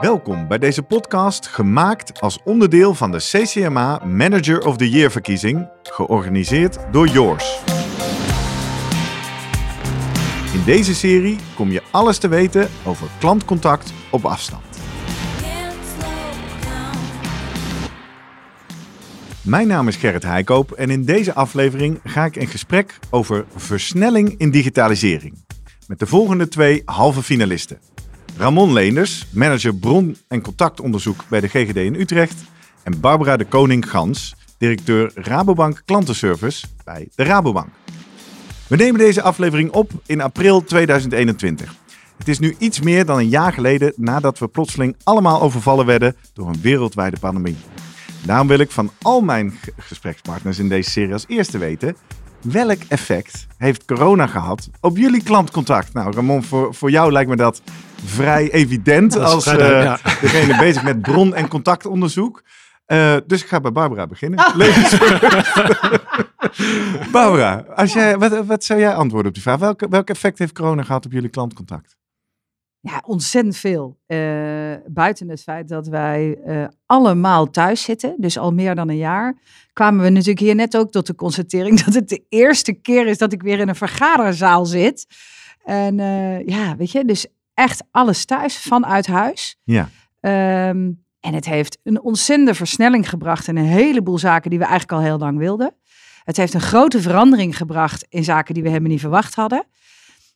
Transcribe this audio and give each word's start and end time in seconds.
Welkom 0.00 0.48
bij 0.48 0.58
deze 0.58 0.82
podcast, 0.82 1.46
gemaakt 1.46 2.20
als 2.20 2.38
onderdeel 2.44 2.94
van 2.94 3.10
de 3.10 3.18
CCMA 3.18 4.04
Manager 4.04 4.66
of 4.66 4.76
the 4.76 4.90
Year 4.90 5.10
verkiezing, 5.10 5.68
georganiseerd 5.82 6.78
door 6.92 7.06
Yours. 7.08 7.60
In 10.54 10.64
deze 10.64 10.94
serie 10.94 11.38
kom 11.54 11.70
je 11.70 11.82
alles 11.90 12.18
te 12.18 12.28
weten 12.28 12.68
over 12.86 13.08
klantcontact 13.18 13.92
op 14.10 14.24
afstand. 14.24 14.64
Mijn 19.42 19.66
naam 19.66 19.88
is 19.88 19.96
Gerrit 19.96 20.22
Heikoop 20.22 20.72
en 20.72 20.90
in 20.90 21.04
deze 21.04 21.34
aflevering 21.34 22.00
ga 22.04 22.24
ik 22.24 22.36
in 22.36 22.46
gesprek 22.46 22.98
over 23.10 23.44
versnelling 23.56 24.34
in 24.38 24.50
digitalisering. 24.50 25.44
Met 25.86 25.98
de 25.98 26.06
volgende 26.06 26.48
twee 26.48 26.82
halve 26.84 27.22
finalisten. 27.22 27.78
Ramon 28.36 28.72
Leenders, 28.72 29.26
manager 29.30 29.74
bron- 29.74 30.16
en 30.28 30.42
contactonderzoek 30.42 31.24
bij 31.28 31.40
de 31.40 31.48
GGD 31.48 31.76
in 31.76 31.94
Utrecht. 31.94 32.44
En 32.82 33.00
Barbara 33.00 33.36
de 33.36 33.44
Koning-Gans, 33.44 34.34
directeur 34.58 35.10
Rabobank 35.14 35.82
Klantenservice 35.84 36.66
bij 36.84 37.08
de 37.14 37.22
Rabobank. 37.22 37.68
We 38.66 38.76
nemen 38.76 39.00
deze 39.00 39.22
aflevering 39.22 39.70
op 39.70 39.90
in 40.06 40.20
april 40.20 40.64
2021. 40.64 41.74
Het 42.18 42.28
is 42.28 42.38
nu 42.38 42.54
iets 42.58 42.80
meer 42.80 43.04
dan 43.04 43.18
een 43.18 43.28
jaar 43.28 43.52
geleden 43.52 43.92
nadat 43.96 44.38
we 44.38 44.48
plotseling 44.48 44.96
allemaal 45.02 45.42
overvallen 45.42 45.86
werden 45.86 46.16
door 46.32 46.48
een 46.48 46.60
wereldwijde 46.60 47.18
pandemie. 47.18 47.56
Daarom 48.24 48.46
wil 48.46 48.58
ik 48.58 48.70
van 48.70 48.90
al 49.02 49.20
mijn 49.20 49.52
gesprekspartners 49.76 50.58
in 50.58 50.68
deze 50.68 50.90
serie 50.90 51.12
als 51.12 51.24
eerste 51.28 51.58
weten... 51.58 51.96
welk 52.40 52.78
effect 52.88 53.46
heeft 53.56 53.84
corona 53.84 54.26
gehad 54.26 54.68
op 54.80 54.96
jullie 54.96 55.22
klantcontact? 55.22 55.92
Nou, 55.92 56.14
Ramon, 56.14 56.42
voor, 56.42 56.74
voor 56.74 56.90
jou 56.90 57.12
lijkt 57.12 57.30
me 57.30 57.36
dat 57.36 57.62
vrij 58.04 58.50
evident 58.50 59.16
als 59.16 59.44
vrij 59.44 59.84
eh, 59.84 60.04
degene 60.20 60.56
bezig 60.58 60.82
met 60.82 61.02
bron- 61.02 61.34
en 61.34 61.48
contactonderzoek. 61.48 62.42
Eh, 62.84 63.16
dus 63.26 63.42
ik 63.42 63.48
ga 63.48 63.60
bij 63.60 63.72
Barbara 63.72 64.06
beginnen. 64.06 64.52
Levensvreugd. 64.54 65.22
Barbara, 67.12 67.64
als 67.74 67.92
jij, 67.92 68.18
wat, 68.18 68.46
wat 68.46 68.64
zou 68.64 68.80
jij 68.80 68.94
antwoorden 68.94 69.28
op 69.28 69.34
die 69.34 69.42
vraag? 69.42 69.58
Welk, 69.58 69.86
welk 69.90 70.10
effect 70.10 70.38
heeft 70.38 70.52
corona 70.52 70.82
gehad 70.82 71.06
op 71.06 71.12
jullie 71.12 71.28
klantcontact? 71.28 71.98
Ja, 72.82 73.02
ontzettend 73.06 73.56
veel. 73.56 73.98
Eh, 74.06 74.18
buiten 74.86 75.28
het 75.28 75.42
feit 75.42 75.68
dat 75.68 75.86
wij 75.86 76.38
eh, 76.44 76.64
allemaal 76.86 77.50
thuis 77.50 77.82
zitten, 77.82 78.14
dus 78.18 78.38
al 78.38 78.52
meer 78.52 78.74
dan 78.74 78.88
een 78.88 78.96
jaar, 78.96 79.38
kwamen 79.72 80.04
we 80.04 80.10
natuurlijk 80.10 80.38
hier 80.40 80.54
net 80.54 80.76
ook 80.76 80.90
tot 80.90 81.06
de 81.06 81.14
constatering 81.14 81.80
dat 81.84 81.94
het 81.94 82.08
de 82.08 82.24
eerste 82.28 82.72
keer 82.72 83.06
is 83.06 83.18
dat 83.18 83.32
ik 83.32 83.42
weer 83.42 83.58
in 83.58 83.68
een 83.68 83.74
vergaderzaal 83.74 84.66
zit. 84.66 85.06
En 85.64 86.00
eh, 86.00 86.46
ja, 86.46 86.76
weet 86.76 86.90
je, 86.90 87.04
dus 87.04 87.26
echt 87.54 87.82
alles 87.90 88.24
thuis, 88.24 88.58
vanuit 88.58 89.06
huis. 89.06 89.56
Ja. 89.64 89.88
Ehm, 90.20 90.90
en 91.20 91.34
het 91.34 91.44
heeft 91.44 91.78
een 91.82 92.00
ontzettende 92.00 92.54
versnelling 92.54 93.08
gebracht 93.08 93.48
in 93.48 93.56
een 93.56 93.64
heleboel 93.64 94.18
zaken 94.18 94.50
die 94.50 94.58
we 94.58 94.64
eigenlijk 94.64 94.92
al 94.92 95.06
heel 95.06 95.18
lang 95.18 95.38
wilden. 95.38 95.74
Het 96.24 96.36
heeft 96.36 96.54
een 96.54 96.60
grote 96.60 97.00
verandering 97.00 97.56
gebracht 97.56 98.06
in 98.08 98.24
zaken 98.24 98.54
die 98.54 98.62
we 98.62 98.68
helemaal 98.68 98.90
niet 98.90 99.00
verwacht 99.00 99.34
hadden. 99.34 99.64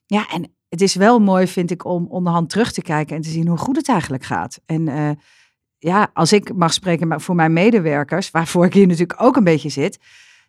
Ja, 0.06 0.28
en 0.30 0.54
het 0.68 0.80
is 0.80 0.94
wel 0.94 1.20
mooi, 1.20 1.46
vind 1.46 1.70
ik, 1.70 1.84
om 1.84 2.06
onderhand 2.06 2.50
terug 2.50 2.72
te 2.72 2.82
kijken 2.82 3.16
en 3.16 3.22
te 3.22 3.28
zien 3.28 3.48
hoe 3.48 3.58
goed 3.58 3.76
het 3.76 3.88
eigenlijk 3.88 4.24
gaat. 4.24 4.60
En 4.66 4.88
eh, 4.88 5.10
ja, 5.78 6.10
als 6.12 6.32
ik 6.32 6.54
mag 6.54 6.72
spreken 6.72 7.08
maar 7.08 7.20
voor 7.20 7.34
mijn 7.34 7.52
medewerkers, 7.52 8.30
waarvoor 8.30 8.64
ik 8.64 8.74
hier 8.74 8.86
natuurlijk 8.86 9.22
ook 9.22 9.36
een 9.36 9.44
beetje 9.44 9.68
zit, 9.68 9.98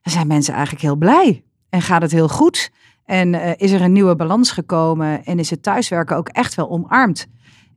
dan 0.02 0.13
zijn 0.13 0.27
mensen 0.27 0.53
eigenlijk 0.53 0.83
heel 0.83 0.95
blij. 0.95 1.43
En 1.69 1.81
gaat 1.81 2.02
het 2.02 2.11
heel 2.11 2.30
goed. 2.30 2.71
En 3.06 3.34
eh, 3.34 3.52
is 3.58 3.72
er 3.72 3.81
een 3.81 3.92
nieuwe 3.92 4.16
balans 4.16 4.52
gekomen 4.52 5.25
en 5.25 5.39
is 5.39 5.50
het 5.50 5.64
thuiswerken 5.64 6.16
ook 6.17 6.28
echt 6.30 6.56
wel 6.56 6.70
omarmd. 6.70 7.28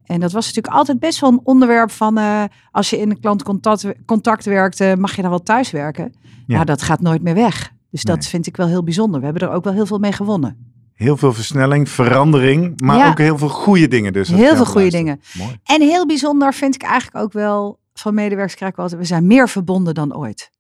En 0.05 0.21
dat 0.21 0.33
was 0.33 0.47
natuurlijk 0.47 0.75
altijd 0.75 0.99
best 0.99 1.21
wel 1.21 1.31
een 1.31 1.41
onderwerp 1.43 1.91
van 1.91 2.19
eh, 2.19 2.45
als 2.71 2.91
je 2.91 2.99
in 2.99 3.11
een 3.11 3.21
klantcontact 3.21 3.87
contact 4.07 4.45
werkte, 4.45 4.95
mag 4.99 5.17
je 5.17 5.23
dan 5.23 5.31
wel 5.31 5.43
thuiswerken? 5.43 6.15
Ja. 6.23 6.55
Nou, 6.55 6.65
dat 6.65 6.83
gaat 6.83 7.01
nooit 7.01 7.23
meer 7.23 7.35
weg. 7.35 7.73
Dus 7.91 8.03
dat 8.03 8.27
vind 8.27 8.47
ik 8.47 8.57
wel 8.57 8.67
heel 8.67 8.83
bijzonder. 8.85 9.19
We 9.21 9.25
hebben 9.25 9.49
er 9.49 9.55
ook 9.55 9.65
wel 9.65 9.73
heel 9.73 9.87
veel 9.87 9.99
mee 9.99 10.13
gewonnen. 10.13 10.73
Heel 10.95 11.17
veel 11.17 11.33
versnelling, 11.33 11.89
verandering, 11.89 12.81
maar 12.81 12.97
Ja. 12.97 13.09
ook 13.11 13.19
heel 13.19 13.39
veel 13.39 13.49
goede 13.49 13.89
dingen 13.89 14.13
dus. 14.13 14.29
Heel 14.29 14.57
veel 14.57 14.67
goede 14.67 14.91
dingen. 14.91 15.21
Mooi. 15.39 15.57
En 15.65 15.81
heel 15.81 16.07
bijzonder 16.07 16.55
vind 16.55 16.75
ik 16.75 16.83
eigenlijk 16.83 17.25
ook 17.25 17.33
wel 17.33 17.79
van 17.95 18.15
medewerkers 18.15 18.55
krijg 18.55 18.73
ik 18.73 18.79
altijd, 18.79 19.01
we 19.01 19.07
zijn 19.07 19.27
meer 19.27 19.49
verbonden 19.49 19.95
dan 19.95 20.17
ooit. 20.17 20.51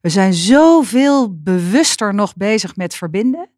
We 0.00 0.08
zijn 0.08 0.34
zoveel 0.34 1.40
bewuster 1.42 2.14
nog 2.14 2.36
bezig 2.36 2.76
met 2.76 2.94
verbinden. 2.94 3.48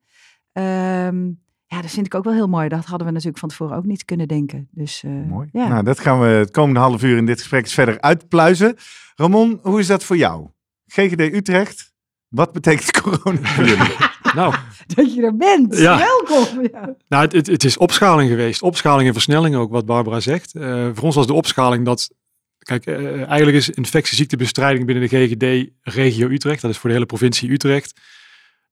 Ehm, 0.53 1.27
ja, 1.67 1.81
dat 1.81 1.91
vind 1.91 2.07
ik 2.07 2.15
ook 2.15 2.25
wel 2.25 2.33
heel 2.33 2.49
mooi. 2.49 2.69
Dat 2.69 2.85
hadden 2.85 3.07
we 3.07 3.13
natuurlijk 3.13 3.39
van 3.39 3.49
tevoren 3.49 3.77
ook 3.77 3.85
niet 3.85 4.05
kunnen 4.05 4.29
denken. 4.29 4.69
Dus, 4.71 5.03
eh, 5.05 5.11
Mooi. 5.11 5.49
Ja. 5.53 5.69
Nou, 5.69 5.85
dat 5.85 6.01
gaan 6.01 6.21
we 6.21 6.27
het 6.27 6.51
komende 6.51 6.81
half 6.81 7.03
uur 7.03 7.17
in 7.17 7.27
dit 7.27 7.39
gesprek 7.39 7.63
eens 7.63 7.75
verder 7.75 8.01
uitpluizen. 8.01 8.77
Ramon, 9.15 9.59
hoe 9.63 9.81
is 9.81 9.87
dat 9.87 10.05
voor 10.05 10.17
jou? 10.17 10.47
GGD 10.87 11.21
Utrecht, 11.21 11.93
wat 12.29 12.53
betekent 12.53 12.91
corona 13.01 13.47
voor 13.47 13.65
jullie? 13.65 13.97
Nou, 14.35 14.55
Dat 14.87 15.15
je 15.15 15.23
er 15.23 15.37
bent. 15.37 15.79
Ja. 15.79 15.99
Welkom. 15.99 16.63
Ja. 16.73 16.95
nou 17.09 17.25
het, 17.25 17.33
het, 17.33 17.47
het 17.47 17.65
is 17.65 17.77
opschaling 17.77 18.31
geweest. 18.31 18.63
Opschaling 18.63 19.07
en 19.09 19.13
versnelling 19.13 19.55
ook, 19.55 19.71
wat 19.71 19.87
Barbara 19.87 20.21
zegt. 20.21 20.55
Eh, 20.55 20.89
voor 20.93 21.05
ons 21.05 21.15
was 21.15 21.27
de 21.27 21.33
opschaling 21.33 21.85
dat... 21.85 22.11
Kijk, 22.59 22.87
eh, 22.87 23.15
eigenlijk 23.15 23.57
is 23.57 23.71
infectieziektebestrijding 23.71 24.87
binnen 24.87 25.09
de 25.09 25.17
GGD 25.17 25.71
regio 25.81 26.29
Utrecht. 26.29 26.63
Dat 26.63 26.71
is 26.71 26.79
voor 26.79 26.89
de 26.89 26.95
hele 26.95 27.07
provincie 27.07 27.51
Utrecht. 27.51 28.01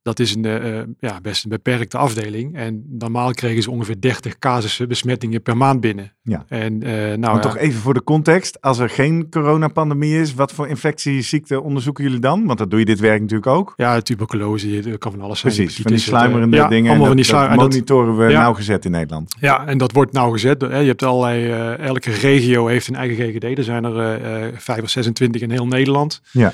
Dat 0.03 0.19
is 0.19 0.35
een 0.35 0.45
eh, 0.45 0.81
ja, 0.99 1.21
best 1.23 1.45
een 1.45 1.51
beperkte 1.51 1.97
afdeling. 1.99 2.57
En 2.57 2.85
normaal 2.99 3.31
kregen 3.33 3.63
ze 3.63 3.71
ongeveer 3.71 4.01
30 4.01 4.39
casussen 4.39 4.89
besmettingen 4.89 5.43
per 5.43 5.57
maand 5.57 5.81
binnen. 5.81 6.13
Ja. 6.23 6.45
En 6.49 6.83
eh, 6.83 6.93
nou, 6.93 7.19
Maar 7.19 7.35
ja, 7.35 7.39
toch 7.39 7.57
even 7.57 7.81
voor 7.81 7.95
de 7.95 8.05
context. 8.05 8.61
Als 8.61 8.79
er 8.79 8.89
geen 8.91 9.27
coronapandemie 9.31 10.21
is, 10.21 10.35
wat 10.35 10.53
voor 10.53 10.69
infectieziekten 10.69 11.63
onderzoeken 11.63 12.05
jullie 12.05 12.19
dan? 12.19 12.47
Want 12.47 12.59
dat 12.59 12.71
doe 12.71 12.79
je 12.79 12.85
dit 12.85 13.01
werk 13.01 13.21
natuurlijk 13.21 13.47
ook. 13.51 13.73
ja, 13.77 14.01
tuberculose, 14.01 14.81
dat 14.81 14.99
kan 14.99 15.13
van 15.13 15.21
alles 15.21 15.41
zijn. 15.41 15.55
Precies, 15.55 15.75
van 15.75 15.83
die 15.85 15.93
Hepatitis, 15.95 16.05
sluimerende 16.19 16.57
ja, 16.57 16.69
dingen. 16.69 16.85
En 16.85 16.99
Allemaal 16.99 17.07
dat, 17.07 17.17
van 17.17 17.17
die 17.17 17.33
dat 17.33 17.35
sluimer. 17.35 17.59
en 17.59 17.65
dat- 17.65 17.73
monitoren 17.73 18.17
we 18.27 18.33
Ja. 18.33 18.41
nauwgezet 18.41 18.85
in 18.85 18.91
Nederland. 18.91 19.35
Ja, 19.41 19.67
en 19.67 19.79
dat 19.79 19.93
wordt 19.93 20.13
nauwgezet. 20.13 20.61
Hè. 20.61 20.79
Je 20.79 20.87
hebt 20.89 21.03
allerlei, 21.03 21.51
elke 21.77 22.11
regio 22.11 22.67
heeft 22.67 22.89
een 22.89 22.95
eigen 22.97 23.17
GGD. 23.17 23.59
Er 23.59 23.65
zijn 23.65 23.85
er 23.85 23.99
eh, 23.99 24.47
eh, 24.47 24.53
vijf 24.57 24.83
of 24.83 24.91
26 24.91 25.41
in 25.43 25.51
heel 25.51 25.67
Nederland. 25.67 26.21
Ja. 26.33 26.53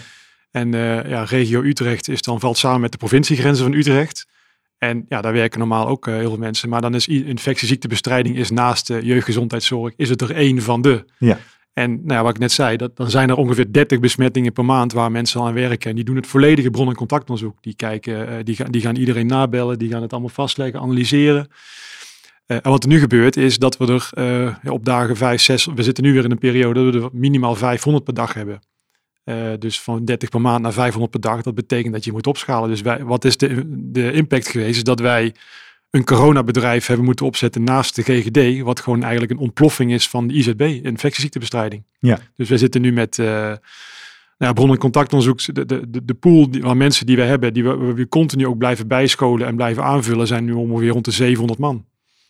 En 0.56 0.74
eh, 0.74 1.10
ja, 1.10 1.24
regio 1.24 1.62
Utrecht 1.62 2.08
is 2.08 2.22
dan, 2.22 2.40
valt 2.40 2.58
samen 2.58 2.80
met 2.80 2.92
de 2.92 2.98
provinciegrenzen 2.98 3.64
van 3.64 3.74
Utrecht. 3.74 4.26
En 4.78 5.06
ja, 5.08 5.20
daar 5.20 5.32
werken 5.32 5.58
normaal 5.58 5.88
ook 5.88 6.06
eh, 6.06 6.14
heel 6.14 6.28
veel 6.28 6.38
mensen. 6.38 6.68
Maar 6.68 6.80
dan 6.80 6.94
is 6.94 7.08
infectieziektebestrijding 7.08 8.36
is 8.36 8.50
naast 8.50 8.86
de 8.86 9.04
jeugdgezondheidszorg, 9.04 9.92
is 9.96 10.08
het 10.08 10.20
er 10.20 10.30
één 10.30 10.62
van 10.62 10.82
de. 10.82 11.04
Ja. 11.18 11.38
En 11.72 11.90
nou 11.90 12.12
ja, 12.12 12.22
wat 12.22 12.30
ik 12.30 12.38
net 12.38 12.52
zei, 12.52 12.76
dat, 12.76 12.96
dan 12.96 13.10
zijn 13.10 13.28
er 13.28 13.36
ongeveer 13.36 13.72
30 13.72 14.00
besmettingen 14.00 14.52
per 14.52 14.64
maand 14.64 14.92
waar 14.92 15.10
mensen 15.10 15.40
aan 15.40 15.54
werken. 15.54 15.90
En 15.90 15.96
die 15.96 16.04
doen 16.04 16.16
het 16.16 16.26
volledige 16.26 16.70
bron- 16.70 16.88
en 16.88 16.94
contactonderzoek. 16.94 17.62
Die, 17.62 17.74
kijken, 17.74 18.28
eh, 18.28 18.44
die, 18.44 18.56
gaan, 18.56 18.70
die 18.70 18.80
gaan 18.80 18.96
iedereen 18.96 19.26
nabellen, 19.26 19.78
die 19.78 19.90
gaan 19.90 20.02
het 20.02 20.12
allemaal 20.12 20.30
vastleggen, 20.30 20.80
analyseren. 20.80 21.48
En 22.46 22.60
wat 22.62 22.82
er 22.82 22.88
nu 22.88 22.98
gebeurt 22.98 23.36
is 23.36 23.58
dat 23.58 23.76
we 23.76 24.02
er 24.14 24.72
op 24.72 24.84
dagen 24.84 25.16
5, 25.16 25.42
6, 25.42 25.68
we 25.74 25.82
zitten 25.82 26.04
nu 26.04 26.12
weer 26.12 26.24
in 26.24 26.30
een 26.30 26.38
periode 26.38 26.84
dat 26.84 26.94
we 26.94 27.00
er 27.00 27.08
minimaal 27.12 27.54
500 27.54 28.04
per 28.04 28.14
dag 28.14 28.34
hebben. 28.34 28.60
Eh, 29.26 29.52
dus 29.58 29.80
van 29.80 30.04
30 30.04 30.28
per 30.28 30.40
maand 30.40 30.62
naar 30.62 30.72
500 30.72 31.10
per 31.10 31.20
dag, 31.20 31.42
dat 31.42 31.54
betekent 31.54 31.92
dat 31.92 32.04
je 32.04 32.12
moet 32.12 32.26
opschalen. 32.26 32.68
Dus 32.68 32.80
wij, 32.80 33.04
wat 33.04 33.24
is 33.24 33.36
de, 33.36 33.62
de 33.92 34.12
impact 34.12 34.48
geweest? 34.48 34.76
Is 34.76 34.84
dat 34.84 35.00
wij 35.00 35.34
een 35.90 36.04
coronabedrijf 36.04 36.86
hebben 36.86 37.04
moeten 37.04 37.26
opzetten 37.26 37.64
naast 37.64 37.94
de 37.94 38.02
GGD, 38.02 38.62
wat 38.62 38.80
gewoon 38.80 39.02
eigenlijk 39.02 39.32
een 39.32 39.38
ontploffing 39.38 39.92
is 39.92 40.08
van 40.08 40.26
de 40.26 40.34
IZB, 40.34 40.60
infectieziektebestrijding. 40.60 41.82
Ja. 41.98 42.18
Dus 42.34 42.48
wij 42.48 42.58
zitten 42.58 42.80
nu 42.80 42.92
met 42.92 43.18
eh 43.18 43.26
nou 44.38 44.52
ja, 44.52 44.52
bron- 44.52 44.70
en 44.70 44.78
contactonderzoek, 44.78 45.54
de, 45.54 45.66
de, 45.66 45.90
de, 45.90 46.04
de 46.04 46.14
pool 46.14 46.50
die, 46.50 46.62
van 46.62 46.76
mensen 46.76 47.06
die 47.06 47.16
we 47.16 47.22
hebben, 47.22 47.54
die 47.54 47.64
we, 47.64 47.76
we 47.76 48.08
continu 48.08 48.46
ook 48.46 48.58
blijven 48.58 48.88
bijscholen 48.88 49.46
en 49.46 49.56
blijven 49.56 49.84
aanvullen, 49.84 50.26
zijn 50.26 50.44
nu 50.44 50.52
ongeveer 50.52 50.88
rond 50.88 51.04
de 51.04 51.10
700 51.10 51.58
man. 51.58 51.84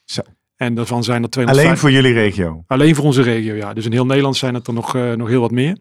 Zo. 0.04 0.22
En 0.56 0.74
daarvan 0.74 1.04
zijn 1.04 1.22
er 1.22 1.30
250. 1.30 1.64
Alleen 1.64 1.78
voor 1.78 1.90
jullie 1.90 2.12
regio. 2.12 2.64
Alleen 2.66 2.94
voor 2.94 3.04
onze 3.04 3.22
regio, 3.22 3.54
ja. 3.54 3.72
Dus 3.72 3.84
in 3.84 3.92
heel 3.92 4.06
Nederland 4.06 4.36
zijn 4.36 4.54
het 4.54 4.66
er 4.66 4.72
nog, 4.72 4.96
eh, 4.96 5.12
nog 5.12 5.28
heel 5.28 5.40
wat 5.40 5.50
meer. 5.50 5.76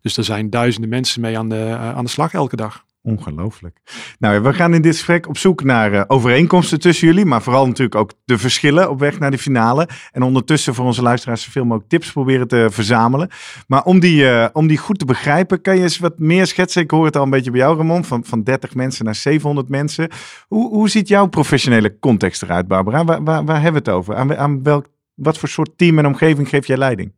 Dus 0.00 0.16
er 0.16 0.24
zijn 0.24 0.50
duizenden 0.50 0.90
mensen 0.90 1.20
mee 1.20 1.38
aan 1.38 1.48
de, 1.48 1.64
eh, 1.64 1.96
aan 1.96 2.04
de 2.04 2.10
slag 2.10 2.32
elke 2.32 2.56
dag. 2.56 2.84
Ongelooflijk. 3.02 3.80
Nou, 4.18 4.42
we 4.42 4.52
gaan 4.52 4.74
in 4.74 4.82
dit 4.82 4.92
gesprek 4.92 5.28
op 5.28 5.38
zoek 5.38 5.64
naar 5.64 5.92
eh, 5.92 6.04
overeenkomsten 6.06 6.80
tussen 6.80 7.06
jullie, 7.06 7.24
maar 7.24 7.42
vooral 7.42 7.66
natuurlijk 7.66 7.94
ook 7.94 8.12
de 8.24 8.38
verschillen 8.38 8.90
op 8.90 8.98
weg 8.98 9.18
naar 9.18 9.30
de 9.30 9.38
finale. 9.38 9.88
En 10.12 10.22
ondertussen 10.22 10.74
voor 10.74 10.84
onze 10.84 11.02
luisteraars 11.02 11.42
zoveel 11.42 11.64
mogelijk 11.64 11.88
tips 11.88 12.12
proberen 12.12 12.48
te 12.48 12.68
verzamelen. 12.70 13.28
Maar 13.66 13.82
om 13.82 14.00
die, 14.00 14.28
eh, 14.28 14.48
om 14.52 14.66
die 14.66 14.78
goed 14.78 14.98
te 14.98 15.04
begrijpen, 15.04 15.60
kan 15.60 15.76
je 15.76 15.82
eens 15.82 15.98
wat 15.98 16.18
meer 16.18 16.46
schetsen. 16.46 16.82
Ik 16.82 16.90
hoor 16.90 17.04
het 17.04 17.16
al 17.16 17.22
een 17.22 17.30
beetje 17.30 17.50
bij 17.50 17.60
jou, 17.60 17.76
Ramon, 17.76 18.04
van, 18.04 18.24
van 18.24 18.42
30 18.42 18.74
mensen 18.74 19.04
naar 19.04 19.14
700 19.14 19.68
mensen. 19.68 20.08
Hoe, 20.48 20.68
hoe 20.68 20.88
ziet 20.88 21.08
jouw 21.08 21.26
professionele 21.26 21.98
context 21.98 22.42
eruit, 22.42 22.68
Barbara? 22.68 23.04
Waar, 23.04 23.24
waar, 23.24 23.44
waar 23.44 23.62
hebben 23.62 23.82
we 23.82 23.90
het 23.90 23.98
over? 23.98 24.14
Aan, 24.16 24.36
aan 24.36 24.62
welk, 24.62 24.86
wat 25.14 25.38
voor 25.38 25.48
soort 25.48 25.70
team 25.76 25.98
en 25.98 26.06
omgeving 26.06 26.48
geef 26.48 26.66
jij 26.66 26.76
leiding? 26.76 27.12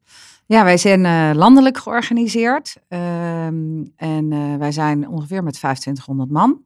Ja, 0.53 0.65
wij 0.65 0.77
zijn 0.77 1.07
eh, 1.07 1.31
landelijk 1.35 1.79
georganiseerd. 1.79 2.77
Ehm, 2.89 3.85
en 3.97 4.33
eh, 4.33 4.57
wij 4.59 4.73
zijn 4.73 5.09
ongeveer 5.09 5.43
met 5.43 5.55
2500 5.55 6.31
man. 6.31 6.63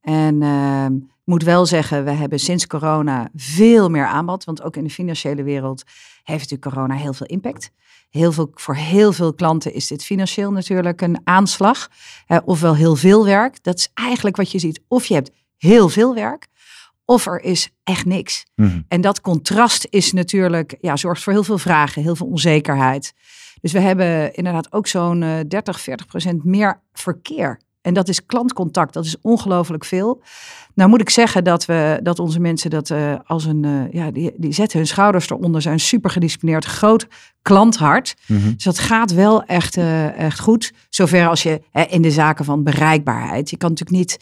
En 0.00 0.42
ehm, 0.42 0.92
moet 1.24 1.42
wel 1.42 1.66
zeggen, 1.66 2.04
we 2.04 2.10
hebben 2.10 2.38
sinds 2.38 2.66
corona 2.66 3.28
veel 3.34 3.88
meer 3.88 4.06
aanbod. 4.06 4.44
Want 4.44 4.62
ook 4.62 4.76
in 4.76 4.84
de 4.84 4.90
financiële 4.90 5.42
wereld 5.42 5.82
heeft 6.22 6.50
natuurlijk 6.50 6.74
corona 6.74 6.94
heel 6.94 7.12
veel 7.12 7.26
impact. 7.26 7.70
Heel 8.10 8.32
veel, 8.32 8.50
voor 8.54 8.74
heel 8.74 9.12
veel 9.12 9.34
klanten 9.34 9.72
is 9.72 9.86
dit 9.86 10.04
financieel 10.04 10.52
natuurlijk 10.52 11.00
een 11.00 11.20
aanslag. 11.24 11.88
Uh, 12.28 12.38
ofwel 12.44 12.76
heel 12.76 12.96
veel 12.96 13.24
werk. 13.24 13.62
Dat 13.62 13.78
is 13.78 13.90
eigenlijk 13.94 14.36
wat 14.36 14.50
je 14.50 14.58
ziet. 14.58 14.80
Of 14.88 15.04
je 15.04 15.14
hebt 15.14 15.30
heel 15.56 15.88
veel 15.88 16.14
werk, 16.14 16.46
of 17.08 17.26
er 17.26 17.40
is 17.40 17.70
echt 17.84 18.04
niks. 18.04 18.46
Mhm. 18.54 18.80
En 18.88 19.00
dat 19.00 19.20
contrast 19.20 19.86
is 19.90 20.12
natuurlijk, 20.12 20.76
ja, 20.80 20.96
zorgt 20.96 21.22
voor 21.22 21.32
heel 21.32 21.44
veel 21.44 21.58
vragen, 21.58 22.02
heel 22.02 22.16
veel 22.16 22.26
onzekerheid. 22.26 23.12
Dus 23.60 23.72
we 23.72 23.80
hebben 23.80 24.34
inderdaad 24.34 24.72
ook 24.72 24.86
zo'n 24.86 25.22
eh 25.22 25.40
30, 25.48 25.80
40 25.80 26.06
procent 26.06 26.44
meer 26.44 26.80
verkeer. 26.92 27.60
En 27.80 27.94
dat 27.94 28.08
is 28.08 28.26
klantcontact, 28.26 28.92
dat 28.92 29.04
is 29.04 29.16
ongelooflijk 29.20 29.84
veel. 29.84 30.22
Nou 30.74 30.90
moet 30.90 31.00
ik 31.00 31.10
zeggen 31.10 31.44
dat, 31.44 31.64
we, 31.64 32.00
dat 32.02 32.18
onze 32.18 32.40
mensen 32.40 32.70
dat 32.70 32.90
eh, 32.90 33.14
als 33.24 33.44
een, 33.44 33.64
eh, 33.64 33.92
ja, 33.92 34.10
die, 34.10 34.32
die 34.36 34.52
zetten 34.52 34.78
hun 34.78 34.86
schouders 34.86 35.30
eronder, 35.30 35.62
zijn 35.62 35.80
super 35.80 36.10
gedisciplineerd, 36.10 36.64
groot 36.64 37.06
klanthart. 37.42 38.14
Mhm. 38.26 38.52
Dus 38.54 38.64
dat 38.64 38.78
gaat 38.78 39.12
wel 39.12 39.42
echt, 39.42 39.76
eh, 39.76 40.18
echt 40.18 40.40
goed. 40.40 40.72
Zover 40.88 41.28
als 41.28 41.42
je 41.42 41.62
hè, 41.70 41.82
in 41.82 42.02
de 42.02 42.10
zaken 42.10 42.44
van 42.44 42.62
bereikbaarheid. 42.62 43.50
Je 43.50 43.56
kan 43.56 43.68
natuurlijk 43.68 43.98
niet, 43.98 44.18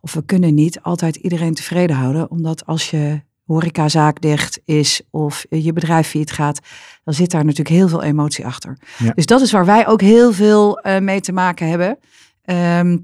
of 0.00 0.12
we 0.12 0.24
kunnen 0.24 0.54
niet, 0.54 0.82
altijd 0.82 1.16
iedereen 1.16 1.54
tevreden 1.54 1.96
houden. 1.96 2.30
Omdat 2.30 2.66
als 2.66 2.90
je 2.90 3.20
horecazaak 3.44 4.20
dicht 4.20 4.60
is 4.64 5.00
of 5.10 5.44
je 5.48 5.72
bedrijf 5.72 6.08
failliet 6.08 6.32
gaat, 6.32 6.60
dan 7.04 7.14
zit 7.14 7.30
daar 7.30 7.44
natuurlijk 7.44 7.68
heel 7.76 7.88
veel 7.88 8.02
emotie 8.02 8.46
achter. 8.46 8.78
Ja. 8.98 9.12
Dus 9.14 9.26
dat 9.26 9.40
is 9.40 9.52
waar 9.52 9.64
wij 9.64 9.86
ook 9.86 10.00
heel 10.00 10.32
veel 10.32 10.78
eh, 10.78 11.00
mee 11.00 11.20
te 11.20 11.32
maken 11.32 11.68
hebben. 11.68 11.98
Ehm, 12.44 12.98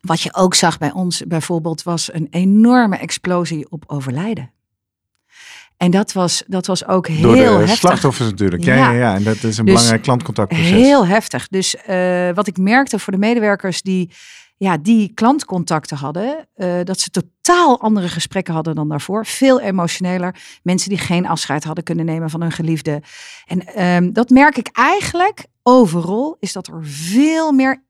wat 0.00 0.20
je 0.20 0.34
ook 0.34 0.54
zag 0.54 0.78
bij 0.78 0.92
ons 0.92 1.22
bijvoorbeeld 1.26 1.82
was 1.82 2.12
een 2.12 2.26
enorme 2.30 2.96
explosie 2.96 3.70
op 3.70 3.84
overlijden. 3.86 4.50
En 5.76 5.90
dat 5.90 6.12
was, 6.12 6.42
dat 6.46 6.66
was 6.66 6.86
ook 6.86 7.06
heel 7.08 7.22
Door 7.22 7.34
de 7.34 7.40
heftig. 7.42 7.76
slachtoffers 7.76 8.30
natuurlijk. 8.30 8.64
Ja, 8.64 8.74
Ja. 8.74 8.90
ja. 8.90 8.98
ja. 8.98 9.14
En 9.14 9.22
dat 9.22 9.34
is 9.34 9.42
een 9.42 9.64
Dus 9.64 9.74
belangrijk 9.74 10.02
klantcontactproces. 10.02 10.70
Heel 10.70 11.06
heftig. 11.06 11.48
Dus 11.48 11.76
eh, 11.76 12.30
wat 12.34 12.46
ik 12.46 12.56
merkte 12.56 12.98
voor 12.98 13.12
de 13.12 13.18
medewerkers 13.18 13.82
die, 13.82 14.10
ja, 14.62 14.78
die 14.78 15.12
klantcontacten 15.14 15.96
hadden, 15.96 16.48
eh, 16.54 16.80
dat 16.84 17.00
ze 17.00 17.10
totaal 17.10 17.80
andere 17.80 18.08
gesprekken 18.08 18.54
hadden 18.54 18.74
dan 18.74 18.88
daarvoor. 18.88 19.26
Veel 19.26 19.60
emotioneler. 19.60 20.58
Mensen 20.62 20.88
die 20.88 20.98
geen 20.98 21.26
afscheid 21.26 21.64
hadden 21.64 21.84
kunnen 21.84 22.04
nemen 22.04 22.30
van 22.30 22.40
hun 22.40 22.52
geliefde. 22.52 23.02
En 23.46 23.66
ehm, 23.66 24.12
dat 24.12 24.30
merk 24.30 24.56
ik 24.56 24.68
eigenlijk 24.72 25.46
overal, 25.62 26.36
is 26.40 26.52
dat 26.52 26.66
er 26.66 26.84
veel 26.84 27.52
meer 27.52 27.82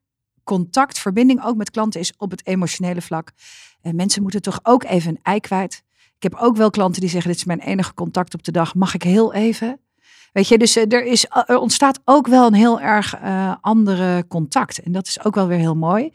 contact, 0.44 0.98
verbinding 0.98 1.44
ook 1.44 1.56
met 1.56 1.70
klanten 1.70 2.00
is 2.00 2.12
op 2.16 2.30
het 2.30 2.46
emotionele 2.46 3.02
vlak. 3.02 3.32
En 3.80 3.96
mensen 3.96 4.22
moeten 4.22 4.42
toch 4.42 4.58
ook 4.62 4.84
even 4.84 5.10
een 5.10 5.20
ei 5.22 5.40
kwijt. 5.40 5.82
Ik 6.16 6.22
heb 6.22 6.34
ook 6.34 6.56
wel 6.56 6.70
klanten 6.70 7.00
die 7.00 7.10
zeggen: 7.10 7.30
Dit 7.30 7.38
is 7.38 7.46
mijn 7.46 7.60
enige 7.60 7.94
contact 7.94 8.34
op 8.34 8.42
de 8.42 8.52
dag. 8.52 8.74
Mag 8.74 8.94
ik 8.94 9.02
heel 9.02 9.32
even? 9.32 9.80
Weet 10.32 10.48
je, 10.48 10.58
dus 10.58 10.76
eh, 10.76 10.92
er, 10.92 11.04
is, 11.04 11.26
er 11.46 11.58
ontstaat 11.58 12.00
ook 12.04 12.26
wel 12.26 12.46
een 12.46 12.54
heel 12.54 12.80
erg 12.80 13.16
eh, 13.16 13.54
andere 13.60 14.24
contact. 14.28 14.78
En 14.78 14.92
dat 14.92 15.06
is 15.06 15.24
ook 15.24 15.34
wel 15.34 15.46
weer 15.46 15.58
heel 15.58 15.76
mooi. 15.76 16.10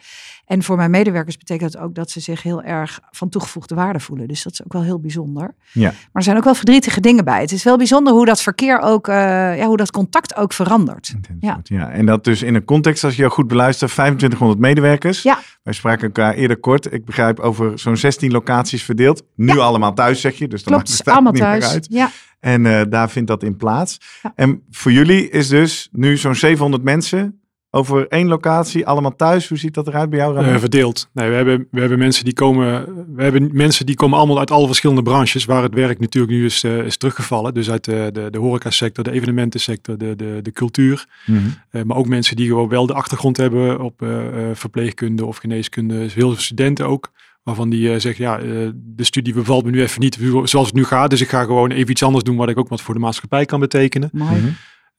En 0.45 0.63
voor 0.63 0.75
mijn 0.75 0.91
medewerkers 0.91 1.37
betekent 1.37 1.71
dat 1.71 1.81
ook 1.81 1.95
dat 1.95 2.11
ze 2.11 2.19
zich 2.19 2.43
heel 2.43 2.63
erg 2.63 2.99
van 3.11 3.29
toegevoegde 3.29 3.75
waarde 3.75 3.99
voelen. 3.99 4.27
Dus 4.27 4.43
dat 4.43 4.53
is 4.53 4.63
ook 4.63 4.73
wel 4.73 4.83
heel 4.83 4.99
bijzonder. 4.99 5.55
Ja. 5.71 5.89
Maar 5.89 5.95
er 6.11 6.23
zijn 6.23 6.37
ook 6.37 6.43
wel 6.43 6.55
verdrietige 6.55 7.01
dingen 7.01 7.25
bij. 7.25 7.41
Het 7.41 7.51
is 7.51 7.63
wel 7.63 7.77
bijzonder 7.77 8.13
hoe 8.13 8.25
dat 8.25 8.41
verkeer 8.41 8.79
ook, 8.79 9.07
eh, 9.07 9.57
ja, 9.57 9.65
hoe 9.65 9.77
dat 9.77 9.91
contact 9.91 10.35
ook 10.35 10.53
verandert. 10.53 11.13
Ja. 11.39 11.59
ja. 11.63 11.91
En 11.91 12.05
dat 12.05 12.23
dus 12.23 12.41
in 12.41 12.55
een 12.55 12.65
context, 12.65 13.03
als 13.03 13.13
je 13.13 13.21
jou 13.21 13.33
goed 13.33 13.47
beluistert, 13.47 13.91
2500 13.91 14.59
medewerkers. 14.59 15.21
Ja. 15.21 15.39
Wij 15.63 15.73
spraken 15.73 16.05
elkaar 16.05 16.33
eerder 16.33 16.57
kort. 16.57 16.93
Ik 16.93 17.05
begrijp 17.05 17.39
over 17.39 17.79
zo'n 17.79 17.97
16 17.97 18.31
locaties 18.31 18.83
verdeeld. 18.83 19.23
Nu 19.35 19.59
allemaal 19.59 19.93
thuis, 19.93 20.21
zeg 20.21 20.37
je. 20.37 20.47
Dus 20.47 20.63
dan 20.63 20.73
maakt 20.73 20.85
Klopt, 20.85 21.05
het 21.05 21.13
allemaal 21.13 21.31
niet 21.31 21.41
meer 21.41 21.59
thuis. 21.59 21.73
uit. 21.73 21.87
Ja, 21.89 22.11
En 22.39 22.65
eh, 22.65 22.81
daar 22.89 23.09
vindt 23.09 23.27
dat 23.27 23.43
in 23.43 23.57
plaats. 23.57 23.97
Ja. 24.21 24.31
En 24.35 24.63
voor 24.69 24.91
jullie 24.91 25.29
is 25.29 25.47
dus 25.47 25.89
nu 25.91 26.17
zo'n 26.17 26.35
700 26.35 26.83
mensen 26.83 27.41
over 27.77 28.07
één 28.07 28.27
locatie, 28.27 28.87
allemaal 28.87 29.15
thuis. 29.15 29.47
Hoe 29.47 29.57
ziet 29.57 29.73
dat 29.73 29.87
eruit 29.87 30.09
bij 30.09 30.19
jou? 30.19 30.37
Eh, 30.37 30.57
verdeeld. 30.57 31.09
Nee, 31.13 31.29
we 31.29 31.35
hebben, 31.35 31.67
we 31.71 31.79
hebben 31.79 31.97
mensen 31.97 32.25
die 32.25 32.33
komen. 32.33 32.85
We 33.15 33.23
hebben 33.23 33.49
mensen 33.53 33.85
die 33.85 33.95
komen 33.95 34.17
allemaal 34.17 34.39
uit 34.39 34.51
alle 34.51 34.65
verschillende 34.67 35.01
branches, 35.01 35.45
waar 35.45 35.63
het 35.63 35.73
werk 35.73 35.99
natuurlijk 35.99 36.33
nu 36.33 36.45
is, 36.45 36.63
eh, 36.63 36.77
is 36.77 36.97
teruggevallen. 36.97 37.53
Dus 37.53 37.71
uit 37.71 37.85
de, 37.85 38.09
de, 38.13 38.29
de 38.29 38.37
horecasector, 38.37 39.03
de 39.03 39.11
evenementensector, 39.11 39.97
de, 39.97 40.15
de, 40.15 40.39
de 40.41 40.51
cultuur. 40.51 41.05
Mhm. 41.25 41.39
Eh, 41.69 41.81
maar 41.81 41.97
ook 41.97 42.07
mensen 42.07 42.35
die 42.35 42.47
gewoon 42.47 42.69
wel 42.69 42.85
de 42.85 42.93
achtergrond 42.93 43.37
hebben 43.37 43.79
op 43.81 44.05
verpleegkunde 44.53 45.25
of 45.25 45.37
geneeskunde. 45.37 45.97
Dus 45.97 46.13
Heel 46.13 46.31
veel 46.31 46.41
studenten 46.41 46.87
ook. 46.87 47.11
Waarvan 47.47 47.69
die 47.69 47.93
eh, 47.93 47.99
zeggen, 47.99 48.25
ja, 48.25 48.39
eh, 48.39 48.69
de 48.75 49.03
studie 49.03 49.33
bevalt 49.33 49.65
me 49.65 49.71
nu 49.71 49.81
even 49.81 50.01
niet 50.01 50.17
zoals 50.43 50.67
het 50.67 50.73
nu 50.73 50.83
gaat. 50.83 51.09
Dus 51.09 51.21
ik 51.21 51.29
ga 51.29 51.43
gewoon 51.43 51.71
even 51.71 51.91
iets 51.91 52.03
anders 52.03 52.23
doen 52.23 52.35
wat 52.35 52.49
ik 52.49 52.57
ook 52.57 52.67
wat 52.69 52.81
voor 52.81 52.93
de 52.93 52.99
maatschappij 52.99 53.45
kan 53.45 53.59
betekenen. 53.59 54.09
mooi. 54.13 54.35
Mhm. 54.41 54.47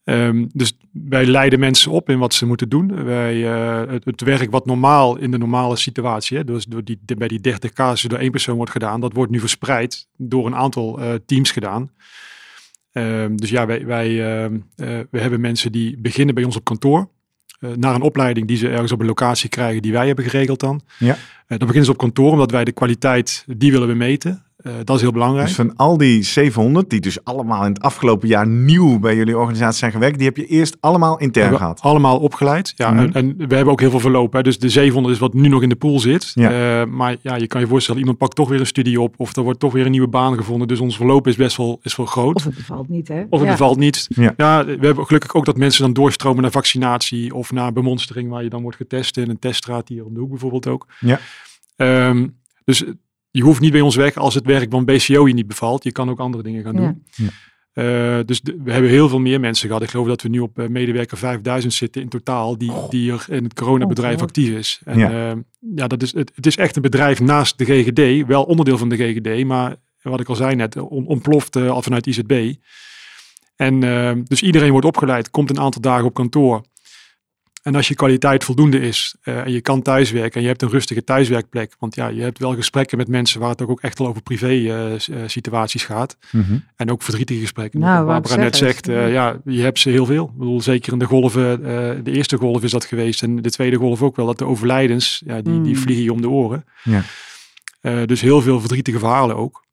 Ehm, 0.03 0.45
dus 0.53 0.77
wij 0.91 1.25
leiden 1.25 1.59
mensen 1.59 1.91
op 1.91 2.09
in 2.09 2.19
wat 2.19 2.33
ze 2.33 2.45
moeten 2.45 2.69
doen. 2.69 3.03
Wij, 3.03 3.51
eh, 3.51 3.91
het, 3.91 4.05
het 4.05 4.21
werk 4.21 4.51
wat 4.51 4.65
normaal 4.65 5.17
in 5.17 5.31
de 5.31 5.37
normale 5.37 5.75
situatie, 5.75 6.37
hè, 6.37 6.43
dus 6.43 6.65
door 6.65 6.83
die, 6.83 6.99
de- 7.05 7.15
bij 7.15 7.27
die 7.27 7.39
30 7.39 7.73
casussen 7.73 8.09
door 8.09 8.19
één 8.19 8.31
persoon 8.31 8.55
wordt 8.55 8.71
gedaan, 8.71 8.99
dat 9.01 9.13
wordt 9.13 9.31
nu 9.31 9.39
verspreid 9.39 10.07
door 10.17 10.45
een 10.45 10.55
aantal 10.55 10.99
eh, 10.99 11.13
teams 11.25 11.51
gedaan. 11.51 11.91
Ehm, 12.91 13.35
dus 13.35 13.49
ja, 13.49 13.65
wij, 13.65 13.85
wij 13.85 14.07
ehm, 14.43 14.53
eh, 14.75 14.99
we 15.11 15.19
hebben 15.19 15.41
mensen 15.41 15.71
die 15.71 15.97
beginnen 15.99 16.35
bij 16.35 16.43
ons 16.43 16.55
op 16.55 16.63
kantoor. 16.63 17.09
Eh, 17.59 17.69
naar 17.75 17.95
een 17.95 18.01
opleiding 18.01 18.47
die 18.47 18.57
ze 18.57 18.69
ergens 18.69 18.91
op 18.91 18.99
een 18.99 19.05
locatie 19.05 19.49
krijgen 19.49 19.81
die 19.81 19.91
wij 19.91 20.07
hebben 20.07 20.25
geregeld 20.25 20.59
dan. 20.59 20.81
Ja. 20.97 21.13
Eh, 21.13 21.17
dan 21.47 21.57
beginnen 21.57 21.85
ze 21.85 21.91
op 21.91 21.97
kantoor 21.97 22.31
omdat 22.31 22.51
wij 22.51 22.63
de 22.63 22.71
kwaliteit, 22.71 23.45
die 23.47 23.71
willen 23.71 23.87
we 23.87 23.93
meten. 23.93 24.43
Eh, 24.59 24.73
dat 24.83 24.95
is 24.95 25.01
heel 25.01 25.11
belangrijk. 25.11 25.47
Dus 25.47 25.55
van 25.55 25.75
al 25.75 25.97
die 25.97 26.23
700, 26.23 26.89
die 26.89 26.99
dus 26.99 27.23
allemaal 27.23 27.65
in 27.65 27.71
het 27.71 27.81
afgelopen 27.81 28.27
jaar 28.27 28.47
nieuw 28.47 28.99
bij 28.99 29.15
jullie 29.15 29.37
organisatie 29.37 29.77
zijn 29.77 29.91
gewerkt, 29.91 30.17
die 30.17 30.27
heb 30.27 30.37
je 30.37 30.45
eerst 30.45 30.77
allemaal 30.79 31.17
intern 31.19 31.57
gehad. 31.57 31.81
allemaal 31.81 32.19
opgeleid. 32.19 32.73
Ja, 32.75 32.91
Mhm. 32.91 32.99
en, 33.03 33.13
en 33.13 33.47
we 33.47 33.55
hebben 33.55 33.73
ook 33.73 33.79
heel 33.79 33.89
veel 33.89 33.99
verlopen. 33.99 34.37
Hè. 34.37 34.43
Dus 34.43 34.59
de 34.59 34.69
700 34.69 35.13
is 35.13 35.19
wat 35.19 35.33
nu 35.33 35.47
nog 35.47 35.61
in 35.61 35.69
de 35.69 35.75
pool 35.75 35.99
zit. 35.99 36.31
Ja. 36.33 36.81
Eh, 36.81 36.87
maar 36.87 37.15
ja, 37.21 37.35
je 37.35 37.47
kan 37.47 37.61
je 37.61 37.67
voorstellen, 37.67 37.99
iemand 37.99 38.17
pakt 38.17 38.35
toch 38.35 38.49
weer 38.49 38.59
een 38.59 38.65
studie 38.65 39.01
op. 39.01 39.13
Of 39.17 39.35
er 39.35 39.43
wordt 39.43 39.59
toch 39.59 39.73
weer 39.73 39.85
een 39.85 39.91
nieuwe 39.91 40.07
baan 40.07 40.35
gevonden. 40.37 40.67
Dus 40.67 40.79
ons 40.79 40.95
verloop 40.95 41.27
is 41.27 41.35
best 41.35 41.57
wel, 41.57 41.79
is 41.83 41.95
wel 41.95 42.05
groot. 42.05 42.35
Of 42.35 42.43
het 42.43 42.55
bevalt 42.55 42.89
niet, 42.89 43.07
hè? 43.07 43.23
Of 43.29 43.39
het 43.39 43.47
Ja. 43.47 43.55
bevalt 43.55 43.77
niet. 43.77 44.07
Ja. 44.09 44.65
we 44.65 44.77
hebben 44.81 45.05
gelukkig 45.05 45.33
ook 45.35 45.45
dat 45.45 45.57
mensen 45.57 45.83
dan 45.83 45.93
doorstromen 45.93 46.41
naar 46.41 46.51
vaccinatie. 46.51 47.35
Of 47.35 47.51
naar 47.51 47.73
bemonstering 47.73 48.29
waar 48.29 48.43
je 48.43 48.49
dan 48.49 48.61
wordt 48.61 48.77
getest. 48.77 49.17
In 49.17 49.29
een 49.29 49.39
teststraat 49.39 49.87
hier 49.87 50.05
om 50.05 50.13
de 50.13 50.19
hoek 50.19 50.29
bijvoorbeeld 50.29 50.67
ook. 50.67 50.87
Ja. 50.99 51.19
Ehm, 51.75 52.27
dus 52.65 52.83
je 53.31 53.41
hoeft 53.41 53.61
niet 53.61 53.71
bij 53.71 53.81
ons 53.81 53.95
weg 53.95 54.15
als 54.17 54.33
het 54.35 54.45
werk 54.45 54.69
van 54.71 54.85
BCO 54.85 55.27
je 55.27 55.33
niet 55.33 55.47
bevalt. 55.47 55.83
Je 55.83 55.91
kan 55.91 56.09
ook 56.09 56.19
andere 56.19 56.43
dingen 56.43 56.63
gaan 56.63 56.75
doen. 56.75 57.03
Ja. 57.15 57.27
Eh, 57.73 58.19
dus 58.25 58.41
de- 58.41 58.59
we 58.63 58.71
hebben 58.71 58.89
heel 58.89 59.09
veel 59.09 59.19
meer 59.19 59.39
mensen 59.39 59.67
gehad. 59.67 59.83
Ik 59.83 59.89
geloof 59.89 60.07
dat 60.07 60.21
we 60.21 60.29
nu 60.29 60.39
op 60.39 60.59
eh, 60.59 60.67
medewerker 60.67 61.17
5000 61.17 61.73
zitten 61.73 62.01
in 62.01 62.09
totaal 62.09 62.57
die, 62.57 62.71
die 62.89 63.11
er 63.11 63.25
in 63.29 63.43
het 63.43 63.53
coronabedrijf 63.53 64.21
actief 64.21 64.49
is. 64.49 64.81
En 64.85 64.97
Ja. 64.99 65.09
ja, 65.11 65.35
ja 65.75 65.87
dat 65.87 66.01
is, 66.03 66.13
het, 66.13 66.31
het 66.35 66.45
is 66.45 66.57
echt 66.57 66.75
een 66.75 66.81
bedrijf 66.81 67.19
naast 67.19 67.57
de 67.57 67.65
GGD, 67.65 68.27
wel 68.27 68.43
onderdeel 68.43 68.77
van 68.77 68.89
de 68.89 68.95
GGD, 68.97 69.43
maar 69.45 69.75
wat 70.01 70.19
ik 70.19 70.27
al 70.29 70.35
zei 70.35 70.55
net, 70.55 70.75
on- 70.77 71.05
ontploft 71.07 71.55
eh, 71.55 71.69
al 71.69 71.81
vanuit 71.81 72.07
IZB. 72.07 72.53
En 73.55 73.83
eh, 73.83 74.11
dus 74.23 74.41
iedereen 74.41 74.71
wordt 74.71 74.85
opgeleid, 74.87 75.29
komt 75.29 75.49
een 75.49 75.59
aantal 75.59 75.81
dagen 75.81 76.05
op 76.05 76.13
kantoor. 76.13 76.63
En 77.69 77.75
als 77.75 77.87
je 77.87 77.95
kwaliteit 77.95 78.43
voldoende 78.43 78.79
is 78.79 79.15
eh, 79.21 79.37
en 79.37 79.51
je 79.51 79.61
kan 79.61 79.81
thuiswerken 79.81 80.33
en 80.35 80.41
je 80.41 80.47
hebt 80.47 80.61
een 80.61 80.69
rustige 80.69 81.03
thuiswerkplek, 81.03 81.75
want 81.79 81.95
ja, 81.95 82.07
je 82.07 82.21
hebt 82.21 82.39
wel 82.39 82.55
gesprekken 82.55 82.97
met 82.97 83.07
mensen 83.07 83.39
waar 83.39 83.49
het 83.49 83.61
ook 83.61 83.81
echt 83.81 83.97
wel 83.99 84.07
over 84.07 84.21
privé 84.21 84.47
eh, 84.47 84.93
eh, 84.93 84.99
situaties 85.25 85.83
gaat. 85.83 86.17
Mhm. 86.31 86.57
En 86.75 86.91
ook 86.91 87.01
verdrietige 87.01 87.39
gesprekken. 87.39 87.79
Nou, 87.79 88.05
Barbara 88.05 88.35
net 88.35 88.55
zegt, 88.55 88.87
eh, 88.87 89.11
ja, 89.11 89.41
je 89.45 89.61
hebt 89.61 89.79
ze 89.79 89.89
heel 89.89 90.05
veel. 90.05 90.25
Ik 90.25 90.37
bedoel, 90.37 90.61
zeker 90.61 90.93
in 90.93 90.99
de 90.99 91.05
golven, 91.05 91.51
eh, 91.51 92.03
de 92.03 92.11
eerste 92.11 92.37
golf 92.37 92.63
is 92.63 92.71
dat 92.71 92.85
geweest 92.85 93.23
en 93.23 93.35
de 93.41 93.49
tweede 93.51 93.77
golf 93.77 94.01
ook 94.01 94.15
wel, 94.15 94.25
dat 94.25 94.37
de 94.37 94.45
overlijdens, 94.45 95.21
ja, 95.25 95.41
die, 95.41 95.61
die 95.61 95.75
Mm. 95.75 95.81
vliegen 95.81 96.03
je 96.03 96.11
om 96.13 96.21
de 96.21 96.29
oren. 96.29 96.65
Ja. 96.83 97.03
Eh, 97.81 98.03
dus 98.05 98.21
heel 98.21 98.41
veel 98.41 98.59
verdrietige 98.59 98.99
verhalen 98.99 99.35
ook. 99.35 99.63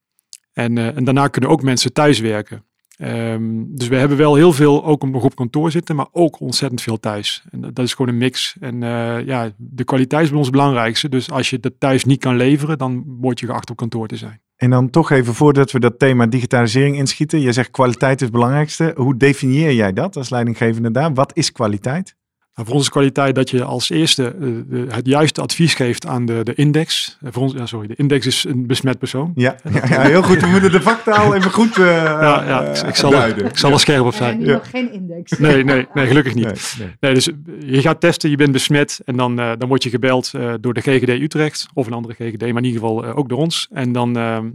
En, 0.53 0.79
eh, 0.79 0.97
en 0.97 1.05
daarna 1.05 1.29
kunnen 1.29 1.51
ook 1.51 1.63
mensen 1.63 1.93
thuiswerken. 1.93 2.65
Ehm, 2.97 3.65
dus 3.69 3.89
we 3.89 3.97
hebben 3.97 4.17
wel 4.17 4.35
heel 4.35 4.53
veel 4.53 4.85
ook 4.85 5.09
nog 5.09 5.25
op 5.25 5.35
kantoor 5.37 5.71
zitten, 5.71 5.97
maar 5.97 6.07
ook 6.13 6.41
ontzettend 6.41 6.83
veel 6.83 7.01
thuis. 7.01 7.45
En 7.51 7.61
dat, 7.61 7.79
is 7.85 7.95
gewoon 7.95 8.13
een 8.13 8.19
mix. 8.19 8.57
En 8.61 8.83
eh, 8.83 9.27
ja, 9.27 9.51
de 9.57 9.85
kwaliteit 9.85 10.23
is 10.23 10.29
bij 10.29 10.39
ons 10.39 10.47
het 10.47 10.57
belangrijkste. 10.57 11.09
Dus 11.09 11.31
als 11.31 11.51
je 11.51 11.61
dat 11.61 11.73
thuis 11.79 12.05
niet 12.05 12.21
kan 12.21 12.37
leveren, 12.37 12.79
dan 12.79 13.05
word 13.21 13.41
je 13.41 13.47
geacht 13.47 13.71
op 13.71 13.77
kantoor 13.77 14.07
te 14.07 14.17
zijn. 14.17 14.41
En 14.57 14.71
dan 14.71 14.91
toch 14.91 15.11
even 15.11 15.35
voordat 15.35 15.73
we 15.73 15.81
dat 15.81 15.99
thema 15.99 16.27
digitalisering 16.27 16.97
inschieten. 16.97 17.41
Je 17.41 17.53
zegt 17.53 17.71
kwaliteit 17.71 18.17
is 18.17 18.23
het 18.23 18.33
belangrijkste. 18.33 18.93
Hoe 18.97 19.17
definieer 19.17 19.73
jij 19.73 19.93
dat 19.93 20.17
als 20.17 20.31
leidinggevende 20.31 20.91
daar? 20.91 21.15
Wat 21.15 21.37
is 21.37 21.53
kwaliteit? 21.53 22.17
Nou, 22.57 22.69
voor 22.69 22.77
onze 22.77 22.91
kwaliteit 22.91 23.35
dat 23.35 23.51
je 23.51 23.65
als 23.65 23.91
eerste 23.91 24.25
eh, 24.25 24.41
de- 24.67 24.87
het 24.89 25.07
juiste 25.07 25.41
advies 25.41 25.75
geeft 25.75 26.07
aan 26.07 26.27
de, 26.27 26.41
de 26.43 26.55
index. 26.55 27.19
Eh, 27.21 27.29
voor 27.33 27.43
ons, 27.43 27.53
ja, 27.53 27.67
sorry, 27.67 27.87
de 27.87 27.95
index 27.95 28.27
is 28.27 28.45
een 28.45 28.67
besmet 28.67 28.99
persoon. 28.99 29.33
Ja, 29.35 29.57
ja, 29.73 29.81
ja, 29.89 30.01
heel 30.01 30.23
goed. 30.23 30.41
We 30.41 30.47
moeten 30.47 30.71
de 30.73 30.81
vaktaal 30.81 31.35
even 31.35 31.51
goed 31.51 31.79
eh 31.79 31.85
Ja, 32.27 32.45
ja, 32.47 32.61
ik, 32.63 32.77
ik 32.89 32.95
zal, 32.95 33.13
er, 33.13 33.19
duiden. 33.19 33.47
ik 33.47 33.59
zal 33.59 33.73
er 33.73 33.81
scherp 33.81 34.05
op 34.05 34.15
zijn. 34.15 34.39
nu 34.39 34.47
Ja. 34.47 34.53
nog 34.53 34.71
geen 34.71 34.93
index. 34.93 35.39
Nee, 35.39 35.65
nee, 35.65 35.87
nee, 35.95 36.07
gelukkig 36.13 36.35
niet. 36.35 36.45
Nee, 36.45 36.55
nee. 36.79 36.97
Nee, 37.01 37.15
dus 37.15 37.25
je 37.67 37.81
gaat 37.81 38.01
testen, 38.01 38.31
je 38.31 38.37
bent 38.37 38.53
besmet 38.53 39.01
en 39.05 39.17
dan, 39.17 39.41
eh, 39.41 39.53
dan 39.59 39.69
word 39.69 39.83
je 39.83 39.91
gebeld 39.91 40.31
eh, 40.35 40.55
door 40.61 40.75
de 40.75 40.81
GGD 40.81 41.09
Utrecht 41.09 41.67
of 41.75 41.87
een 41.87 41.93
andere 41.93 42.15
GGD, 42.15 42.41
maar 42.41 42.49
in 42.49 42.65
ieder 42.65 42.81
geval 42.81 43.05
eh, 43.05 43.17
ook 43.17 43.29
door 43.29 43.39
ons. 43.39 43.69
En 43.73 43.93
dan, 43.93 44.17
ehm, 44.17 44.51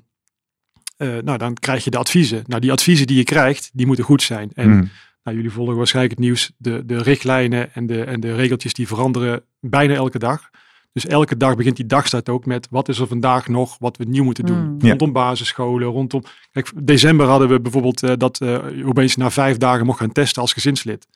eh, 0.98 1.08
nou, 1.24 1.38
dan 1.38 1.53
krijg 1.53 1.84
je 1.84 1.89
de 1.89 1.98
adviezen. 1.98 2.43
Nou, 2.48 2.62
die 2.62 2.72
adviezen 2.72 3.08
die 3.08 3.17
je 3.17 3.24
krijgt, 3.24 3.70
die 3.74 3.86
moeten 3.88 4.03
goed 4.05 4.22
zijn. 4.22 4.50
En 4.53 4.72
Hmm. 4.72 4.89
Nou, 5.24 5.36
jullie 5.38 5.51
volgen 5.51 5.75
waarschijnlijk 5.75 6.16
het 6.16 6.25
nieuws. 6.25 6.51
De, 6.58 6.86
de 6.86 7.01
richtlijnen 7.01 7.74
en 7.74 7.86
de, 7.86 8.04
en 8.04 8.20
de 8.20 8.36
regeltjes 8.36 8.74
die 8.74 8.88
veranderen 8.88 9.44
bijna 9.60 9.94
elke 9.94 10.20
dag. 10.20 10.50
Dus 10.94 11.06
elke 11.06 11.38
dag 11.38 11.56
begint 11.56 11.75
die 11.75 11.86
dagstart 11.86 12.30
ook 12.30 12.46
met 12.46 12.68
wat 12.70 12.90
is 12.90 13.00
er 13.00 13.08
vandaag 13.08 13.48
nog 13.48 13.78
wat 13.80 13.98
we 13.98 14.04
nieuw 14.04 14.24
moeten 14.24 14.46
doen. 14.46 14.58
Hmm. 14.58 14.75
Ja. 14.80 14.90
Rondom 14.90 15.12
basisscholen, 15.12 15.88
rondom... 15.88 16.24
Kijk, 16.51 16.72
december 16.75 17.28
hadden 17.28 17.50
we 17.50 17.62
bijvoorbeeld 17.62 18.04
eh, 18.04 18.12
dat 18.18 18.42
eh, 18.42 18.48
je 18.75 18.86
opeens 18.86 19.16
na 19.16 19.32
vijf 19.32 19.58
dagen 19.58 19.86
mocht 19.86 20.00
gaan 20.00 20.12
testen 20.12 20.42
als 20.42 20.54
gezinslid. 20.54 21.08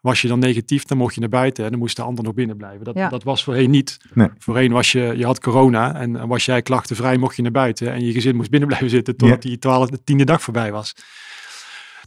Was 0.00 0.22
je 0.22 0.28
dan 0.28 0.38
negatief, 0.38 0.84
dan 0.84 0.98
mocht 0.98 1.14
je 1.14 1.20
naar 1.20 1.28
buiten 1.28 1.64
en 1.64 1.70
dan 1.70 1.78
moest 1.78 1.96
de 1.96 2.02
ander 2.02 2.24
nog 2.24 2.34
binnen 2.34 2.56
blijven. 2.56 2.84
Dat, 2.84 2.94
Ja. 2.94 3.08
dat 3.08 3.22
was 3.22 3.44
voorheen 3.44 3.70
niet. 3.70 3.96
Nee. 4.12 4.28
Voorheen 4.38 4.72
was 4.72 4.92
je, 4.92 5.14
je 5.16 5.24
had 5.24 5.40
corona 5.40 5.94
en, 5.94 6.16
en 6.16 6.28
was 6.28 6.44
jij 6.44 6.62
klachtenvrij, 6.62 7.16
mocht 7.16 7.36
je 7.36 7.42
naar 7.42 7.50
buiten. 7.50 7.92
En 7.92 8.04
je 8.04 8.12
gezin 8.12 8.36
moest 8.36 8.50
binnen 8.50 8.68
blijven 8.68 8.90
zitten 8.90 9.16
totdat 9.16 9.42
die 9.42 9.58
twaalfde, 9.58 10.04
tiende 10.04 10.24
dag 10.24 10.42
voorbij 10.42 10.72
was. 10.72 10.94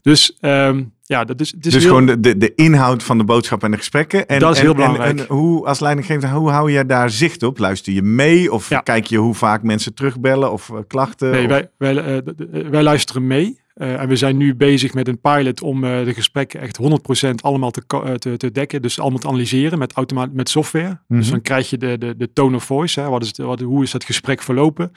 Dus 0.01 0.37
ehm, 0.39 0.83
ja, 1.01 1.23
dat 1.23 1.39
is, 1.41 1.51
het 1.51 1.65
is 1.65 1.73
dus 1.73 1.83
heel- 1.83 1.95
gewoon 1.97 2.21
de, 2.21 2.37
de, 2.37 2.55
inhoud 2.55 3.03
van 3.03 3.17
de 3.17 3.23
boodschap 3.23 3.63
en 3.63 3.71
de 3.71 3.77
gesprekken. 3.77 4.27
En, 4.27 4.39
Dat 4.39 4.51
is 4.51 4.57
en- 4.59 4.65
heel 4.65 4.73
belangrijk. 4.75 5.19
En, 5.19 5.25
hoe, 5.35 5.65
als 5.67 5.79
leidinggever, 5.79 6.29
hoe 6.29 6.49
hou 6.49 6.71
je 6.71 6.85
daar 6.85 7.09
zicht 7.09 7.43
op? 7.43 7.57
Luister 7.57 7.93
je 7.93 8.01
mee? 8.01 8.51
Of 8.51 8.69
Ja. 8.69 8.79
kijk 8.79 9.05
je 9.05 9.17
hoe 9.17 9.33
vaak 9.33 9.63
mensen 9.63 9.93
terugbellen 9.93 10.51
of 10.51 10.69
eh, 10.69 10.77
klachten? 10.87 11.31
Nee, 11.31 11.43
Of- 11.43 11.49
wij, 11.49 11.69
wij, 11.77 11.97
eh, 11.97 12.17
d- 12.17 12.69
wij 12.69 12.83
luisteren 12.83 13.27
mee. 13.27 13.59
Eh, 13.73 13.99
en 14.01 14.07
we 14.07 14.15
zijn 14.15 14.37
nu 14.37 14.55
bezig 14.55 14.93
met 14.93 15.07
een 15.07 15.19
pilot 15.21 15.61
om 15.61 15.83
eh, 15.83 16.05
de 16.05 16.13
gesprekken 16.13 16.59
echt 16.61 16.77
100% 16.77 17.41
allemaal 17.41 17.71
te, 17.71 17.81
eh, 17.87 18.13
te, 18.13 18.37
te 18.37 18.51
dekken. 18.51 18.81
Dus 18.81 18.99
allemaal 18.99 19.19
te 19.19 19.27
analyseren 19.27 19.79
met, 19.79 19.93
met 20.33 20.49
software. 20.49 20.99
Dus 21.07 21.23
Mhm. 21.23 21.31
dan 21.31 21.41
krijg 21.41 21.69
je 21.69 21.77
de, 21.77 21.97
de, 21.97 22.15
de 22.17 22.33
tone 22.33 22.55
of 22.55 22.63
voice. 22.63 22.99
Hè. 22.99 23.09
Wat 23.09 23.21
is 23.21 23.27
het, 23.27 23.37
wat, 23.37 23.59
hoe 23.59 23.83
is 23.83 23.91
dat 23.91 24.03
gesprek 24.03 24.41
verlopen? 24.41 24.91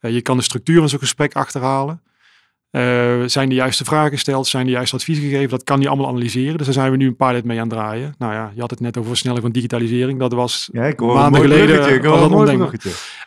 Eh, 0.00 0.12
je 0.12 0.20
kan 0.22 0.36
de 0.36 0.42
structuur 0.42 0.78
van 0.78 0.88
zo'n 0.88 0.98
gesprek 0.98 1.34
achterhalen. 1.34 2.00
Eh, 2.76 3.22
zijn 3.26 3.48
de 3.48 3.54
juiste 3.54 3.84
vragen 3.84 4.10
gesteld? 4.10 4.46
Zijn 4.46 4.66
de 4.66 4.72
juiste 4.72 4.96
adviezen 4.96 5.24
gegeven? 5.24 5.50
Dat 5.50 5.64
kan 5.64 5.80
je 5.80 5.88
allemaal 5.88 6.08
analyseren. 6.08 6.56
Dus 6.56 6.66
daar 6.66 6.74
zijn 6.74 6.90
we 6.90 6.96
nu 6.96 7.06
een 7.06 7.16
pilot 7.16 7.44
mee 7.44 7.60
aan 7.60 7.68
het 7.68 7.78
draaien. 7.78 8.14
Nou 8.18 8.32
ja, 8.32 8.50
je 8.54 8.60
had 8.60 8.70
het 8.70 8.80
net 8.80 8.96
over 8.96 9.10
versnelling 9.10 9.42
van 9.42 9.52
digitalisering. 9.52 10.18
Dat 10.18 10.32
was 10.32 10.68
ja, 10.72 10.84
ik 10.84 10.98
hoor 10.98 11.10
een 11.10 11.16
maanden 11.16 11.40
geleden 11.40 11.94
ik 11.94 12.04
hoor 12.04 12.22
een 12.22 12.30
mooi 12.30 12.68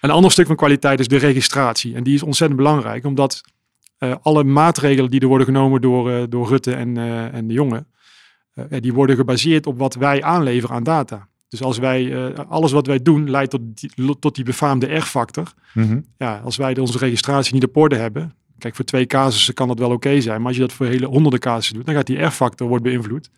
een 0.02 0.10
ander 0.10 0.32
stuk 0.32 0.48
van 0.48 0.56
kwaliteit 0.56 1.00
is 1.00 1.08
de 1.08 1.18
registratie. 1.18 1.96
En 1.96 2.04
die 2.04 2.14
is 2.14 2.24
ontzettend 2.24 2.60
belangrijk, 2.60 3.06
omdat 3.06 3.42
eh, 3.98 4.16
alle 4.22 4.44
maatregelen 4.44 5.10
die 5.10 5.20
er 5.20 5.28
worden 5.28 5.48
genomen 5.48 5.82
door, 5.82 6.12
eh, 6.12 6.24
door 6.30 6.48
Rutte 6.48 6.74
en, 6.74 6.98
en 7.34 7.48
de 7.48 7.54
jongen, 7.54 7.88
die 8.80 8.94
worden 8.94 9.16
gebaseerd 9.16 9.68
op 9.68 9.78
wat 9.78 9.96
wij 9.96 10.24
aanleveren 10.24 10.76
aan 10.76 10.84
data. 10.84 11.28
Dus 11.48 11.62
als 11.62 11.78
wij, 11.78 12.34
alles 12.36 12.72
wat 12.72 12.88
wij 12.88 13.02
doen 13.02 13.30
leidt 13.30 13.52
tot 13.52 13.62
die, 13.74 14.20
tot 14.20 14.36
die 14.36 14.44
befaamde 14.44 14.96
R-factor. 14.96 15.54
Mhm. 15.74 16.00
Ja, 16.18 16.42
als 16.44 16.58
wij 16.58 16.78
onze 16.78 16.98
registratie 16.98 17.54
niet 17.54 17.64
op 17.64 17.78
orde 17.78 17.96
hebben, 17.96 18.34
kijk 18.60 18.76
voor 18.76 18.86
twee 18.86 19.06
casussen 19.06 19.54
kan 19.54 19.68
dat 19.68 19.80
wel 19.80 19.92
oké 19.92 20.22
zijn, 20.22 20.38
maar 20.38 20.48
als 20.48 20.56
je 20.56 20.62
dat 20.62 20.74
voor 20.74 20.86
hele 20.86 21.06
honderden 21.06 21.40
casussen 21.40 21.76
doet, 21.76 21.86
dan 21.86 21.96
gaat 21.96 22.08
die 22.08 22.22
R-factor 22.24 22.68
worden 22.68 22.92
beïnvloed. 22.92 23.30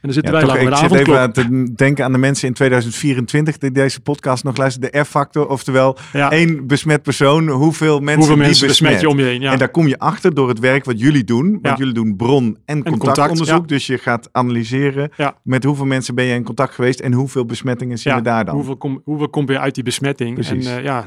En 0.00 0.04
dan 0.08 0.12
zitten 0.12 0.32
Ja, 0.32 0.38
wij 0.38 0.48
toch, 0.48 0.62
ik 0.64 0.70
de 0.70 0.76
zit 0.96 1.06
even 1.06 1.20
aan 1.20 1.32
te 1.32 1.72
denken 1.74 2.04
aan 2.04 2.12
de 2.12 2.18
mensen 2.18 2.48
in 2.48 2.54
2024 2.54 3.58
die 3.58 3.70
deze 3.70 4.00
podcast 4.00 4.44
nog 4.44 4.56
luisteren. 4.56 4.92
De 4.92 4.98
R-factor, 4.98 5.48
oftewel 5.48 5.96
Ja, 6.12 6.30
één 6.30 6.66
besmet 6.66 7.02
persoon, 7.02 7.48
hoeveel 7.48 8.00
mensen 8.00 8.16
hoeveel 8.16 8.34
die 8.34 8.44
mensen 8.44 8.66
besmet. 8.66 8.90
besmet 8.90 9.00
je 9.00 9.08
om 9.08 9.18
je 9.18 9.24
heen? 9.24 9.40
Ja. 9.40 9.52
En 9.52 9.58
daar 9.58 9.68
kom 9.68 9.86
je 9.88 9.98
achter 9.98 10.34
door 10.34 10.48
het 10.48 10.58
werk 10.58 10.84
wat 10.84 11.00
jullie 11.00 11.24
doen. 11.24 11.58
Want 11.62 11.78
jullie 11.78 11.94
doen 11.94 12.16
bron- 12.16 12.58
en 12.64 12.82
contact, 12.82 12.98
contactonderzoek. 13.04 13.68
Dus 13.68 13.86
je 13.86 13.98
gaat 13.98 14.28
analyseren 14.32 15.10
met 15.42 15.64
hoeveel 15.64 15.86
mensen 15.86 16.14
ben 16.14 16.24
je 16.24 16.34
in 16.34 16.44
contact 16.44 16.74
geweest 16.74 17.00
en 17.00 17.12
hoeveel 17.12 17.44
besmettingen 17.44 17.98
zien 17.98 18.14
we 18.14 18.22
daar 18.22 18.44
dan. 18.44 18.54
Hoeveel, 18.54 18.76
kom, 18.76 19.00
hoeveel 19.04 19.28
komt 19.28 19.48
weer 19.48 19.58
uit 19.58 19.74
die 19.74 19.84
besmetting? 19.84 20.34
Precies. 20.34 20.66
En 20.66 20.76
eh, 20.78 20.84
ja, 20.84 21.00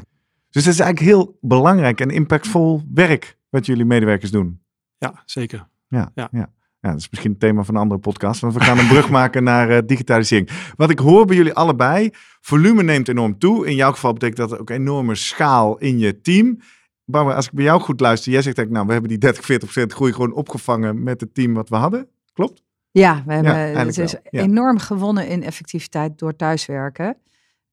Dus 0.50 0.64
dat 0.64 0.72
is 0.72 0.80
eigenlijk 0.80 1.10
heel 1.10 1.38
belangrijk 1.40 2.00
en 2.00 2.10
impactvol 2.10 2.82
werk 2.94 3.36
wat 3.52 3.66
jullie 3.66 3.84
medewerkers 3.84 4.30
doen. 4.30 4.62
ja, 4.98 5.22
zeker. 5.24 5.68
Ja, 5.88 6.10
ja. 6.14 6.28
Ja. 6.32 6.50
ja. 6.80 6.90
dat 6.90 6.98
is 6.98 7.10
misschien 7.10 7.30
het 7.30 7.40
thema 7.40 7.62
van 7.62 7.74
een 7.74 7.80
andere 7.80 8.00
podcast. 8.00 8.40
Want 8.40 8.54
we 8.54 8.60
gaan 8.60 8.78
een 8.78 8.88
brug 8.88 9.10
maken 9.20 9.44
naar 9.44 9.70
eh, 9.70 9.78
digitalisering. 9.86 10.50
Wat 10.76 10.90
ik 10.90 10.98
hoor 10.98 11.26
bij 11.26 11.36
jullie 11.36 11.52
allebei, 11.52 12.10
volume 12.40 12.82
neemt 12.82 13.08
enorm 13.08 13.38
toe. 13.38 13.66
In 13.66 13.74
jouw 13.74 13.92
geval 13.92 14.12
betekent 14.12 14.48
dat 14.48 14.58
ook 14.58 14.70
enorme 14.70 15.14
schaal 15.14 15.78
in 15.78 15.98
je 15.98 16.20
team. 16.20 16.60
Barbara, 17.04 17.36
als 17.36 17.46
ik 17.46 17.52
bij 17.52 17.64
jou 17.64 17.80
goed 17.80 18.00
luister, 18.00 18.32
jij 18.32 18.42
zegt 18.42 18.58
eigenlijk, 18.58 18.74
nou, 18.74 18.86
we 18.86 18.92
hebben 18.92 19.10
die 19.10 19.18
30, 19.18 19.44
40 19.44 19.70
procent 19.70 19.92
groei 19.92 20.12
gewoon 20.12 20.32
opgevangen 20.32 21.02
met 21.02 21.20
het 21.20 21.34
team 21.34 21.54
wat 21.54 21.68
we 21.68 21.76
hadden. 21.76 22.08
Klopt? 22.32 22.62
Ja, 22.90 23.22
we 23.26 23.32
hebben, 23.32 23.52
eigenlijk 23.52 23.96
het 23.96 24.04
is 24.04 24.16
ja. 24.30 24.40
enorm 24.40 24.78
gewonnen 24.78 25.28
in 25.28 25.42
effectiviteit 25.42 26.18
door 26.18 26.36
thuiswerken. 26.36 27.16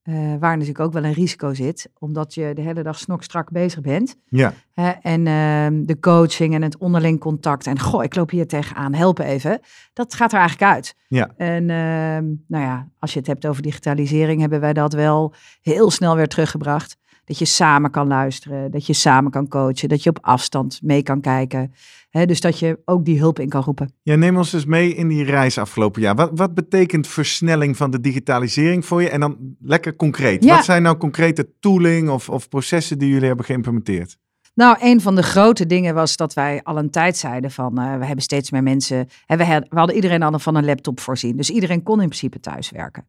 Eh, 0.09 0.15
waar 0.39 0.51
natuurlijk 0.51 0.79
ook 0.79 0.93
wel 0.93 1.03
een 1.03 1.13
risico 1.13 1.53
zit, 1.53 1.89
omdat 1.99 2.33
je 2.33 2.51
de 2.53 2.61
hele 2.61 2.83
dag 2.83 2.99
snokstrak 2.99 3.51
bezig 3.51 3.81
bent. 3.81 4.15
Ja. 4.29 4.53
En 5.01 5.27
ehm, 5.27 5.85
de 5.85 5.99
coaching 5.99 6.53
en 6.53 6.61
het 6.61 6.77
onderling 6.77 7.19
contact. 7.19 7.67
En 7.67 7.79
goh, 7.79 8.03
ik 8.03 8.15
loop 8.15 8.29
hier 8.29 8.47
tegenaan, 8.47 8.93
help 8.93 9.19
even. 9.19 9.59
Dat 9.93 10.13
gaat 10.13 10.31
er 10.33 10.39
eigenlijk 10.39 10.71
uit. 10.71 10.95
Ja. 11.07 11.31
En 11.37 11.69
ehm, 11.69 12.25
nou 12.47 12.63
ja, 12.63 12.87
als 12.99 13.13
je 13.13 13.19
het 13.19 13.27
hebt 13.27 13.45
over 13.45 13.61
digitalisering, 13.61 14.41
hebben 14.41 14.59
wij 14.59 14.73
dat 14.73 14.93
wel 14.93 15.33
heel 15.61 15.91
snel 15.91 16.15
weer 16.15 16.27
teruggebracht. 16.27 16.97
Dat 17.25 17.39
je 17.39 17.45
samen 17.45 17.91
kan 17.91 18.07
luisteren, 18.07 18.71
dat 18.71 18.85
je 18.85 18.93
samen 18.93 19.31
kan 19.31 19.47
coachen, 19.47 19.89
dat 19.89 20.03
je 20.03 20.09
op 20.09 20.19
afstand 20.21 20.79
mee 20.81 21.03
kan 21.03 21.21
kijken. 21.21 21.73
Dus 22.11 22.41
dat 22.41 22.59
je 22.59 22.79
ook 22.85 23.05
die 23.05 23.19
hulp 23.19 23.39
in 23.39 23.49
kan 23.49 23.63
roepen. 23.63 23.93
Ja, 24.01 24.15
neem 24.15 24.37
ons 24.37 24.51
dus 24.51 24.65
mee 24.65 24.95
in 24.95 25.07
die 25.07 25.23
reis 25.23 25.57
afgelopen 25.57 26.01
jaar. 26.01 26.15
Wat, 26.15 26.31
wat 26.33 26.53
betekent 26.53 27.07
versnelling 27.07 27.77
van 27.77 27.91
de 27.91 27.99
digitalisering 27.99 28.85
voor 28.85 29.01
je? 29.01 29.09
En 29.09 29.19
dan 29.19 29.55
lekker 29.59 29.95
concreet. 29.95 30.43
Ja. 30.43 30.55
Wat 30.55 30.65
zijn 30.65 30.81
nou 30.81 30.97
concrete 30.97 31.49
tooling 31.59 32.09
of, 32.09 32.29
of 32.29 32.49
processen 32.49 32.97
die 32.97 33.09
jullie 33.09 33.27
hebben 33.27 33.45
geïmplementeerd? 33.45 34.17
Nou, 34.53 34.77
een 34.79 35.01
van 35.01 35.15
de 35.15 35.23
grote 35.23 35.65
dingen 35.65 35.93
was 35.93 36.15
dat 36.15 36.33
wij 36.33 36.59
al 36.63 36.77
een 36.77 36.89
tijd 36.89 37.17
zeiden 37.17 37.51
van 37.51 37.77
eh, 37.79 37.97
we 37.97 38.05
hebben 38.05 38.23
steeds 38.23 38.51
meer 38.51 38.63
mensen. 38.63 39.09
Hè, 39.25 39.37
we, 39.37 39.45
had- 39.45 39.65
we 39.69 39.77
hadden 39.77 39.95
iedereen 39.95 40.23
al 40.23 40.39
van 40.39 40.55
een 40.55 40.65
laptop 40.65 40.99
voorzien. 40.99 41.37
Dus 41.37 41.49
iedereen 41.49 41.83
kon 41.83 42.01
in 42.01 42.07
principe 42.07 42.39
thuiswerken. 42.39 43.07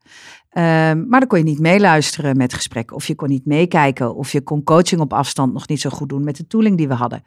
Ehm, 0.51 1.09
maar 1.09 1.21
dan 1.21 1.29
kon 1.29 1.39
je 1.39 1.45
niet 1.45 1.59
meeluisteren 1.59 2.37
met 2.37 2.55
gesprekken. 2.55 2.97
Of 2.97 3.07
je 3.07 3.15
kon 3.15 3.29
niet 3.29 3.47
meekijken. 3.47 4.15
Of 4.15 4.33
je 4.33 4.41
kon 4.41 4.63
coaching 4.63 5.01
op 5.01 5.13
afstand 5.13 5.53
nog 5.53 5.69
niet 5.69 5.81
zo 5.81 5.91
goed 5.91 6.09
doen 6.09 6.25
met 6.25 6.37
de 6.37 6.47
tooling 6.47 6.77
die 6.77 6.89
we 6.89 6.95
hadden. 6.95 7.23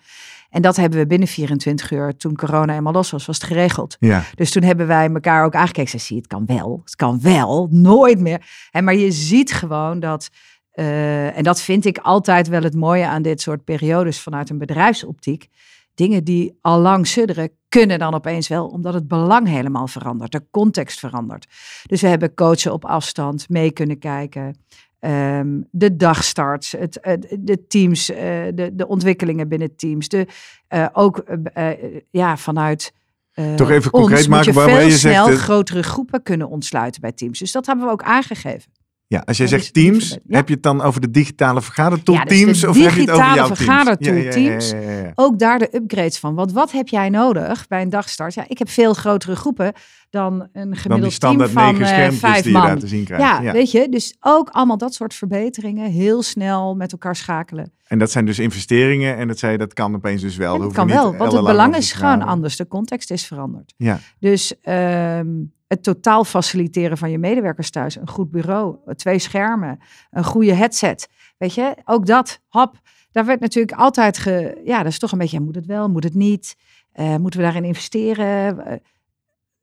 En 0.49 0.61
dat 0.61 0.75
hebben 0.75 0.99
we 0.99 1.07
binnen 1.07 1.27
24 1.27 1.91
uur, 1.91 2.15
toen 2.17 2.35
corona 2.35 2.75
eenmaal 2.75 2.93
los 2.93 3.11
was, 3.11 3.25
was 3.25 3.35
het 3.37 3.45
geregeld. 3.45 3.95
Ja, 3.99 4.23
Dus 4.35 4.51
toen 4.51 4.63
hebben 4.63 4.87
wij 4.87 5.09
elkaar 5.09 5.45
ook 5.45 5.55
aangekeken. 5.55 5.89
Zei, 5.89 6.01
zie, 6.01 6.17
het 6.17 6.27
kan 6.27 6.45
wel. 6.45 6.81
Het 6.83 6.95
kan 6.95 7.21
wel. 7.21 7.67
Nooit 7.71 8.19
meer. 8.19 8.45
En 8.71 8.83
maar 8.83 8.95
je 8.95 9.11
ziet 9.11 9.53
gewoon 9.53 9.99
dat... 9.99 10.29
eh, 10.73 11.37
en 11.37 11.43
dat 11.43 11.61
vind 11.61 11.85
ik 11.85 11.97
altijd 11.97 12.47
wel 12.47 12.61
het 12.63 12.75
mooie 12.75 13.05
aan 13.07 13.21
dit 13.21 13.41
soort 13.41 13.63
periodes 13.63 14.19
vanuit 14.19 14.49
een 14.49 14.57
bedrijfsoptiek. 14.57 15.47
Dingen 15.95 16.23
die 16.23 16.57
al 16.61 16.79
lang 16.79 17.07
sudderen, 17.07 17.49
kunnen 17.69 17.99
dan 17.99 18.13
opeens 18.13 18.47
wel, 18.47 18.67
omdat 18.67 18.93
het 18.93 19.07
belang 19.07 19.47
helemaal 19.47 19.87
verandert, 19.87 20.31
de 20.31 20.45
context 20.51 20.99
verandert. 20.99 21.47
Dus 21.85 22.01
we 22.01 22.07
hebben 22.07 22.33
coachen 22.33 22.73
op 22.73 22.85
afstand, 22.85 23.49
mee 23.49 23.71
kunnen 23.71 23.99
kijken. 23.99 24.57
ehm, 24.99 25.61
de 25.71 25.95
dagstarts, 25.95 26.71
het, 26.71 26.97
het- 27.01 27.35
de 27.39 27.67
teams, 27.67 28.09
eh, 28.09 28.17
de, 28.53 28.69
de 28.73 28.87
ontwikkelingen 28.87 29.47
binnen 29.47 29.75
teams. 29.75 30.07
De, 30.07 30.27
eh, 30.67 30.87
ook 30.93 31.17
eh, 31.17 31.71
eh, 31.71 32.01
ja, 32.11 32.37
vanuit 32.37 32.93
eh, 33.33 33.53
Toch 33.53 33.69
even 33.69 33.91
concreet 33.91 34.27
maken, 34.27 34.53
veel 34.53 34.63
Je 34.85 34.89
zegt, 34.97 34.99
snel 35.15 35.27
eh, 35.29 35.35
grotere 35.35 35.83
groepen 35.83 36.23
kunnen 36.23 36.49
ontsluiten 36.49 37.01
bij 37.01 37.11
teams. 37.11 37.39
Dus 37.39 37.51
dat 37.51 37.65
hebben 37.65 37.85
we 37.85 37.91
ook 37.91 38.03
aangegeven. 38.03 38.71
Ja 39.13 39.21
als 39.25 39.37
jij 39.37 39.47
zegt 39.47 39.73
dus 39.73 39.83
teams. 39.83 40.09
Ja. 40.09 40.37
heb 40.37 40.47
je 40.47 40.53
het 40.53 40.63
dan 40.63 40.81
over 40.81 41.01
de 41.01 41.11
digitale 41.11 41.61
vergadertool 41.61 42.15
Ja, 42.15 42.23
dus 42.23 42.37
teams? 42.37 42.63
of 42.63 42.75
heb 42.75 42.93
je 42.93 42.99
het 43.01 43.09
over 43.09 43.23
digitale 43.23 43.35
jouw 43.35 43.45
teams? 43.45 43.59
vergadertool 43.59 44.13
ja. 44.15 45.11
Ook 45.15 45.39
daar 45.39 45.59
de 45.59 45.75
upgrades 45.75 46.17
van. 46.19 46.35
Want 46.35 46.51
wat 46.51 46.71
heb 46.71 46.87
jij 46.87 47.09
nodig 47.09 47.67
bij 47.67 47.81
een 47.81 47.89
dagstart? 47.89 48.33
Ja, 48.33 48.45
ik 48.47 48.57
heb 48.57 48.69
veel 48.69 48.93
grotere 48.93 49.35
groepen 49.35 49.73
dan 50.13 50.33
een 50.33 50.49
Dan 50.53 50.69
die 50.71 50.79
gemiddeld 50.79 51.19
team 51.19 51.47
van 51.47 51.81
eh, 51.81 51.87
schermpjes 51.87 52.19
vijf 52.19 52.43
die 52.43 52.51
je 52.51 52.57
man. 52.57 52.79
te 52.79 52.87
zien. 52.87 53.05
Ja, 53.07 53.41
Ja. 53.41 53.51
weet 53.51 53.71
je, 53.71 53.89
dus 53.89 54.15
ook 54.19 54.49
allemaal 54.49 54.77
dat 54.77 54.93
soort 54.93 55.13
verbeteringen. 55.13 55.91
Heel 55.91 56.23
snel 56.23 56.75
met 56.75 56.91
elkaar 56.91 57.15
schakelen. 57.15 57.71
En 57.87 57.99
dat 57.99 58.11
zijn 58.11 58.25
dus 58.25 58.39
investeringen 58.39 59.17
en 59.17 59.27
dat, 59.27 59.39
zei, 59.39 59.57
dat 59.57 59.73
kan 59.73 59.95
opeens 59.95 60.21
dus 60.21 60.35
wel. 60.35 60.59
Dat 60.59 60.73
kan 60.73 60.87
we 60.87 60.93
wel, 60.93 61.15
want 61.15 61.31
het 61.31 61.45
belang 61.45 61.75
is 61.75 61.91
gewoon 61.91 62.21
anders. 62.21 62.55
De 62.55 62.67
context 62.67 63.11
is 63.11 63.25
veranderd. 63.25 63.73
Ja. 63.77 63.99
Dus 64.19 64.59
ehm, 64.61 65.27
het 65.67 65.83
totaal 65.83 66.23
faciliteren 66.23 66.97
van 66.97 67.11
je 67.11 67.17
medewerkers 67.17 67.69
thuis. 67.69 67.95
Een 67.95 68.09
goed 68.09 68.31
bureau, 68.31 68.77
twee 68.95 69.19
schermen, 69.19 69.79
een 70.11 70.23
goede 70.23 70.53
headset. 70.53 71.09
Weet 71.37 71.53
je, 71.53 71.75
ook 71.85 72.05
dat, 72.05 72.39
hap. 72.47 72.79
Daar 73.11 73.25
werd 73.25 73.39
natuurlijk 73.39 73.77
altijd 73.77 74.17
ge... 74.17 74.61
Ja, 74.65 74.77
dat 74.83 74.91
is 74.91 74.99
toch 74.99 75.11
een 75.11 75.17
beetje, 75.17 75.39
moet 75.39 75.55
het 75.55 75.65
wel, 75.65 75.89
moet 75.89 76.03
het 76.03 76.13
niet? 76.15 76.55
Eh, 76.91 77.15
moeten 77.15 77.39
we 77.39 77.45
daarin 77.45 77.63
investeren? 77.63 78.57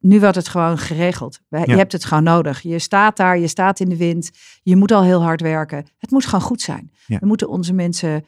Nu 0.01 0.21
wordt 0.21 0.37
het 0.37 0.49
gewoon 0.49 0.79
geregeld. 0.79 1.41
Ja. 1.49 1.63
Je 1.65 1.77
hebt 1.77 1.93
het 1.93 2.05
gewoon 2.05 2.23
nodig. 2.23 2.61
Je 2.61 2.79
staat 2.79 3.17
daar, 3.17 3.39
je 3.39 3.49
staat 3.49 3.81
in 3.81 3.89
de 3.89 3.97
wind. 3.97 4.31
Je 4.63 4.77
moet 4.77 4.93
al 4.93 5.03
heel 5.03 5.23
hard 5.23 5.41
werken. 5.41 5.87
Het 5.99 6.11
moet 6.11 6.25
gewoon 6.25 6.41
goed 6.41 6.61
zijn. 6.61 6.91
Ja. 7.07 7.19
We 7.19 7.27
moeten 7.27 7.49
onze 7.49 7.73
mensen 7.73 8.25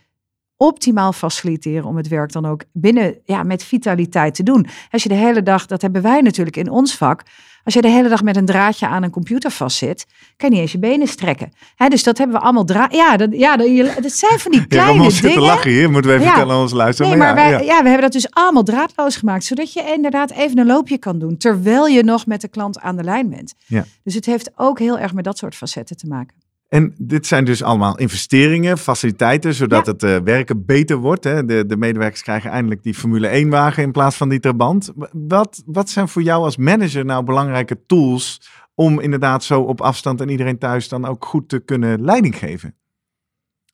optimaal 0.57 1.13
faciliteren 1.13 1.85
om 1.85 1.97
het 1.97 2.09
werk 2.09 2.33
dan 2.33 2.47
ook 2.47 2.65
binnen, 2.73 3.19
ja, 3.25 3.43
met 3.43 3.65
vitaliteit 3.65 4.35
te 4.35 4.43
doen. 4.43 4.67
Als 4.91 5.03
je 5.03 5.09
de 5.09 5.15
hele 5.15 5.43
dag, 5.43 5.67
dat 5.67 5.83
hebben 5.83 6.03
wij 6.03 6.21
natuurlijk 6.21 6.57
in 6.57 6.71
ons 6.71 6.97
vak, 6.97 7.23
als 7.65 7.75
je 7.75 7.81
de 7.81 7.89
hele 7.89 8.09
dag 8.09 8.23
met 8.23 8.37
een 8.37 8.45
draadje 8.47 8.87
aan 8.87 9.03
een 9.03 9.11
computer 9.11 9.51
vastzit, 9.51 10.07
kan 10.37 10.49
je 10.49 10.55
niet 10.55 10.63
eens 10.65 10.73
je 10.73 10.79
benen 10.79 11.07
strekken. 11.09 11.53
Hè, 11.77 11.89
dus 11.89 12.03
dat 12.03 12.19
hebben 12.19 12.37
we 12.37 12.43
allemaal 12.43 12.65
dra 12.65 12.89
Ja, 12.91 13.17
dat, 13.17 13.29
ja 13.33 13.57
dat, 13.57 14.13
zijn 14.13 14.39
van 14.39 14.51
die 14.51 14.61
Ja, 14.61 14.67
kleine 14.67 15.09
te 15.09 15.21
dingen. 15.23 15.41
lachen 15.41 15.71
hier, 15.71 15.91
moeten 15.91 16.11
we 16.11 16.17
even 16.17 16.27
Ja. 16.29 16.33
vertellen 16.33 16.57
aan 16.57 16.63
onze 16.63 16.77
luisteraars. 16.77 17.15
Nee, 17.17 17.25
maar 17.27 17.37
ja, 17.39 17.43
wij, 17.51 17.51
ja. 17.51 17.59
ja. 17.75 17.83
we 17.83 17.89
hebben 17.89 18.01
dat 18.01 18.13
dus 18.13 18.31
allemaal 18.31 18.63
draadloos 18.63 19.17
gemaakt, 19.17 19.45
zodat 19.45 19.73
je 19.73 19.93
inderdaad 19.95 20.31
even 20.31 20.59
een 20.59 20.67
loopje 20.67 20.99
kan 20.99 21.19
doen, 21.19 21.37
terwijl 21.37 21.87
je 21.87 22.03
nog 22.05 22.27
met 22.27 22.41
de 22.41 22.49
klant 22.49 22.81
aan 22.81 22.97
de 22.97 23.03
lijn 23.05 23.29
bent. 23.31 23.55
Ja. 23.67 23.85
Dus 24.05 24.15
het 24.15 24.27
heeft 24.27 24.51
ook 24.57 24.79
heel 24.79 24.99
erg 24.99 25.13
met 25.13 25.25
dat 25.25 25.39
soort 25.39 25.55
facetten 25.55 25.97
te 25.97 26.07
maken. 26.07 26.37
En 26.73 26.95
dit 26.99 27.27
zijn 27.27 27.45
dus 27.45 27.63
allemaal 27.63 27.99
investeringen, 27.99 28.79
faciliteiten, 28.79 29.55
zodat 29.55 29.87
het 29.87 30.03
eh, 30.03 30.17
werken 30.25 30.65
beter 30.65 30.97
wordt. 30.97 31.25
Hè? 31.25 31.45
De, 31.45 31.67
de 31.67 31.77
medewerkers 31.77 32.23
krijgen 32.23 32.51
eindelijk 32.51 32.83
die 32.83 32.95
Formule 32.95 33.27
1 33.27 33.51
wagen 33.51 33.83
in 33.83 33.93
plaats 33.93 34.17
van 34.17 34.29
die 34.29 34.41
Trabant. 34.41 34.93
Wat, 35.13 35.63
wat 35.67 35.91
zijn 35.91 36.09
voor 36.09 36.23
jou 36.23 36.45
als 36.45 36.57
manager 36.57 37.05
nou 37.05 37.25
belangrijke 37.25 37.87
tools 37.87 38.51
om 38.75 39.01
inderdaad 39.01 39.45
zo 39.45 39.61
op 39.61 39.81
afstand 39.81 40.21
en 40.21 40.29
iedereen 40.29 40.59
thuis 40.59 40.89
dan 40.89 41.05
ook 41.05 41.25
goed 41.25 41.49
te 41.49 41.59
kunnen 41.59 42.05
leiding 42.05 42.39
geven? 42.39 42.75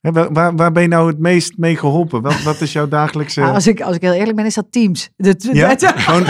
Waar, 0.01 0.55
waar, 0.55 0.71
ben 0.71 0.81
je 0.81 0.87
nou 0.87 1.07
het 1.07 1.19
meest 1.19 1.57
mee 1.57 1.77
geholpen? 1.77 2.21
Wat, 2.21 2.43
wat 2.43 2.61
is 2.61 2.71
jouw 2.71 2.87
dagelijkse... 2.87 3.39
Nou, 3.39 3.53
als, 3.53 3.67
ik, 3.67 3.81
als 3.81 3.95
ik 3.95 4.01
heel 4.01 4.13
eerlijk 4.13 4.35
ben, 4.35 4.45
is 4.45 4.53
dat 4.53 4.71
Teams. 4.71 5.09
Dat, 5.17 5.43
ja? 5.43 5.67
dat- 5.75 5.93
gewoon, 5.95 6.23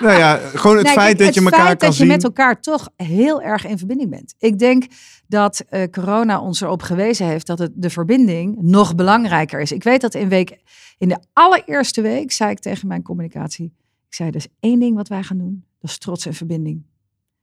nou 0.00 0.18
ja, 0.18 0.36
gewoon 0.36 0.76
het 0.76 0.86
Nee, 0.86 0.94
feit 0.94 1.18
dat 1.18 1.34
je 1.34 1.40
het 1.40 1.52
elkaar 1.52 1.66
feit 1.66 1.78
kan 1.78 1.88
dat 1.88 1.96
zien. 1.96 2.06
je 2.06 2.12
met 2.12 2.24
elkaar 2.24 2.60
toch 2.60 2.88
heel 2.96 3.42
erg 3.42 3.66
in 3.66 3.78
verbinding 3.78 4.10
bent. 4.10 4.34
Ik 4.38 4.58
denk 4.58 4.86
dat 5.26 5.64
eh, 5.68 5.90
corona 5.90 6.40
ons 6.40 6.60
erop 6.60 6.82
gewezen 6.82 7.26
heeft 7.26 7.46
dat 7.46 7.58
het, 7.58 7.72
de 7.74 7.90
verbinding 7.90 8.56
nog 8.60 8.94
belangrijker 8.94 9.60
is. 9.60 9.72
Ik 9.72 9.82
weet 9.82 10.00
dat 10.00 10.14
in, 10.14 10.28
week, 10.28 10.58
in 10.98 11.08
de 11.08 11.18
allereerste 11.32 12.00
week 12.00 12.32
zei 12.32 12.50
ik 12.50 12.58
tegen 12.58 12.88
mijn 12.88 13.02
communicatie, 13.02 13.72
ik 14.08 14.14
zei, 14.14 14.28
er 14.28 14.36
is 14.36 14.48
één 14.60 14.80
ding 14.80 14.96
wat 14.96 15.08
wij 15.08 15.22
gaan 15.22 15.38
doen, 15.38 15.64
dat 15.80 15.90
is 15.90 15.98
trots 15.98 16.26
en 16.26 16.34
verbinding. 16.34 16.82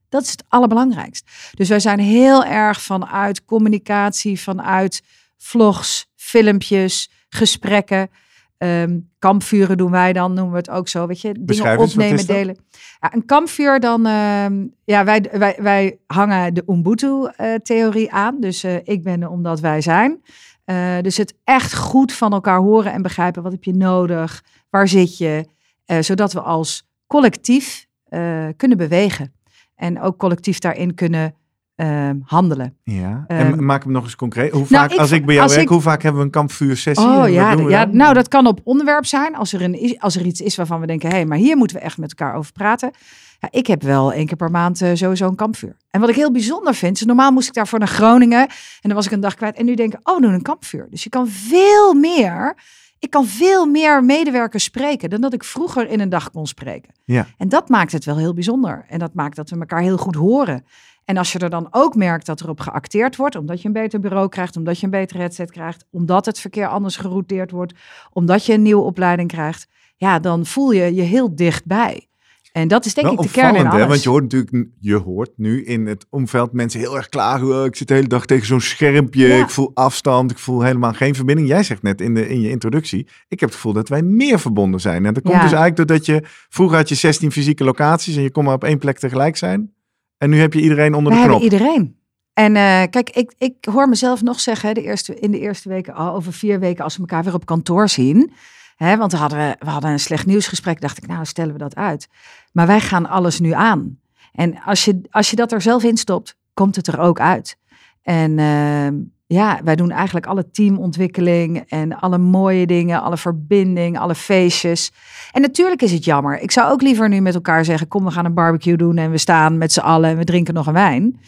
Dat 0.09 0.23
is 0.23 0.31
het 0.31 0.43
allerbelangrijkst. 0.47 1.29
Dus 1.53 1.69
wij 1.69 1.79
zijn 1.79 1.99
heel 1.99 2.45
erg 2.45 2.81
vanuit 2.81 3.45
communicatie, 3.45 4.39
vanuit 4.39 5.01
vlogs, 5.41 6.11
filmpjes, 6.15 7.11
gesprekken. 7.29 8.09
ehm, 8.57 8.99
kampvuren 9.19 9.77
doen 9.77 9.91
wij 9.91 10.13
dan, 10.13 10.33
noemen 10.33 10.51
we 10.51 10.57
het 10.57 10.69
ook 10.69 10.87
zo. 10.87 11.07
Weet 11.07 11.21
je, 11.21 11.35
dingen 11.39 11.77
opnemen, 11.77 12.25
delen. 12.25 12.57
Ja, 12.99 13.13
een 13.13 13.25
kampvuur 13.25 13.79
dan, 13.79 14.05
ehm, 14.05 14.65
ja, 14.83 15.03
wij, 15.03 15.29
wij, 15.31 15.55
wij 15.59 15.99
hangen 16.07 16.53
de 16.53 16.63
Ubuntu-theorie 16.67 18.11
aan. 18.11 18.39
Dus 18.39 18.63
eh, 18.63 18.75
ik 18.83 19.03
ben 19.03 19.29
omdat 19.29 19.59
wij 19.59 19.81
zijn. 19.81 20.21
Eh, 20.65 20.97
dus 21.01 21.17
het 21.17 21.33
echt 21.43 21.75
goed 21.75 22.13
van 22.13 22.33
elkaar 22.33 22.59
horen 22.59 22.91
en 22.93 23.01
begrijpen. 23.01 23.43
Wat 23.43 23.51
heb 23.51 23.63
je 23.63 23.73
nodig? 23.73 24.43
Waar 24.69 24.87
zit 24.87 25.17
je? 25.17 25.45
Eh, 25.85 25.99
zodat 25.99 26.33
we 26.33 26.41
als 26.41 26.87
collectief 27.07 27.87
eh, 28.03 28.47
kunnen 28.57 28.77
bewegen. 28.77 29.33
En 29.75 30.01
ook 30.01 30.17
collectief 30.17 30.59
daarin 30.59 30.95
kunnen 30.95 31.35
ehm, 31.81 32.15
handelen. 32.23 32.75
Ja, 32.83 33.23
en 33.27 33.37
Ehm, 33.53 33.65
maak 33.65 33.83
hem 33.83 33.91
nog 33.91 34.03
eens 34.03 34.15
concreet. 34.15 34.51
Hoe 34.51 34.65
nou, 34.69 34.81
vaak, 34.83 34.91
ik- 34.91 34.99
als 34.99 35.11
ik 35.11 35.25
bij 35.25 35.35
jou 35.35 35.47
werk, 35.49 35.61
ik- 35.61 35.67
hoe 35.69 35.81
vaak 35.81 36.01
hebben 36.01 36.19
we 36.21 36.25
een 36.27 36.31
kampvuursessie? 36.33 37.07
Oh 37.07 37.29
ja, 37.29 37.51
ja 37.51 37.85
dan? 37.85 37.95
nou 37.95 38.13
dat 38.13 38.27
kan 38.27 38.47
op 38.47 38.59
onderwerp 38.63 39.05
zijn. 39.05 39.35
Als 39.35 39.53
er, 39.53 39.61
een, 39.61 39.95
als 39.99 40.15
er 40.15 40.25
iets 40.25 40.41
is 40.41 40.55
waarvan 40.55 40.79
we 40.79 40.87
denken, 40.87 41.09
hé, 41.09 41.15
hey, 41.15 41.25
maar 41.25 41.37
hier 41.37 41.57
moeten 41.57 41.77
we 41.77 41.83
echt 41.83 41.97
met 41.97 42.13
elkaar 42.17 42.35
over 42.35 42.51
praten. 42.51 42.91
Ja, 43.39 43.47
ik 43.51 43.67
heb 43.67 43.83
wel 43.83 44.13
één 44.13 44.25
keer 44.25 44.35
per 44.37 44.51
maand 44.51 44.81
eh, 44.81 44.89
sowieso 44.93 45.27
een 45.27 45.35
kampvuur. 45.35 45.75
En 45.89 45.99
wat 45.99 46.09
ik 46.09 46.15
heel 46.15 46.31
bijzonder 46.31 46.73
vind, 46.73 46.95
is 46.99 47.05
normaal 47.05 47.31
moest 47.31 47.47
ik 47.47 47.53
daarvoor 47.53 47.79
naar 47.79 47.87
Groningen. 47.87 48.41
En 48.41 48.49
dan 48.81 48.93
was 48.93 49.05
ik 49.05 49.11
een 49.11 49.19
dag 49.19 49.35
kwijt. 49.35 49.55
En 49.55 49.65
nu 49.65 49.73
denk 49.75 49.93
ik, 49.93 50.09
oh, 50.09 50.15
we 50.15 50.21
doen 50.21 50.33
een 50.33 50.41
kampvuur. 50.41 50.87
Dus 50.89 51.03
je 51.03 51.09
kan 51.09 51.27
veel 51.27 51.93
meer, 51.93 52.55
ik 52.99 53.09
kan 53.09 53.25
veel 53.25 53.65
meer 53.65 54.03
medewerkers 54.03 54.63
spreken 54.63 55.09
dan 55.09 55.21
dat 55.21 55.33
ik 55.33 55.43
vroeger 55.43 55.89
in 55.89 55.99
een 55.99 56.09
dag 56.09 56.31
kon 56.31 56.47
spreken. 56.47 56.91
Ja. 57.05 57.27
En 57.37 57.49
dat 57.49 57.69
maakt 57.69 57.91
het 57.91 58.05
wel 58.05 58.17
heel 58.17 58.33
bijzonder. 58.33 58.85
En 58.87 58.99
dat 58.99 59.13
maakt 59.13 59.35
dat 59.35 59.49
we 59.49 59.59
elkaar 59.59 59.81
heel 59.81 59.97
goed 59.97 60.15
horen. 60.15 60.65
En 61.11 61.17
als 61.17 61.31
je 61.31 61.39
er 61.39 61.49
dan 61.49 61.67
ook 61.71 61.95
merkt 61.95 62.25
dat 62.25 62.41
erop 62.41 62.59
geacteerd 62.59 63.15
wordt, 63.15 63.35
omdat 63.35 63.61
je 63.61 63.67
een 63.67 63.73
beter 63.73 63.99
bureau 63.99 64.29
krijgt, 64.29 64.57
omdat 64.57 64.79
je 64.79 64.85
een 64.85 64.91
betere 64.91 65.19
headset 65.19 65.51
krijgt, 65.51 65.85
omdat 65.89 66.25
het 66.25 66.39
verkeer 66.39 66.67
anders 66.67 66.97
gerouteerd 66.97 67.51
wordt, 67.51 67.73
omdat 68.13 68.45
je 68.45 68.53
een 68.53 68.61
nieuwe 68.61 68.83
opleiding 68.83 69.27
krijgt, 69.29 69.67
ja, 69.97 70.19
dan 70.19 70.45
voel 70.45 70.71
je 70.71 70.95
je 70.95 71.01
heel 71.01 71.35
dichtbij. 71.35 72.07
En 72.51 72.67
dat 72.67 72.85
is 72.85 72.93
denk 72.93 73.07
Wel 73.07 73.15
ik 73.15 73.21
de 73.21 73.31
kern 73.31 73.55
in 73.55 73.67
alles. 73.67 73.81
hè? 73.81 73.87
Want 73.87 74.03
je 74.03 74.09
hoort 74.09 74.23
natuurlijk, 74.23 74.67
je 74.79 74.95
hoort 74.95 75.29
nu 75.35 75.63
in 75.63 75.85
het 75.85 76.05
omveld 76.09 76.53
mensen 76.53 76.79
heel 76.79 76.95
erg 76.97 77.09
klagen. 77.09 77.47
"Oh, 77.59 77.65
ik 77.65 77.75
zit 77.75 77.87
de 77.87 77.93
hele 77.93 78.07
dag 78.07 78.25
tegen 78.25 78.45
zo'n 78.47 78.61
schermpje. 78.61 79.27
Ja. 79.27 79.43
Ik 79.43 79.49
voel 79.49 79.71
afstand. 79.73 80.31
Ik 80.31 80.37
voel 80.37 80.61
helemaal 80.61 80.93
geen 80.93 81.15
verbinding. 81.15 81.47
Jij 81.47 81.63
zegt 81.63 81.81
net 81.81 82.01
in, 82.01 82.13
de, 82.13 82.29
in 82.29 82.41
je 82.41 82.49
introductie. 82.49 83.07
Ik 83.27 83.39
heb 83.39 83.49
het 83.49 83.53
gevoel 83.57 83.73
dat 83.73 83.89
wij 83.89 84.01
meer 84.01 84.39
verbonden 84.39 84.79
zijn. 84.79 85.05
En 85.05 85.13
dat 85.13 85.23
komt 85.23 85.35
Ja. 85.35 85.41
dus 85.41 85.51
eigenlijk 85.51 85.75
doordat 85.87 86.05
je... 86.05 86.23
Vroeger 86.49 86.77
had 86.77 86.89
je 86.89 86.95
16 86.95 87.31
fysieke 87.31 87.63
locaties 87.63 88.15
en 88.15 88.21
je 88.21 88.31
kon 88.31 88.43
maar 88.43 88.53
op 88.53 88.63
één 88.63 88.77
plek 88.77 88.99
tegelijk 88.99 89.37
zijn. 89.37 89.73
En 90.21 90.29
nu 90.29 90.39
heb 90.39 90.53
je 90.53 90.61
iedereen 90.61 90.93
onder 90.93 91.11
We 91.11 91.17
de 91.17 91.23
hebben 91.23 91.39
knop. 91.39 91.51
iedereen. 91.51 91.99
En 92.33 92.55
eh, 92.55 92.83
kijk, 92.89 93.09
ik, 93.09 93.33
ik 93.37 93.53
hoor 93.71 93.89
mezelf 93.89 94.21
nog 94.21 94.39
zeggen, 94.39 94.73
de 94.73 94.81
eerste, 94.83 95.19
in 95.19 95.31
de 95.31 95.39
eerste 95.39 95.69
weken, 95.69 95.93
al 95.93 96.13
over 96.15 96.33
vier 96.33 96.59
weken, 96.59 96.83
als 96.83 96.95
we 96.95 97.01
elkaar 97.01 97.23
weer 97.23 97.33
op 97.33 97.45
kantoor 97.45 97.89
zien. 97.89 98.31
Hè, 98.75 98.97
want 98.97 99.11
we 99.11 99.17
hadden, 99.17 99.55
we 99.59 99.69
hadden 99.69 99.91
een 99.91 99.99
slecht 99.99 100.25
nieuwsgesprek, 100.25 100.81
dacht 100.81 100.97
ik, 100.97 101.07
nou 101.07 101.25
stellen 101.25 101.53
we 101.53 101.59
dat 101.59 101.75
uit. 101.75 102.07
Maar 102.51 102.67
wij 102.67 102.79
gaan 102.79 103.09
alles 103.09 103.39
nu 103.39 103.51
aan. 103.51 103.99
En 104.31 104.61
als 104.65 104.85
je, 104.85 105.01
als 105.09 105.29
je 105.29 105.35
dat 105.35 105.51
er 105.51 105.61
zelf 105.61 105.83
in 105.83 105.97
stopt, 105.97 106.35
komt 106.53 106.75
het 106.75 106.87
er 106.87 106.99
ook 106.99 107.19
uit. 107.19 107.57
En 108.01 108.39
ehm, 108.39 108.95
ja, 109.31 109.59
wij 109.63 109.75
doen 109.75 109.91
eigenlijk 109.91 110.25
alle 110.25 110.51
teamontwikkeling 110.51 111.63
en 111.67 111.99
alle 111.99 112.17
mooie 112.17 112.65
dingen, 112.65 113.01
alle 113.01 113.17
verbinding, 113.17 113.99
alle 113.99 114.15
feestjes. 114.15 114.91
En 115.31 115.41
natuurlijk 115.41 115.81
is 115.81 115.91
het 115.91 116.05
jammer. 116.05 116.39
Ik 116.39 116.51
zou 116.51 116.71
ook 116.71 116.81
liever 116.81 117.09
nu 117.09 117.19
met 117.19 117.33
elkaar 117.33 117.65
zeggen: 117.65 117.87
kom, 117.87 118.03
we 118.03 118.11
gaan 118.11 118.25
een 118.25 118.33
barbecue 118.33 118.77
doen 118.77 118.97
en 118.97 119.11
we 119.11 119.17
staan 119.17 119.57
met 119.57 119.71
z'n 119.71 119.79
allen 119.79 120.09
en 120.09 120.17
we 120.17 120.23
drinken 120.23 120.53
nog 120.53 120.67
een 120.67 120.73
wijn. 120.73 121.19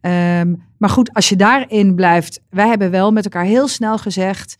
Ehm, 0.00 0.54
maar 0.78 0.90
goed, 0.90 1.12
als 1.12 1.28
je 1.28 1.36
daarin 1.36 1.94
blijft, 1.94 2.40
wij 2.50 2.68
hebben 2.68 2.90
wel 2.90 3.12
met 3.12 3.24
elkaar 3.24 3.44
heel 3.44 3.68
snel 3.68 3.98
gezegd: 3.98 4.58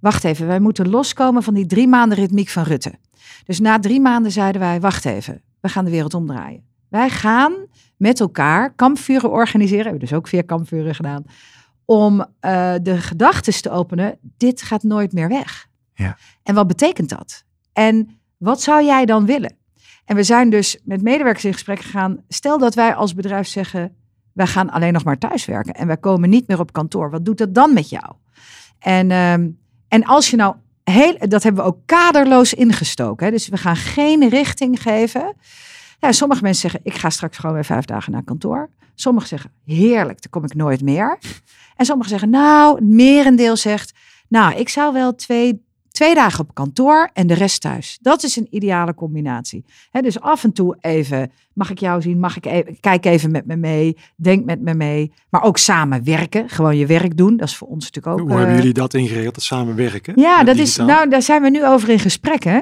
wacht 0.00 0.24
even, 0.24 0.46
wij 0.46 0.60
moeten 0.60 0.90
loskomen 0.90 1.42
van 1.42 1.54
die 1.54 1.66
drie 1.66 1.88
maanden 1.88 2.18
ritmiek 2.18 2.48
van 2.48 2.62
Rutte. 2.62 2.92
Dus 3.44 3.60
na 3.60 3.78
drie 3.78 4.00
maanden 4.00 4.32
zeiden 4.32 4.60
wij: 4.60 4.80
wacht 4.80 5.04
even, 5.04 5.42
we 5.60 5.68
gaan 5.68 5.84
de 5.84 5.90
wereld 5.90 6.14
omdraaien. 6.14 6.64
Wij 6.88 7.10
gaan 7.10 7.52
met 7.96 8.20
elkaar 8.20 8.74
kampvuren 8.74 9.30
organiseren. 9.30 9.82
Hebben 9.82 10.00
we 10.00 10.06
dus 10.06 10.16
ook 10.16 10.28
vier 10.28 10.44
kampvuren 10.44 10.94
gedaan. 10.94 11.24
Om 11.84 12.26
eh, 12.40 12.74
de 12.82 13.00
gedachtes 13.00 13.60
te 13.60 13.70
openen: 13.70 14.18
dit 14.36 14.62
gaat 14.62 14.82
nooit 14.82 15.12
meer 15.12 15.28
weg. 15.28 15.66
Ja. 15.94 16.16
En 16.42 16.54
wat 16.54 16.66
betekent 16.66 17.08
dat? 17.08 17.44
En 17.72 18.20
wat 18.36 18.62
zou 18.62 18.84
jij 18.84 19.04
dan 19.04 19.26
willen? 19.26 19.56
En 20.04 20.16
we 20.16 20.22
zijn 20.22 20.50
dus 20.50 20.78
met 20.84 21.02
medewerkers 21.02 21.44
in 21.44 21.52
gesprek 21.52 21.80
gegaan. 21.80 22.22
Stel 22.28 22.58
dat 22.58 22.74
wij 22.74 22.94
als 22.94 23.14
bedrijf 23.14 23.46
zeggen: 23.46 23.96
wij 24.32 24.46
gaan 24.46 24.70
alleen 24.70 24.92
nog 24.92 25.04
maar 25.04 25.18
thuiswerken 25.18 25.74
en 25.74 25.86
wij 25.86 25.96
komen 25.96 26.30
niet 26.30 26.48
meer 26.48 26.60
op 26.60 26.72
kantoor. 26.72 27.10
Wat 27.10 27.24
doet 27.24 27.38
dat 27.38 27.54
dan 27.54 27.72
met 27.74 27.88
jou? 27.88 28.12
En, 28.78 29.10
ehm, 29.10 29.48
en 29.88 30.04
als 30.04 30.30
je 30.30 30.36
nou 30.36 30.54
heel, 30.84 31.16
dat 31.18 31.42
hebben 31.42 31.64
we 31.64 31.68
ook 31.68 31.78
kaderloos 31.86 32.54
ingestoken. 32.54 33.26
Hè? 33.26 33.32
Dus 33.32 33.48
we 33.48 33.56
gaan 33.56 33.76
geen 33.76 34.28
richting 34.28 34.82
geven. 34.82 35.34
Ja, 36.02 36.12
sommige 36.12 36.42
mensen 36.42 36.70
zeggen: 36.70 36.80
ik 36.92 36.94
ga 36.94 37.10
straks 37.10 37.38
gewoon 37.38 37.54
weer 37.54 37.64
vijf 37.64 37.84
dagen 37.84 38.12
naar 38.12 38.22
kantoor. 38.22 38.70
Sommigen 38.94 39.28
zeggen: 39.28 39.50
heerlijk, 39.64 40.22
dan 40.22 40.30
kom 40.30 40.44
ik 40.44 40.54
nooit 40.54 40.82
meer. 40.82 41.18
En 41.76 41.84
sommigen 41.84 42.10
zeggen: 42.10 42.30
nou, 42.30 42.74
het 42.74 42.84
merendeel 42.84 43.56
zegt: 43.56 43.92
nou, 44.28 44.54
ik 44.54 44.68
zou 44.68 44.92
wel 44.92 45.14
twee 45.14 45.62
Twee 45.92 46.14
dagen 46.14 46.40
op 46.40 46.54
kantoor 46.54 47.10
en 47.12 47.26
de 47.26 47.34
rest 47.34 47.60
thuis. 47.60 47.98
Dat 48.00 48.22
is 48.22 48.36
een 48.36 48.46
ideale 48.50 48.94
combinatie. 48.94 49.64
Hè, 49.90 50.00
dus 50.00 50.20
af 50.20 50.44
en 50.44 50.52
toe 50.52 50.76
even, 50.80 51.32
mag 51.52 51.70
ik 51.70 51.78
jou 51.78 52.02
zien? 52.02 52.18
Mag 52.18 52.36
ik 52.36 52.46
even, 52.46 52.80
kijk 52.80 53.04
even 53.04 53.30
met 53.30 53.46
me 53.46 53.56
mee? 53.56 53.96
Denk 54.16 54.44
met 54.44 54.60
me 54.60 54.74
mee. 54.74 55.12
Maar 55.30 55.42
ook 55.42 55.58
samen 55.58 56.04
werken, 56.04 56.48
gewoon 56.48 56.76
je 56.76 56.86
werk 56.86 57.16
doen. 57.16 57.36
Dat 57.36 57.48
is 57.48 57.56
voor 57.56 57.68
ons 57.68 57.84
natuurlijk 57.84 58.14
ook... 58.14 58.28
Hoe 58.28 58.38
hebben 58.38 58.54
eh, 58.54 58.58
jullie 58.58 58.74
dat 58.74 58.94
ingeregeld, 58.94 59.34
dat 59.34 59.44
samenwerken? 59.44 60.20
ja, 60.20 60.44
dat 60.44 60.56
is, 60.56 60.76
nou, 60.76 61.08
daar 61.08 61.22
zijn 61.22 61.42
we 61.42 61.50
nu 61.50 61.66
over 61.66 61.88
in 61.88 61.98
gesprek. 61.98 62.42
Hè? 62.42 62.58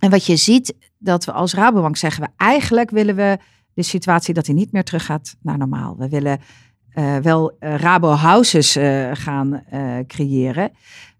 En 0.00 0.10
wat 0.10 0.26
je 0.26 0.36
ziet, 0.36 0.74
dat 1.02 1.24
we 1.24 1.32
als 1.32 1.54
Rabobank 1.54 1.96
zeggen 1.96 2.22
we 2.22 2.28
eigenlijk 2.36 2.90
willen 2.90 3.16
we 3.16 3.38
de 3.74 3.82
situatie 3.82 4.34
dat 4.34 4.46
hij 4.46 4.54
niet 4.54 4.72
meer 4.72 4.84
teruggaat 4.84 5.36
naar 5.42 5.58
normaal. 5.58 5.96
We 5.96 6.08
willen 6.08 6.40
eh, 6.88 7.16
wel 7.16 7.56
eh, 7.58 7.74
Rabo 7.74 8.10
Houses 8.10 8.76
eh, 8.76 9.10
gaan 9.12 9.64
creëren. 10.06 10.70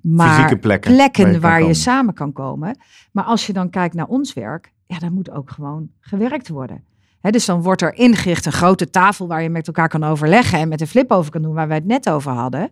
Maar 0.00 0.34
Fysieke 0.34 0.58
plekken 0.58 0.96
waar 0.96 1.24
je 1.24 1.30
kan 1.30 1.40
waar 1.40 1.62
je 1.62 1.74
samen 1.74 2.14
kan 2.14 2.32
komen. 2.32 2.78
Maar 3.12 3.24
als 3.24 3.46
je 3.46 3.52
dan 3.52 3.70
kijkt 3.70 3.94
naar 3.94 4.06
ons 4.06 4.32
werk, 4.32 4.72
ja, 4.86 4.98
dan 4.98 5.12
moet 5.12 5.30
ook 5.30 5.50
gewoon 5.50 5.88
gewerkt 6.00 6.48
worden. 6.48 6.84
Dus 7.20 7.44
dan 7.44 7.62
wordt 7.62 7.82
er 7.82 7.94
ingericht 7.94 8.46
een 8.46 8.52
grote 8.52 8.90
tafel 8.90 9.26
waar 9.26 9.42
je 9.42 9.50
met 9.50 9.66
elkaar 9.66 9.88
kan 9.88 10.04
overleggen 10.04 10.58
en 10.58 10.68
met 10.68 10.80
een 10.80 10.86
flip 10.86 11.10
over 11.10 11.30
kan 11.30 11.42
doen, 11.42 11.54
waar 11.54 11.68
wij 11.68 11.76
het 11.76 11.86
net 11.86 12.10
over 12.10 12.32
hadden. 12.32 12.70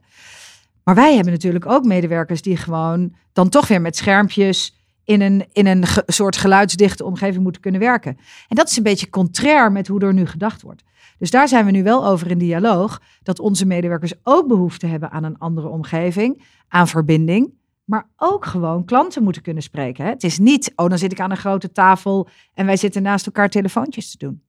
Maar 0.85 0.95
wij 0.95 1.15
hebben 1.15 1.33
natuurlijk 1.33 1.67
ook 1.67 1.85
medewerkers 1.85 2.43
die 2.43 2.57
gewoon 2.57 3.15
dan 3.33 3.49
toch 3.49 3.69
weer 3.69 3.81
met 3.81 3.97
schermpjes 3.97 4.80
in 5.11 5.21
een, 5.21 5.47
in 5.53 5.67
een 5.67 5.85
soort 6.07 6.37
geluidsdichte 6.37 7.05
omgeving 7.05 7.43
moeten 7.43 7.63
kunnen 7.63 7.81
werken. 7.81 8.17
En 8.49 8.57
dat 8.57 8.69
is 8.69 8.77
een 8.77 8.83
beetje 8.83 9.11
contrair 9.11 9.73
met 9.73 9.89
hoe 9.89 10.01
er 10.01 10.15
nu 10.15 10.27
gedacht 10.27 10.63
wordt. 10.63 10.83
Dus 11.19 11.31
daar 11.31 11.49
zijn 11.49 11.65
we 11.65 11.71
nu 11.71 11.83
wel 11.83 12.07
over 12.07 12.31
in 12.31 12.39
dialoog. 12.39 13.03
Dat 13.23 13.39
onze 13.41 13.67
medewerkers 13.67 14.13
ook 14.23 14.49
behoefte 14.49 14.87
hebben 14.87 15.11
aan 15.11 15.25
een 15.25 15.39
andere 15.39 15.69
omgeving, 15.69 16.43
aan 16.69 16.89
verbinding. 16.89 17.53
Maar 17.85 18.09
ook 18.17 18.45
gewoon 18.45 18.85
klanten 18.85 19.23
moeten 19.23 19.43
kunnen 19.43 19.63
spreken. 19.63 20.05
Hè? 20.05 20.11
Het 20.11 20.25
is 20.25 20.39
niet, 20.39 20.73
oh, 20.77 20.89
dan 20.89 20.99
zit 20.99 21.13
ik 21.13 21.21
aan 21.21 21.31
een 21.31 21.37
grote 21.37 21.73
tafel 21.73 22.29
en 22.55 22.67
wij 22.67 22.77
zitten 22.77 23.03
naast 23.03 23.27
elkaar 23.27 23.49
telefoontjes 23.49 24.11
te 24.11 24.19
doen. 24.19 24.43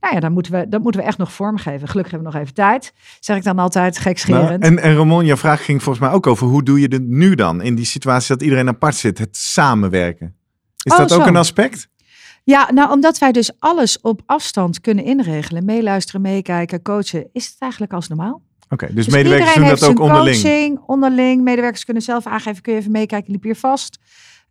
Nou 0.00 0.14
ja, 0.14 0.20
dan 0.20 0.32
moeten 0.32 0.52
we, 0.52 0.68
dat 0.68 0.82
moeten 0.82 1.00
we 1.00 1.06
echt 1.06 1.18
nog 1.18 1.32
vormgeven. 1.32 1.88
Gelukkig 1.88 2.12
hebben 2.12 2.30
we 2.30 2.34
nog 2.36 2.42
even 2.44 2.54
tijd. 2.54 2.92
Zeg 3.20 3.36
ik 3.36 3.42
dan 3.44 3.58
altijd 3.58 3.92
Nou, 3.92 4.02
gekscherend. 4.06 4.62
en, 4.62 4.78
en 4.78 4.94
Ramon, 4.96 5.24
jouw 5.26 5.36
vraag 5.36 5.64
ging 5.64 5.82
volgens 5.82 6.04
mij 6.04 6.14
ook 6.14 6.26
over 6.26 6.46
hoe 6.46 6.62
doe 6.62 6.80
je 6.80 6.88
dit 6.88 7.02
nu 7.02 7.34
dan? 7.34 7.62
In 7.62 7.74
die 7.74 7.84
situatie 7.84 8.28
dat 8.36 8.42
iedereen 8.42 8.68
apart 8.68 8.94
zit, 8.94 9.18
het 9.18 9.36
samenwerken. 9.36 10.34
Is 10.82 10.92
Oh, 10.92 10.98
dat 10.98 11.12
ook 11.12 11.22
zo. 11.22 11.28
een 11.28 11.36
aspect? 11.36 11.88
Ja, 12.44 12.70
nou, 12.72 12.90
omdat 12.90 13.18
wij 13.18 13.32
dus 13.32 13.50
alles 13.58 14.00
op 14.00 14.22
afstand 14.26 14.80
kunnen 14.80 15.04
inregelen, 15.04 15.64
meeluisteren, 15.64 16.20
meekijken, 16.20 16.82
coachen, 16.82 17.28
is 17.32 17.46
het 17.46 17.56
eigenlijk 17.58 17.92
als 17.92 18.08
normaal. 18.08 18.42
Oké, 18.68 18.86
dus, 18.86 18.94
Dus 18.94 19.14
medewerkers 19.14 19.48
iedereen 19.54 19.68
doen 19.70 19.78
dat 19.80 19.88
ook 19.88 19.98
onderling. 20.06 20.36
Coaching, 20.42 20.80
onderling. 20.86 21.42
Medewerkers 21.42 21.84
kunnen 21.84 22.02
zelf 22.02 22.26
aangeven, 22.26 22.62
kun 22.62 22.72
je 22.72 22.78
even 22.78 22.90
meekijken, 22.92 23.32
liep 23.32 23.42
hier 23.42 23.56
vast. 23.56 23.98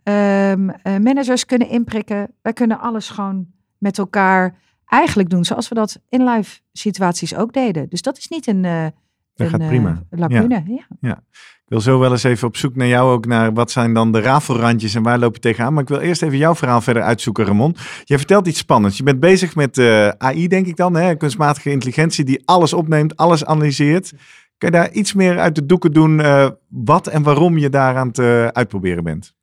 Ehm, 0.04 0.70
eh, 0.70 0.98
managers 0.98 1.46
kunnen 1.46 1.70
inprikken. 1.70 2.32
Wij 2.42 2.54
kunnen 2.54 2.80
alles 2.80 3.10
gewoon 3.10 3.46
met 3.78 3.98
elkaar 3.98 4.58
eigenlijk 4.90 5.30
doen 5.30 5.46
zoals 5.46 5.70
we 5.70 5.76
dat 5.76 6.00
in 6.10 6.24
live 6.24 6.60
situaties 6.72 7.36
ook 7.36 7.54
deden. 7.54 7.90
Dus 7.90 8.02
dat 8.02 8.18
is 8.18 8.28
niet 8.28 8.48
een, 8.48 8.66
eh 8.66 8.84
Dat 8.84 8.92
een 9.36 9.50
gaat 9.50 9.62
eh, 9.62 9.68
prima. 9.68 10.04
lacune. 10.10 10.86
Ja. 11.02 11.24
Ik 11.66 11.76
wil 11.76 11.84
zo 11.84 12.00
wel 12.00 12.12
eens 12.12 12.24
even 12.24 12.48
op 12.48 12.58
zoek 12.58 12.76
naar 12.76 12.88
jou 12.88 13.12
ook 13.12 13.26
naar 13.26 13.54
wat 13.54 13.72
zijn 13.72 13.94
dan 13.94 14.12
de 14.12 14.22
rafelrandjes 14.22 14.96
en 14.96 15.04
waar 15.04 15.20
loop 15.20 15.34
je 15.34 15.42
tegenaan. 15.42 15.74
Maar 15.74 15.84
ik 15.84 15.90
wil 15.90 16.00
eerst 16.00 16.22
even 16.22 16.38
jouw 16.38 16.56
verhaal 16.56 16.82
verder 16.82 17.04
uitzoeken, 17.04 17.46
Ramon. 17.46 17.76
Jij 18.04 18.18
vertelt 18.18 18.48
iets 18.48 18.60
spannends. 18.60 18.98
Je 18.98 19.04
bent 19.04 19.20
bezig 19.20 19.56
met 19.56 19.78
eh, 19.78 20.08
AI, 20.08 20.48
denk 20.48 20.66
ik 20.68 20.76
dan, 20.76 20.96
hè? 20.96 21.16
kunstmatige 21.16 21.72
intelligentie 21.72 22.26
die 22.26 22.42
alles 22.46 22.74
opneemt, 22.74 23.16
alles 23.16 23.46
analyseert. 23.46 24.14
Kan 24.58 24.72
je 24.72 24.76
daar 24.78 24.92
iets 24.92 25.14
meer 25.14 25.40
uit 25.40 25.56
de 25.56 25.66
doeken 25.66 25.92
doen 25.92 26.20
eh, 26.20 26.50
wat 26.68 27.08
en 27.08 27.24
waarom 27.24 27.58
je 27.58 27.70
daar 27.70 27.96
aan 27.96 28.08
het 28.08 28.20
eh, 28.20 28.48
uitproberen 28.48 29.04
bent? 29.04 29.34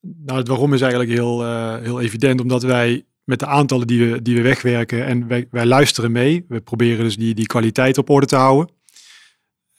Nou, 0.00 0.38
het 0.38 0.48
waarom 0.48 0.74
is 0.74 0.80
eigenlijk 0.80 1.12
heel, 1.12 1.44
eh, 1.44 1.76
heel 1.76 2.00
evident, 2.00 2.40
omdat 2.40 2.62
wij 2.62 3.04
met 3.24 3.38
de 3.38 3.46
aantallen 3.46 3.86
die 3.86 4.10
we, 4.10 4.22
die 4.22 4.36
we 4.36 4.42
wegwerken 4.42 5.06
en 5.06 5.28
wij, 5.28 5.46
wij 5.50 5.66
luisteren 5.66 6.12
mee. 6.12 6.44
We 6.48 6.60
proberen 6.60 7.04
dus 7.04 7.16
die, 7.16 7.34
die 7.34 7.46
kwaliteit 7.46 7.98
op 7.98 8.10
orde 8.10 8.26
te 8.26 8.36
houden. 8.36 8.72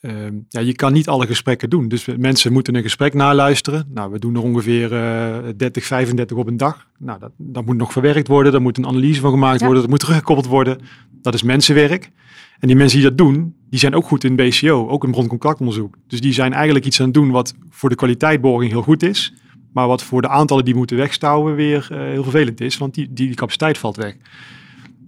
Ehm, 0.00 0.34
ja, 0.48 0.60
je 0.60 0.74
kan 0.74 0.92
niet 0.92 1.08
alle 1.08 1.26
gesprekken 1.26 1.70
doen. 1.70 1.88
Dus 1.88 2.06
mensen 2.16 2.52
moeten 2.52 2.74
een 2.74 2.82
gesprek 2.82 3.14
naluisteren. 3.14 3.88
Nou, 3.94 4.12
we 4.12 4.18
doen 4.18 4.34
er 4.34 4.42
ongeveer 4.42 4.92
eh 4.92 5.38
30, 5.56 5.84
35 5.84 6.36
op 6.36 6.46
een 6.46 6.56
dag. 6.56 6.86
Nou, 6.98 7.18
dat, 7.18 7.32
dat 7.36 7.66
moet 7.66 7.76
nog 7.76 7.92
verwerkt 7.92 8.28
worden. 8.28 8.52
Daar 8.52 8.60
moet 8.62 8.78
een 8.78 8.86
analyse 8.86 9.20
van 9.20 9.30
gemaakt 9.30 9.58
Ja. 9.58 9.64
worden. 9.64 9.82
Dat 9.82 9.90
moet 9.90 10.00
teruggekoppeld 10.00 10.46
worden. 10.46 10.78
Dat 11.10 11.34
is 11.34 11.42
mensenwerk. 11.42 12.10
En 12.58 12.68
die 12.68 12.76
mensen 12.76 12.98
die 12.98 13.08
dat 13.08 13.18
doen, 13.18 13.56
die 13.70 13.78
zijn 13.78 13.94
ook 13.94 14.06
goed 14.06 14.24
in 14.24 14.36
BCO, 14.36 14.88
ook 14.88 15.04
in 15.04 15.10
broncontactonderzoek. 15.10 15.96
Dus 16.06 16.20
die 16.20 16.32
zijn 16.32 16.52
eigenlijk 16.52 16.84
iets 16.84 16.98
aan 17.00 17.04
het 17.04 17.14
doen 17.14 17.30
wat 17.30 17.54
voor 17.70 17.88
de 17.88 17.94
kwaliteitborging 17.94 18.70
heel 18.72 18.82
goed 18.82 19.02
is. 19.02 19.34
Maar 19.76 19.86
wat 19.86 20.02
voor 20.02 20.22
de 20.22 20.28
aantallen 20.28 20.64
die 20.64 20.74
moeten 20.74 20.96
wegstouwen 20.96 21.54
weer 21.54 21.88
eh, 21.90 21.98
heel 21.98 22.22
vervelend 22.22 22.60
is, 22.60 22.78
want 22.78 22.94
die, 22.94 23.12
die, 23.12 23.26
die 23.26 23.36
capaciteit 23.36 23.78
valt 23.78 23.96
weg. 23.96 24.14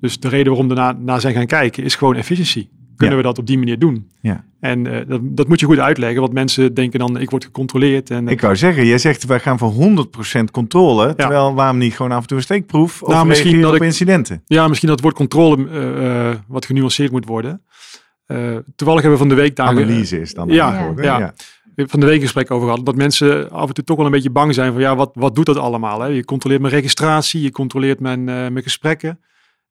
Dus 0.00 0.20
de 0.20 0.28
reden 0.28 0.46
waarom 0.46 0.68
we 0.68 0.74
naar, 0.74 0.94
naar 0.98 1.20
zijn 1.20 1.34
gaan 1.34 1.46
kijken 1.46 1.84
is 1.84 1.94
gewoon 1.94 2.14
efficiëntie. 2.16 2.70
Kunnen 2.96 3.16
Ja. 3.16 3.22
we 3.22 3.28
dat 3.28 3.38
op 3.38 3.46
die 3.46 3.58
manier 3.58 3.78
doen? 3.78 4.10
Ja. 4.20 4.44
En 4.60 4.86
eh, 4.86 5.08
dat, 5.08 5.20
dat 5.22 5.48
moet 5.48 5.60
je 5.60 5.66
goed 5.66 5.78
uitleggen, 5.78 6.20
want 6.20 6.32
mensen 6.32 6.74
denken 6.74 6.98
dan, 6.98 7.18
ik 7.20 7.30
word 7.30 7.44
gecontroleerd. 7.44 8.10
En, 8.10 8.26
eh, 8.26 8.32
Ik 8.32 8.40
wou 8.40 8.56
zeggen, 8.56 8.86
jij 8.86 8.98
zegt 8.98 9.24
wij 9.24 9.40
gaan 9.40 9.58
voor 9.58 9.72
100% 9.72 10.50
controle, 10.52 11.14
terwijl 11.14 11.54
waarom 11.54 11.78
niet 11.78 11.94
gewoon 11.96 12.12
af 12.12 12.20
en 12.20 12.26
toe 12.26 12.36
een 12.36 12.42
steekproef 12.42 13.02
of 13.02 13.08
Nou, 13.08 13.26
misschien 13.26 13.60
dat 13.60 13.70
op 13.70 13.76
ik- 13.76 13.82
incidenten? 13.82 14.42
Ja, 14.46 14.68
misschien 14.68 14.88
dat 14.88 14.96
het 15.02 15.06
woord 15.06 15.28
controle 15.28 16.38
wat 16.48 16.66
genuanceerd 16.66 17.10
moet 17.10 17.26
worden. 17.26 17.62
Toevallig 18.76 19.02
hebben 19.02 19.10
we 19.10 19.16
van 19.18 19.28
de 19.28 19.34
week 19.34 19.56
daar 19.56 19.66
Analyse 19.66 20.20
is 20.20 20.34
dan. 20.34 20.48
Ja, 20.48 20.92
ja. 20.96 21.34
Van 21.86 22.00
de 22.00 22.06
week 22.06 22.20
gesprek 22.20 22.50
over 22.50 22.68
gehad. 22.68 22.86
Dat 22.86 22.96
mensen 22.96 23.50
af 23.50 23.68
en 23.68 23.74
toe 23.74 23.84
toch 23.84 23.96
wel 23.96 24.06
een 24.06 24.12
beetje 24.12 24.30
bang 24.30 24.54
zijn 24.54 24.72
van 24.72 24.80
ja, 24.80 24.96
wat, 24.96 25.10
wat 25.14 25.34
doet 25.34 25.46
dat 25.46 25.56
allemaal? 25.56 26.00
Hè? 26.00 26.06
Je 26.06 26.24
controleert 26.24 26.60
mijn 26.60 26.74
registratie, 26.74 27.42
je 27.42 27.50
controleert 27.50 28.00
mijn, 28.00 28.28
eh, 28.28 28.34
mijn 28.34 28.62
gesprekken. 28.62 29.20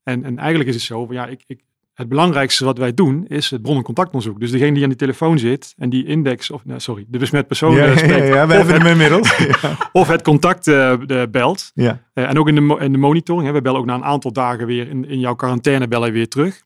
En, 0.03 0.23
en 0.23 0.37
eigenlijk 0.37 0.69
is 0.69 0.75
het 0.75 0.83
zo 0.83 1.05
van 1.05 1.15
ja, 1.15 1.27
ik, 1.27 1.43
ik, 1.47 1.61
het 1.93 2.09
belangrijkste 2.09 2.65
wat 2.65 2.77
wij 2.77 2.93
doen 2.93 3.25
is 3.27 3.49
het 3.49 3.61
bron- 3.61 3.77
en 3.77 3.83
contactonderzoek. 3.83 4.39
Dus 4.39 4.51
degene 4.51 4.73
die 4.73 4.83
aan 4.83 4.89
die 4.89 4.97
telefoon 4.97 5.39
zit 5.39 5.73
en 5.77 5.89
die 5.89 6.05
index, 6.05 6.51
of 6.51 6.65
nou, 6.65 6.79
sorry, 6.79 7.05
de 7.07 7.17
besmet 7.17 7.47
persoon 7.47 7.75
Ja, 7.75 7.83
eh, 7.83 7.91
ja, 7.91 7.97
spreekt, 7.97 8.27
ja, 8.27 8.47
hebben 8.47 8.81
hem 8.81 8.85
inmiddels. 8.85 9.37
ja. 9.61 9.89
of 9.91 10.07
het 10.07 10.21
contact 10.21 10.67
eh, 10.67 10.93
de- 11.05 11.27
belt. 11.31 11.71
Ja. 11.73 12.01
En 12.13 12.39
ook 12.39 12.47
in 12.47 12.55
de, 12.55 12.77
in 12.79 12.91
de 12.91 12.97
monitoring. 12.97 13.47
Hè, 13.47 13.53
we 13.53 13.61
bellen 13.61 13.79
ook 13.79 13.85
na 13.85 13.95
een 13.95 14.03
aantal 14.03 14.31
dagen 14.31 14.65
weer 14.65 14.89
in, 14.89 15.05
in 15.09 15.19
jouw 15.19 15.35
quarantaine 15.35 15.87
bellen 15.87 16.07
we 16.07 16.13
weer 16.13 16.27
terug. 16.27 16.61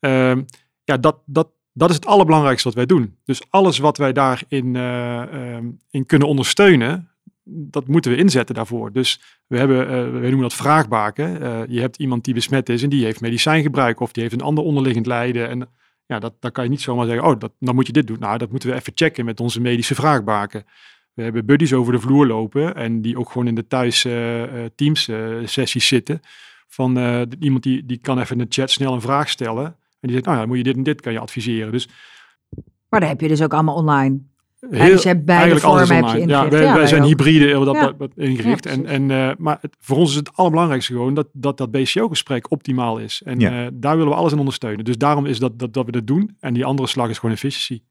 Ehm, 0.00 0.42
ja, 0.84 0.96
dat, 0.96 1.22
dat, 1.26 1.48
dat 1.78 1.90
is 1.90 1.94
het 1.94 2.06
allerbelangrijkste 2.06 2.68
wat 2.68 2.76
wij 2.76 2.86
doen. 2.86 3.16
Dus 3.24 3.42
alles 3.50 3.78
wat 3.78 3.96
wij 3.96 4.12
daarin 4.12 4.76
eh, 4.76 5.22
ehm, 5.22 5.66
in 5.90 6.06
kunnen 6.06 6.28
ondersteunen, 6.28 7.08
dat 7.44 7.86
moeten 7.86 8.10
we 8.10 8.16
inzetten 8.16 8.54
daarvoor. 8.54 8.92
Dus 8.92 9.20
we 9.46 9.58
hebben, 9.58 9.88
eh 9.88 10.04
we 10.04 10.20
noemen 10.20 10.40
dat 10.40 10.54
vraagbaken. 10.54 11.42
Eh, 11.42 11.60
je 11.68 11.80
hebt 11.80 11.96
iemand 11.96 12.24
die 12.24 12.34
besmet 12.34 12.68
is 12.68 12.82
en 12.82 12.88
die 12.88 13.04
heeft 13.04 13.20
medicijngebruik 13.20 14.00
of 14.00 14.12
die 14.12 14.22
heeft 14.22 14.34
een 14.34 14.40
ander 14.40 14.64
onderliggend 14.64 15.06
lijden. 15.06 15.48
En 15.48 15.68
ja, 16.06 16.18
dat, 16.18 16.34
dan 16.40 16.52
kan 16.52 16.64
je 16.64 16.70
niet 16.70 16.80
zomaar 16.80 17.06
zeggen, 17.06 17.24
oh, 17.24 17.38
dat, 17.38 17.52
dan 17.58 17.74
moet 17.74 17.86
je 17.86 17.92
dit 17.92 18.06
doen. 18.06 18.18
Nou, 18.20 18.38
dat 18.38 18.50
moeten 18.50 18.68
we 18.68 18.74
even 18.74 18.92
checken 18.94 19.24
met 19.24 19.40
onze 19.40 19.60
medische 19.60 19.94
vraagbaken. 19.94 20.64
We 21.14 21.22
hebben 21.22 21.46
buddies 21.46 21.72
over 21.72 21.92
de 21.92 22.00
vloer 22.00 22.26
lopen 22.26 22.74
en 22.74 23.02
die 23.02 23.18
ook 23.18 23.30
gewoon 23.30 23.46
in 23.46 23.54
de 23.54 23.66
thuis 23.66 24.06
teams 24.74 25.10
sessies 25.44 25.86
zitten. 25.86 26.20
Van 26.68 26.96
iemand 27.40 27.62
die, 27.62 27.86
die 27.86 27.98
kan 27.98 28.18
even 28.18 28.38
in 28.38 28.44
de 28.44 28.54
chat 28.54 28.70
snel 28.70 28.92
een 28.92 29.00
vraag 29.00 29.28
stellen. 29.28 29.76
En 30.00 30.08
die 30.08 30.12
zegt, 30.12 30.24
nou 30.24 30.38
ja, 30.38 30.46
moet 30.46 30.56
je 30.56 30.62
dit 30.62 30.76
en 30.76 30.82
dit 30.82 31.00
kan 31.00 31.12
je 31.12 31.18
adviseren. 31.18 31.72
Dus 31.72 31.88
Maar 32.88 33.00
dat 33.00 33.08
heb 33.08 33.20
je 33.20 33.28
dus 33.28 33.42
ook 33.42 33.52
allemaal 33.54 33.74
online. 33.74 34.18
heel, 34.70 34.86
dus 34.90 35.02
je 35.02 35.08
hebt 35.08 35.24
beide 35.24 35.44
eigenlijk 35.44 35.64
alles 35.64 35.88
vormen 35.88 36.04
heb 36.06 36.14
je 36.16 36.20
online. 36.22 36.44
Ja, 36.44 36.48
wij, 36.50 36.62
Ja, 36.62 36.74
wij 36.74 36.86
zijn 36.86 37.02
ook. 37.02 37.08
hybride 37.08 37.64
dat, 37.64 37.74
Ja. 37.74 37.80
dat, 37.86 37.98
dat 37.98 38.10
ingericht. 38.16 38.64
Ja, 38.64 38.70
en, 38.70 38.86
en, 38.86 39.10
eh, 39.10 39.30
maar 39.38 39.58
het, 39.60 39.76
voor 39.80 39.96
ons 39.96 40.10
is 40.10 40.16
het 40.16 40.30
allerbelangrijkste 40.36 40.92
gewoon 40.92 41.14
dat 41.14 41.28
dat, 41.32 41.56
dat 41.58 41.70
BCO-gesprek 41.70 42.50
optimaal 42.50 42.98
is. 42.98 43.22
En 43.24 43.40
Ja. 43.40 43.64
eh, 43.64 43.70
daar 43.74 43.96
willen 43.96 44.12
we 44.12 44.18
alles 44.18 44.32
in 44.32 44.38
ondersteunen. 44.38 44.84
Dus 44.84 44.98
daarom 44.98 45.26
is 45.26 45.38
dat, 45.38 45.58
dat, 45.58 45.72
dat 45.74 45.86
we 45.86 45.92
dat 45.92 46.06
doen. 46.06 46.36
En 46.40 46.54
die 46.54 46.64
andere 46.64 46.88
slag 46.88 47.08
is 47.08 47.18
gewoon 47.18 47.34
efficiëntie. 47.34 47.86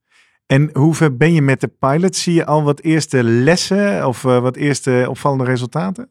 En 0.45 0.69
hoe 0.73 0.93
ver 0.93 1.17
ben 1.17 1.33
je 1.33 1.41
met 1.41 1.61
de 1.61 1.67
pilot? 1.67 2.15
Zie 2.15 2.33
je 2.33 2.45
al 2.45 2.63
wat 2.63 2.81
eerste 2.81 3.23
lessen 3.23 4.07
of 4.07 4.25
eh, 4.25 4.39
wat 4.39 4.55
eerste 4.55 5.05
opvallende 5.09 5.43
resultaten? 5.43 6.09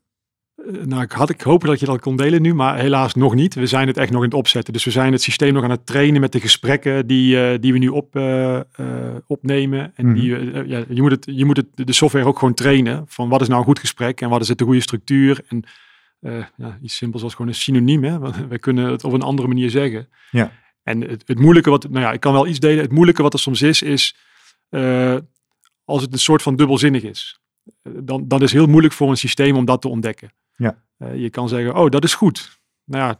Eh, 0.72 0.72
Nou, 0.84 1.02
ik 1.02 1.12
had 1.12 1.30
ik 1.30 1.40
hoop 1.40 1.64
dat 1.64 1.80
je 1.80 1.86
dat 1.86 2.00
kon 2.00 2.16
delen 2.16 2.42
nu, 2.42 2.54
maar 2.54 2.76
helaas 2.78 3.14
nog 3.14 3.34
niet. 3.34 3.54
We 3.54 3.66
zijn 3.66 3.86
het 3.86 3.96
echt 3.96 4.10
nog 4.10 4.22
in 4.22 4.28
het 4.28 4.38
opzetten. 4.38 4.72
Dus 4.72 4.84
we 4.84 4.90
zijn 4.90 5.12
het 5.12 5.22
systeem 5.22 5.52
nog 5.52 5.64
aan 5.64 5.70
het 5.70 5.86
trainen 5.86 6.20
met 6.20 6.32
de 6.32 6.40
gesprekken 6.40 7.06
die, 7.06 7.40
eh, 7.40 7.58
die 7.60 7.72
we 7.72 7.78
nu 7.78 7.88
op, 7.88 8.16
eh, 8.16 8.60
opnemen. 9.26 9.92
En 9.94 10.06
Mhm. 10.06 10.14
die, 10.14 10.36
eh, 10.36 10.66
ja, 10.68 10.84
je 10.88 11.02
moet, 11.02 11.10
het, 11.10 11.26
je 11.30 11.44
moet 11.44 11.56
het, 11.56 11.66
de 11.74 11.92
software 11.92 12.26
ook 12.26 12.38
gewoon 12.38 12.54
trainen. 12.54 13.04
Van 13.06 13.28
wat 13.28 13.40
is 13.40 13.48
nou 13.48 13.60
een 13.60 13.66
goed 13.66 13.78
gesprek 13.78 14.20
en 14.20 14.28
wat 14.28 14.40
is 14.40 14.48
het 14.48 14.58
de 14.58 14.64
goede 14.64 14.80
structuur. 14.80 15.40
En 15.48 15.62
ja, 16.56 16.78
iets 16.82 16.96
simpels 16.96 17.22
als 17.22 17.32
gewoon 17.34 17.48
een 17.50 17.54
synoniem. 17.54 18.04
Hè? 18.04 18.18
Wij 18.48 18.58
kunnen 18.58 18.90
het 18.90 19.04
op 19.04 19.12
een 19.12 19.22
andere 19.22 19.48
manier 19.48 19.70
zeggen. 19.70 20.08
Ja. 20.30 20.52
En 20.82 21.00
het, 21.00 21.22
het 21.26 21.38
moeilijke 21.38 21.70
wat, 21.70 21.88
nou 21.90 22.04
ja, 22.04 22.12
ik 22.12 22.20
kan 22.20 22.32
wel 22.32 22.46
iets 22.46 22.58
delen. 22.58 22.82
Het 22.82 22.92
moeilijke 22.92 23.22
wat 23.22 23.32
er 23.32 23.38
soms 23.38 23.62
is, 23.62 23.82
is 23.82 24.16
als 25.84 26.02
het 26.02 26.12
een 26.12 26.18
soort 26.18 26.42
van 26.42 26.56
dubbelzinnig 26.56 27.02
is. 27.02 27.40
Dan, 27.82 28.28
dan 28.28 28.42
is 28.42 28.50
het 28.52 28.60
heel 28.60 28.70
moeilijk 28.70 28.94
voor 28.94 29.10
een 29.10 29.16
systeem 29.16 29.56
om 29.56 29.64
dat 29.64 29.80
te 29.80 29.88
ontdekken. 29.88 30.30
Ja. 30.56 30.76
Eh, 30.98 31.14
je 31.16 31.30
kan 31.30 31.48
zeggen, 31.48 31.74
oh, 31.76 31.90
dat 31.90 32.04
is 32.04 32.14
goed. 32.14 32.58
Nou 32.84 33.04
ja, 33.04 33.16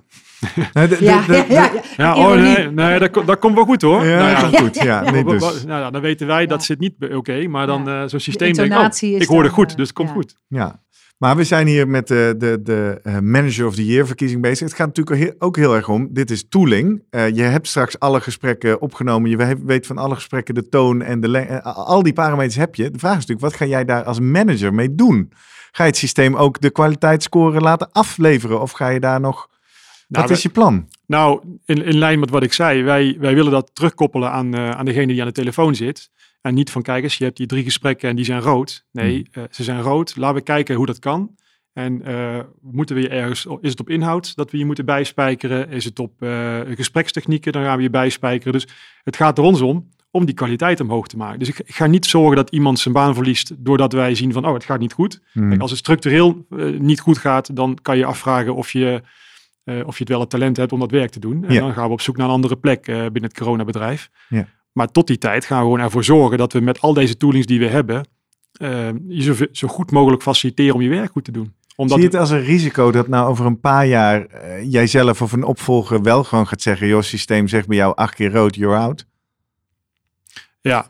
Nou, 0.73 0.89
de- 0.89 0.97
de- 0.99 1.05
Ja, 1.05 1.27
de- 1.27 1.33
ja, 1.33 1.43
de- 1.47 1.53
ja, 1.53 1.71
ja. 1.73 1.83
ja 1.97 2.17
oh 2.17 2.35
nee, 2.35 2.71
nee 2.71 2.99
dat, 2.99 3.27
dat 3.27 3.39
komt 3.39 3.55
wel 3.55 3.65
goed 3.65 3.83
hoor. 3.83 4.05
Ja, 4.05 4.19
nou 4.19 4.29
ja, 4.31 4.41
dat 4.41 4.51
komt 4.51 4.57
goed. 4.57 4.83
Ja, 4.83 5.11
nee, 5.11 5.25
dus. 5.25 5.65
nou 5.65 5.81
ja, 5.81 5.91
dan 5.91 6.01
weten 6.01 6.27
wij 6.27 6.47
dat 6.47 6.59
Ja. 6.59 6.65
zit 6.65 6.79
niet 6.79 6.95
oké, 7.15 7.47
maar 7.49 7.67
dan 7.67 7.85
Ja. 7.85 8.03
eh, 8.03 8.09
zo'n 8.09 8.21
systeem 8.21 8.53
denkt, 8.53 8.75
oh, 9.03 9.11
ik 9.21 9.27
hoorde 9.29 9.49
dan, 9.49 9.57
goed, 9.57 9.71
eh, 9.71 9.77
dus 9.77 9.87
het 9.87 9.97
komt 9.97 10.09
ja. 10.09 10.15
goed. 10.15 10.37
Ja. 10.49 10.83
Maar 11.25 11.37
we 11.37 11.45
zijn 11.45 11.67
hier 11.67 11.89
met 11.89 12.09
de, 12.09 12.35
de, 12.39 12.61
de 12.63 13.01
eh, 13.03 13.19
Manager 13.19 13.67
of 13.67 13.75
the 13.75 13.87
Year 13.87 14.07
verkiezing 14.07 14.43
bezig. 14.43 14.69
Het 14.69 14.77
gaat 14.77 14.97
natuurlijk 14.97 15.35
ook 15.39 15.57
heel 15.57 15.75
erg 15.75 15.89
om, 15.89 16.09
dit 16.11 16.31
is 16.31 16.49
tooling. 16.49 17.03
Eh, 17.11 17.29
je 17.29 17.43
hebt 17.43 17.69
straks 17.69 17.99
alle 17.99 18.21
gesprekken 18.21 18.81
opgenomen. 18.81 19.31
Je 19.31 19.37
we- 19.37 19.65
weet 19.65 19.87
van 19.87 19.99
alle 19.99 20.15
gesprekken 20.15 20.55
de 20.55 20.69
toon 20.69 21.03
en 21.03 21.21
de 21.21 21.63
al 21.63 22.03
die 22.03 22.13
parameters 22.13 22.57
heb 22.57 22.75
je. 22.75 22.91
De 22.91 22.99
vraag 22.99 23.19
is 23.19 23.27
natuurlijk, 23.27 23.41
wat 23.41 23.57
ga 23.57 23.67
jij 23.67 23.85
daar 23.85 24.03
als 24.05 24.21
manager 24.21 24.75
mee 24.75 24.95
doen? 24.95 25.33
Ga 25.73 25.83
je 25.83 25.91
het 25.91 25.99
systeem 25.99 26.37
ook 26.37 26.61
de 26.61 26.71
kwaliteitsscore 26.71 27.61
laten 27.61 27.93
afleveren? 27.93 28.61
Of 28.61 28.71
ga 28.71 28.89
je 28.89 29.01
daar 29.01 29.21
nog... 29.21 29.49
Nou, 30.09 30.27
wat 30.27 30.37
is 30.37 30.43
je 30.43 30.49
plan? 30.49 30.89
Nou, 31.07 31.41
in, 31.65 31.85
in 31.85 31.99
lijn 31.99 32.19
met 32.21 32.31
wat 32.31 32.43
ik 32.43 32.53
zei, 32.53 32.83
wij, 32.83 33.17
wij 33.21 33.35
willen 33.35 33.53
dat 33.53 33.71
terugkoppelen 33.73 34.31
aan, 34.31 34.55
eh, 34.55 34.71
aan 34.71 34.85
degene 34.85 35.07
die 35.07 35.21
aan 35.21 35.27
de 35.27 35.33
telefoon 35.33 35.75
zit. 35.75 36.11
En 36.45 36.55
niet 36.55 36.71
van, 36.71 36.83
kijk 36.83 37.03
eens, 37.03 37.19
je 37.19 37.25
hebt 37.25 37.37
die 37.37 37.47
drie 37.47 37.65
gesprekken 37.65 38.09
en 38.09 38.17
die 38.17 38.25
zijn 38.25 38.41
rood. 38.41 38.87
Nee, 38.93 39.27
eh, 39.31 39.43
ze 39.51 39.63
zijn 39.63 39.81
rood. 39.81 40.17
Laten 40.17 40.37
we 40.37 40.43
kijken 40.43 40.75
hoe 40.75 40.87
dat 40.87 40.99
kan. 40.99 41.35
En 41.73 42.03
eh, 42.03 42.41
moeten 42.61 42.97
we 42.97 43.03
je 43.03 43.09
ergens, 43.09 43.47
is 43.61 43.71
het 43.71 43.81
op 43.81 43.91
inhoud 43.91 44.37
dat 44.37 44.51
we 44.51 44.59
je 44.59 44.65
moeten 44.65 44.85
bijspijkeren? 44.85 45.71
Is 45.71 45.85
het 45.85 45.99
op 45.99 46.23
eh, 46.23 46.61
gesprekstechnieken? 46.69 47.53
Dan 47.53 47.63
gaan 47.65 47.77
we 47.77 47.83
je 47.83 47.91
bijspijkeren. 47.91 48.53
Dus 48.53 48.67
het 49.03 49.17
gaat 49.17 49.39
er 49.39 49.45
ons 49.45 49.61
om, 49.61 49.89
om 50.11 50.25
die 50.25 50.35
kwaliteit 50.35 50.81
omhoog 50.81 51.07
te 51.07 51.17
maken. 51.17 51.39
Dus 51.39 51.49
ik, 51.49 51.61
ga 51.65 51.87
niet 51.87 52.07
zorgen 52.07 52.37
dat 52.37 52.51
iemand 52.51 52.79
zijn 52.79 52.95
baan 52.95 53.15
verliest 53.15 53.53
doordat 53.65 53.93
wij 53.93 54.15
zien 54.15 54.33
van, 54.33 54.47
oh, 54.47 54.55
het 54.55 54.65
gaat 54.65 54.81
niet 54.81 54.93
goed. 54.93 55.21
Hmm. 55.33 55.49
Kijk, 55.49 55.61
als 55.61 55.71
het 55.71 55.81
structureel 55.81 56.47
niet 56.79 57.01
goed 57.01 57.19
gaat, 57.19 57.57
dan 57.57 57.79
kan 57.83 57.97
je 57.97 58.05
afvragen 58.05 58.55
of 58.55 58.73
je, 58.73 59.03
of 59.65 59.95
je 59.95 60.01
het 60.01 60.09
wel 60.09 60.21
het 60.21 60.31
talent 60.31 60.57
hebt 60.57 60.73
om 60.73 60.81
dat 60.81 60.91
werk 60.91 61.11
te 61.11 61.21
doen. 61.21 61.45
En 61.45 61.53
Ja. 61.53 61.61
dan 61.61 61.73
gaan 61.73 61.87
we 61.87 61.93
op 61.93 62.01
zoek 62.01 62.17
naar 62.17 62.27
een 62.27 62.33
andere 62.33 62.57
plek 62.57 62.85
binnen 62.85 63.23
het 63.23 63.39
coronabedrijf. 63.39 64.11
Ja. 64.29 64.49
Maar 64.75 64.91
tot 64.91 65.07
die 65.07 65.19
tijd 65.19 65.45
gaan 65.45 65.59
we 65.59 65.65
gewoon 65.65 65.81
ervoor 65.81 66.05
zorgen 66.05 66.39
dat 66.39 66.53
we 66.53 66.61
met 66.61 66.81
al 66.81 66.95
deze 66.95 67.17
toolings 67.17 67.47
die 67.47 67.59
we 67.59 67.67
hebben, 67.69 68.09
eh, 68.53 68.89
je 69.09 69.23
zo, 69.23 69.35
zo 69.53 69.69
goed 69.69 69.91
mogelijk 69.91 70.23
faciliteren 70.23 70.75
om 70.75 70.81
je 70.81 70.89
werk 70.89 71.11
goed 71.13 71.25
te 71.25 71.33
doen. 71.33 71.55
Omdat 71.77 71.99
Zie 71.99 72.07
je 72.07 72.13
het 72.13 72.21
als 72.21 72.31
een 72.31 72.45
risico 72.45 72.91
dat 72.91 73.09
nou 73.09 73.29
over 73.29 73.47
een 73.47 73.61
paar 73.61 73.87
jaar 73.87 74.27
eh, 74.27 74.73
jijzelf 74.73 75.23
of 75.23 75.33
een 75.33 75.45
opvolger 75.45 76.03
wel 76.03 76.25
gewoon 76.25 76.47
gaat 76.47 76.63
zeggen, 76.63 76.87
joh, 76.87 77.03
systeem 77.03 77.49
zegt 77.49 77.67
bij 77.67 77.77
jou 77.77 77.95
acht 77.97 78.15
keer 78.15 78.33
rood, 78.33 78.55
you're 78.55 78.77
out? 78.79 79.07
Ja, 80.61 80.87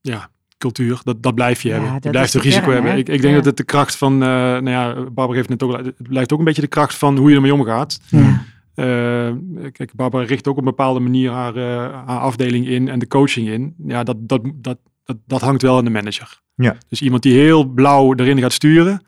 ja 0.00 0.30
cultuur, 0.58 1.00
dat, 1.04 1.22
dat 1.22 1.34
blijf 1.34 1.62
je 1.62 1.68
Ja, 1.68 1.74
hebben. 1.74 1.94
Je 2.02 2.10
blijft 2.10 2.34
een 2.34 2.40
risico 2.40 2.60
kern, 2.62 2.74
hebben. 2.74 2.92
hè? 2.92 2.98
Ik, 2.98 3.08
ik 3.08 3.20
denk 3.20 3.30
Ja. 3.34 3.36
dat 3.38 3.44
het 3.44 3.56
de 3.56 3.64
kracht 3.64 3.96
van, 3.96 4.12
eh 4.12 4.28
nou 4.28 4.70
ja, 4.70 4.94
Barbara 4.94 5.32
heeft 5.32 5.48
net 5.48 5.62
ook, 5.62 5.72
al- 5.76 5.84
het 5.84 6.08
blijft 6.08 6.32
ook 6.32 6.38
een 6.38 6.44
beetje 6.44 6.60
de 6.62 6.66
kracht 6.68 6.94
van 6.94 7.16
hoe 7.16 7.28
je 7.30 7.34
ermee 7.36 7.54
omgaat. 7.54 8.00
Ja. 8.08 8.42
Eh, 8.80 9.32
kijk, 9.72 9.94
Barbara 9.94 10.24
richt 10.24 10.48
ook 10.48 10.56
op 10.56 10.58
een 10.58 10.64
bepaalde 10.64 11.00
manier 11.00 11.30
haar, 11.30 11.56
eh, 11.56 11.64
haar 12.06 12.18
afdeling 12.18 12.68
in 12.68 12.88
en 12.88 12.98
de 12.98 13.06
coaching 13.06 13.48
in. 13.48 13.74
Ja, 13.86 14.02
dat, 14.02 14.16
dat, 14.20 14.40
dat, 14.54 14.78
dat, 15.04 15.16
dat 15.26 15.40
hangt 15.40 15.62
wel 15.62 15.76
aan 15.76 15.84
de 15.84 15.90
manager. 15.90 16.40
Ja. 16.54 16.76
Dus 16.88 17.02
iemand 17.02 17.22
die 17.22 17.38
heel 17.38 17.64
blauw 17.64 18.14
erin 18.14 18.38
gaat 18.38 18.52
sturen, 18.52 19.06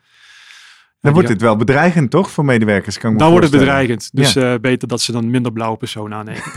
Dan 1.00 1.12
wordt 1.12 1.28
het 1.28 1.40
wel 1.40 1.56
bedreigend, 1.56 2.10
toch, 2.10 2.30
voor 2.30 2.44
medewerkers? 2.44 2.98
Kan 2.98 3.10
ik 3.10 3.16
me 3.16 3.22
dan 3.22 3.30
wordt 3.30 3.46
het 3.46 3.58
bedreigend. 3.58 4.10
Dus 4.12 4.36
eh, 4.36 4.54
beter 4.60 4.88
dat 4.88 5.00
ze 5.00 5.12
dan 5.12 5.30
minder 5.30 5.52
blauwe 5.52 5.76
personen 5.76 6.18
aannemen. 6.18 6.42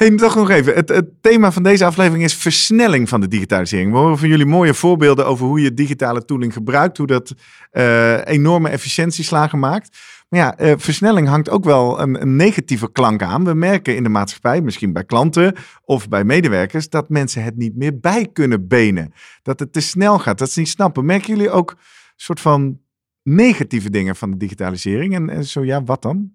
hey, 0.00 0.16
toch 0.16 0.34
nog 0.34 0.50
even. 0.50 0.74
Het, 0.74 0.88
het 0.88 1.06
thema 1.20 1.52
van 1.52 1.62
deze 1.62 1.84
aflevering 1.84 2.24
is 2.24 2.34
versnelling 2.34 3.08
van 3.08 3.20
de 3.20 3.28
digitalisering. 3.28 3.92
We 3.92 3.98
horen 3.98 4.18
van 4.18 4.28
jullie 4.28 4.46
mooie 4.46 4.74
voorbeelden 4.74 5.26
over 5.26 5.46
hoe 5.46 5.60
je 5.60 5.74
digitale 5.74 6.24
tooling 6.24 6.52
gebruikt, 6.52 6.96
hoe 6.96 7.06
dat 7.06 7.34
eh, 7.70 8.26
enorme 8.26 8.68
efficiëntieslagen 8.68 9.58
maakt. 9.58 9.96
Maar 10.28 10.40
ja, 10.40 10.56
eh, 10.56 10.74
versnelling 10.76 11.28
hangt 11.28 11.50
ook 11.50 11.64
wel 11.64 12.00
een, 12.00 12.22
een 12.22 12.36
negatieve 12.36 12.92
klank 12.92 13.22
aan. 13.22 13.44
We 13.44 13.54
merken 13.54 13.96
in 13.96 14.02
de 14.02 14.08
maatschappij, 14.08 14.60
misschien 14.60 14.92
bij 14.92 15.04
klanten 15.04 15.54
of 15.84 16.08
bij 16.08 16.24
medewerkers, 16.24 16.88
dat 16.88 17.08
mensen 17.08 17.42
het 17.42 17.56
niet 17.56 17.76
meer 17.76 17.98
bij 17.98 18.28
kunnen 18.32 18.68
benen. 18.68 19.12
Dat 19.42 19.60
het 19.60 19.72
te 19.72 19.80
snel 19.80 20.18
gaat, 20.18 20.38
dat 20.38 20.50
ze 20.50 20.58
niet 20.58 20.68
snappen. 20.68 21.04
Merken 21.04 21.34
jullie 21.34 21.50
ook 21.50 21.70
een 21.70 21.78
soort 22.16 22.40
van 22.40 22.80
negatieve 23.22 23.90
dingen 23.90 24.16
van 24.16 24.30
de 24.30 24.36
digitalisering? 24.36 25.14
En, 25.14 25.30
en 25.30 25.44
zo 25.44 25.64
ja, 25.64 25.84
wat 25.84 26.02
dan? 26.02 26.32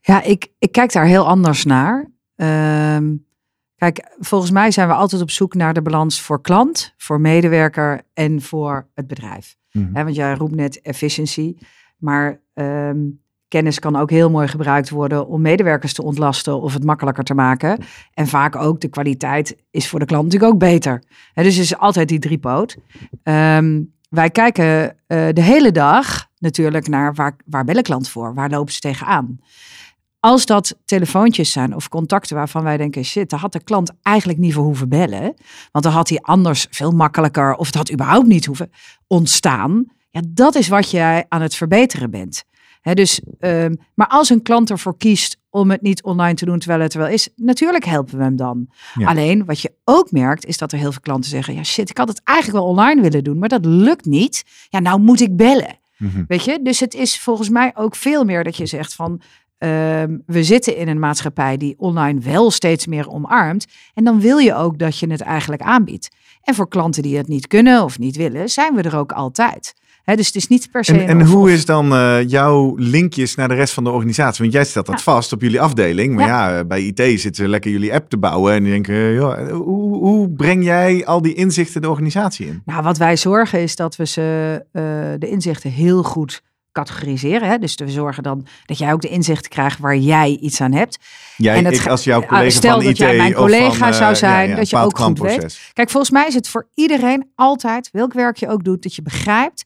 Ja, 0.00 0.22
ik, 0.22 0.48
ik 0.58 0.72
kijk 0.72 0.92
daar 0.92 1.06
heel 1.06 1.26
anders 1.26 1.64
naar. 1.64 2.10
Ehm, 2.36 3.14
kijk, 3.76 4.14
volgens 4.18 4.50
mij 4.50 4.70
zijn 4.70 4.88
we 4.88 4.94
altijd 4.94 5.22
op 5.22 5.30
zoek 5.30 5.54
naar 5.54 5.74
de 5.74 5.82
balans 5.82 6.20
voor 6.20 6.40
klant, 6.40 6.94
voor 6.96 7.20
medewerker 7.20 8.02
en 8.14 8.42
voor 8.42 8.88
het 8.94 9.06
bedrijf. 9.06 9.56
Mhm. 9.72 9.92
Want 9.92 10.14
jij 10.14 10.34
roept 10.34 10.54
net 10.54 10.80
efficiëntie, 10.80 11.58
maar 11.96 12.40
ehm, 12.54 12.98
kennis 13.48 13.78
kan 13.78 13.96
ook 13.96 14.10
heel 14.10 14.30
mooi 14.30 14.48
gebruikt 14.48 14.90
worden 14.90 15.26
om 15.26 15.40
medewerkers 15.40 15.92
te 15.92 16.02
ontlasten 16.02 16.60
of 16.60 16.72
het 16.72 16.84
makkelijker 16.84 17.24
te 17.24 17.34
maken. 17.34 17.78
En 18.14 18.26
vaak 18.26 18.56
ook 18.56 18.80
de 18.80 18.88
kwaliteit 18.88 19.56
is 19.70 19.88
voor 19.88 19.98
de 19.98 20.06
klant 20.06 20.24
natuurlijk 20.24 20.52
ook 20.52 20.58
beter. 20.58 21.02
Hè, 21.32 21.42
dus 21.42 21.58
is 21.58 21.76
altijd 21.76 22.08
die 22.08 22.18
driepoot. 22.18 22.76
Ehm 23.22 23.80
wij 24.14 24.30
kijken 24.30 24.96
eh, 25.06 25.28
de 25.32 25.42
hele 25.42 25.72
dag 25.72 26.26
natuurlijk 26.38 26.88
naar 26.88 27.14
waar, 27.14 27.36
waar 27.44 27.64
bellen 27.64 27.82
klanten 27.82 28.12
voor, 28.12 28.34
waar 28.34 28.50
lopen 28.50 28.72
ze 28.72 28.80
tegenaan. 28.80 29.38
Als 30.20 30.46
dat 30.46 30.78
telefoontjes 30.84 31.52
zijn 31.52 31.74
of 31.74 31.88
contacten 31.88 32.36
waarvan 32.36 32.62
wij 32.62 32.76
denken, 32.76 33.04
shit, 33.04 33.30
daar 33.30 33.40
had 33.40 33.52
de 33.52 33.62
klant 33.64 33.92
eigenlijk 34.02 34.38
niet 34.38 34.54
voor 34.54 34.64
hoeven 34.64 34.88
bellen. 34.88 35.34
Want 35.72 35.84
dan 35.84 35.92
had 35.92 36.08
hij 36.08 36.18
anders 36.20 36.66
veel 36.70 36.90
makkelijker, 36.90 37.54
of 37.54 37.66
het 37.66 37.74
had 37.74 37.92
überhaupt 37.92 38.26
niet 38.26 38.46
hoeven 38.46 38.70
ontstaan. 39.06 39.86
Ja, 40.14 40.22
dat 40.28 40.54
is 40.54 40.68
wat 40.68 40.90
jij 40.90 41.24
aan 41.28 41.42
het 41.42 41.54
verbeteren 41.54 42.10
bent. 42.10 42.44
Dus, 42.82 43.20
ehm, 43.38 43.74
maar 43.94 44.06
als 44.06 44.30
een 44.30 44.42
klant 44.42 44.70
ervoor 44.70 44.96
kiest 44.96 45.36
om 45.50 45.70
het 45.70 45.82
niet 45.82 46.02
online 46.02 46.34
te 46.34 46.44
doen 46.44 46.58
terwijl 46.58 46.80
het 46.80 46.92
er 46.94 46.98
wel 47.00 47.08
is, 47.08 47.28
natuurlijk 47.36 47.84
helpen 47.84 48.18
we 48.18 48.22
hem 48.22 48.36
dan. 48.36 48.68
Ja. 48.94 49.08
Alleen 49.08 49.44
wat 49.44 49.60
je 49.60 49.72
ook 49.84 50.10
merkt, 50.10 50.46
is 50.46 50.58
dat 50.58 50.72
er 50.72 50.78
heel 50.78 50.92
veel 50.92 51.00
klanten 51.00 51.30
zeggen: 51.30 51.54
ja, 51.54 51.62
shit, 51.62 51.90
ik 51.90 51.98
had 51.98 52.08
het 52.08 52.20
eigenlijk 52.24 52.58
wel 52.58 52.68
online 52.68 53.02
willen 53.02 53.24
doen, 53.24 53.38
maar 53.38 53.48
dat 53.48 53.64
lukt 53.64 54.04
niet. 54.04 54.44
Ja, 54.68 54.78
nou 54.78 55.00
moet 55.00 55.20
ik 55.20 55.36
bellen. 55.36 55.78
Mhm. 55.96 56.24
Weet 56.28 56.44
je, 56.44 56.58
dus 56.62 56.80
het 56.80 56.94
is 56.94 57.20
volgens 57.20 57.48
mij 57.48 57.72
ook 57.74 57.96
veel 57.96 58.24
meer 58.24 58.44
dat 58.44 58.56
je 58.56 58.66
zegt 58.66 58.94
van. 58.94 59.20
ehm, 59.58 60.18
we 60.26 60.44
zitten 60.44 60.76
in 60.76 60.88
een 60.88 60.98
maatschappij 60.98 61.56
die 61.56 61.74
online 61.78 62.20
wel 62.20 62.50
steeds 62.50 62.86
meer 62.86 63.08
omarmt. 63.08 63.66
En 63.94 64.04
dan 64.04 64.20
wil 64.20 64.38
je 64.38 64.54
ook 64.54 64.78
dat 64.78 64.98
je 64.98 65.10
het 65.10 65.20
eigenlijk 65.20 65.62
aanbiedt. 65.62 66.08
En 66.42 66.54
voor 66.54 66.68
klanten 66.68 67.02
die 67.02 67.16
het 67.16 67.28
niet 67.28 67.46
kunnen 67.46 67.82
of 67.84 67.98
niet 67.98 68.16
willen, 68.16 68.48
zijn 68.50 68.74
we 68.74 68.82
er 68.82 68.96
ook 68.96 69.12
altijd. 69.12 69.74
Dus 70.04 70.26
het 70.26 70.36
is 70.36 70.48
niet 70.48 70.70
per 70.70 70.84
se. 70.84 70.92
En, 70.92 71.06
en 71.08 71.26
hoe 71.26 71.52
is 71.52 71.64
dan 71.64 71.94
eh, 71.94 72.28
jouw 72.28 72.74
linkjes 72.76 73.34
naar 73.34 73.48
de 73.48 73.54
rest 73.54 73.74
van 73.74 73.84
de 73.84 73.90
organisatie? 73.90 74.40
Want 74.42 74.52
jij 74.52 74.64
stelt 74.64 74.86
dat 74.86 74.96
Ja. 74.96 75.02
vast 75.02 75.32
op 75.32 75.40
jullie 75.40 75.60
afdeling. 75.60 76.14
Maar 76.14 76.26
ja, 76.26 76.64
bij 76.64 76.82
IT 76.82 76.98
zitten 77.20 77.34
ze 77.34 77.48
lekker 77.48 77.70
jullie 77.70 77.94
app 77.94 78.08
te 78.10 78.18
bouwen. 78.18 78.52
En 78.54 78.62
die 78.62 78.72
denken, 78.72 78.94
eh, 78.94 79.14
joh, 79.14 79.50
hoe, 79.50 79.96
hoe 79.96 80.30
breng 80.30 80.64
jij 80.64 81.06
al 81.06 81.22
die 81.22 81.34
inzichten 81.34 81.82
de 81.82 81.88
organisatie 81.90 82.46
in? 82.46 82.62
Nou, 82.64 82.82
wat 82.82 82.98
wij 82.98 83.16
zorgen 83.16 83.60
is 83.60 83.76
dat 83.76 83.96
we 83.96 84.06
ze 84.06 84.64
eh, 84.72 84.82
de 85.18 85.28
inzichten 85.28 85.70
heel 85.70 86.02
goed 86.02 86.42
categoriseren. 86.72 87.48
Hè? 87.48 87.58
Dus 87.58 87.74
we 87.74 87.90
zorgen 87.90 88.22
dan 88.22 88.46
dat 88.66 88.78
jij 88.78 88.92
ook 88.92 89.00
de 89.00 89.08
inzichten 89.08 89.50
krijgt 89.50 89.78
waar 89.78 89.96
jij 89.96 90.38
iets 90.40 90.60
aan 90.60 90.72
hebt. 90.72 90.98
Jij, 91.36 91.56
En 91.56 91.72
ik 91.72 91.86
als 91.86 92.04
jouw 92.04 92.22
collega 92.22 92.50
stel 92.50 92.74
van 92.74 92.80
dat 92.82 92.90
IT 92.90 92.98
jij 92.98 93.16
mijn 93.16 93.32
van, 93.32 93.42
collega 93.42 93.88
eh, 93.88 93.92
zou 93.92 94.14
zijn, 94.14 94.44
ja, 94.44 94.50
ja, 94.50 94.56
dat 94.56 94.70
je 94.70 94.76
ook 94.76 94.98
goed 94.98 95.18
weet. 95.18 95.60
Kijk, 95.72 95.90
volgens 95.90 96.12
mij 96.12 96.26
is 96.26 96.34
het 96.34 96.48
voor 96.48 96.68
iedereen 96.74 97.30
altijd, 97.34 97.88
welk 97.92 98.12
werk 98.12 98.36
je 98.36 98.48
ook 98.48 98.64
doet, 98.64 98.82
dat 98.82 98.94
je 98.94 99.02
begrijpt 99.02 99.64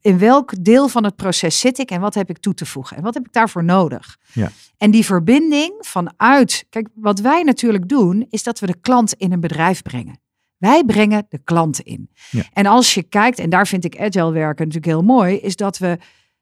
in 0.00 0.18
welk 0.18 0.64
deel 0.64 0.88
van 0.88 1.04
het 1.04 1.16
proces 1.16 1.60
zit 1.60 1.78
ik 1.78 1.90
en 1.90 2.00
wat 2.00 2.14
heb 2.14 2.30
ik 2.30 2.38
toe 2.38 2.54
te 2.54 2.66
voegen 2.66 2.96
en 2.96 3.02
wat 3.02 3.14
heb 3.14 3.26
ik 3.26 3.32
daarvoor 3.32 3.64
nodig. 3.64 4.16
Ja. 4.32 4.50
En 4.78 4.90
die 4.90 5.04
verbinding 5.04 5.74
vanuit, 5.78 6.66
kijk, 6.70 6.88
wat 6.94 7.20
wij 7.20 7.42
natuurlijk 7.42 7.88
doen, 7.88 8.26
is 8.30 8.42
dat 8.42 8.58
we 8.58 8.66
de 8.66 8.80
klant 8.80 9.12
in 9.12 9.32
een 9.32 9.40
bedrijf 9.40 9.82
brengen. 9.82 10.20
Wij 10.56 10.84
brengen 10.84 11.26
de 11.28 11.38
klant 11.44 11.80
in. 11.80 12.10
Ja. 12.30 12.42
En 12.52 12.66
als 12.66 12.94
je 12.94 13.02
kijkt, 13.02 13.38
en 13.38 13.50
daar 13.50 13.66
vind 13.66 13.84
ik 13.84 13.98
agile 13.98 14.32
werken 14.32 14.66
natuurlijk 14.66 14.92
heel 14.92 15.02
mooi, 15.02 15.36
is 15.36 15.56
dat 15.56 15.78
we 15.78 15.98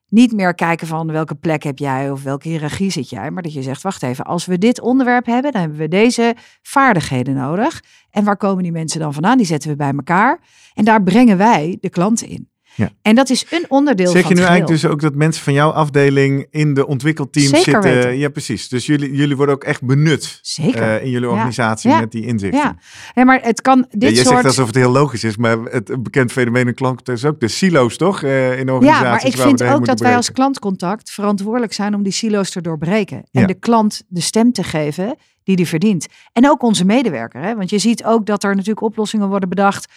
niet 0.08 0.32
meer 0.32 0.54
kijken 0.54 0.86
van 0.86 1.12
welke 1.12 1.34
plek 1.34 1.62
heb 1.62 1.78
jij 1.78 2.10
of 2.10 2.22
welke 2.22 2.48
hiërarchie 2.48 2.90
zit 2.90 3.10
jij, 3.10 3.30
maar 3.30 3.42
dat 3.42 3.52
je 3.52 3.62
zegt, 3.62 3.82
wacht 3.82 4.02
even, 4.02 4.24
als 4.24 4.46
we 4.46 4.58
dit 4.58 4.80
onderwerp 4.80 5.26
hebben, 5.26 5.52
dan 5.52 5.60
hebben 5.60 5.78
we 5.78 5.88
deze 5.88 6.34
vaardigheden 6.62 7.34
nodig. 7.34 7.82
En 8.10 8.24
waar 8.24 8.36
komen 8.36 8.62
die 8.62 8.72
mensen 8.72 9.00
dan 9.00 9.12
vandaan? 9.12 9.36
Die 9.36 9.46
zetten 9.46 9.70
we 9.70 9.76
bij 9.76 9.92
elkaar 9.92 10.40
en 10.74 10.84
daar 10.84 11.02
brengen 11.02 11.36
wij 11.36 11.76
de 11.80 11.90
klanten 11.90 12.28
in. 12.28 12.48
Ja. 12.74 12.90
En 13.02 13.14
dat 13.14 13.30
is 13.30 13.46
een 13.50 13.64
onderdeel 13.68 14.10
Zeg 14.10 14.20
van 14.22 14.30
je 14.30 14.36
nu 14.36 14.40
eigenlijk 14.46 14.80
dus 14.80 14.90
ook 14.90 15.00
dat 15.00 15.14
mensen 15.14 15.42
van 15.44 15.52
jouw 15.52 15.70
afdeling 15.70 16.46
in 16.50 16.74
de 16.74 16.86
ontwikkelteams 16.86 17.48
Zeker 17.48 17.64
zitten? 17.64 17.92
weten. 17.92 18.18
Ja, 18.18 18.28
precies. 18.28 18.68
Dus 18.68 18.86
jullie, 18.86 19.14
jullie 19.16 19.36
worden 19.36 19.54
ook 19.54 19.64
echt 19.64 19.82
benut 19.84 20.38
Zeker. 20.42 20.82
eh, 20.82 21.02
in 21.04 21.10
jullie 21.10 21.28
organisatie 21.28 21.90
Ja. 21.90 22.00
met 22.00 22.12
die 22.12 22.26
inzichten. 22.26 22.60
ja. 22.60 22.76
ja, 23.14 23.24
maar 23.24 23.40
het 23.42 23.60
kan 23.60 23.86
dit 23.90 24.16
soort... 24.16 24.28
zegt 24.28 24.44
alsof 24.44 24.66
het 24.66 24.74
heel 24.74 24.90
logisch 24.90 25.24
is, 25.24 25.36
maar 25.36 25.58
het 25.58 26.02
bekend 26.02 26.32
fenomeen 26.32 26.66
in 26.66 26.74
klanten 26.74 27.14
is 27.14 27.24
ook 27.24 27.40
de 27.40 27.48
silo's, 27.48 27.96
toch? 27.96 28.22
Eh, 28.22 28.58
in 28.58 28.70
organisaties 28.70 29.02
Ja, 29.02 29.10
maar 29.10 29.26
ik 29.26 29.36
vind 29.58 29.62
ook 29.62 29.86
dat 29.86 30.00
wij 30.00 30.16
als 30.16 30.32
klantcontact 30.32 31.10
verantwoordelijk 31.10 31.72
zijn 31.72 31.94
om 31.94 32.02
die 32.02 32.12
silo's 32.12 32.50
te 32.50 32.60
doorbreken. 32.60 33.22
En 33.32 33.46
de 33.46 33.54
klant 33.54 34.02
de 34.08 34.20
stem 34.20 34.52
te 34.52 34.62
geven 34.62 35.16
die 35.44 35.56
die 35.56 35.66
verdient. 35.68 36.06
En 36.32 36.48
ook 36.50 36.62
onze 36.62 36.84
medewerker. 36.84 37.42
Hè? 37.42 37.54
Want 37.54 37.70
je 37.70 37.78
ziet 37.78 38.04
ook 38.04 38.26
dat 38.26 38.44
er 38.44 38.50
natuurlijk 38.50 38.80
oplossingen 38.82 39.28
worden 39.28 39.48
bedacht. 39.48 39.92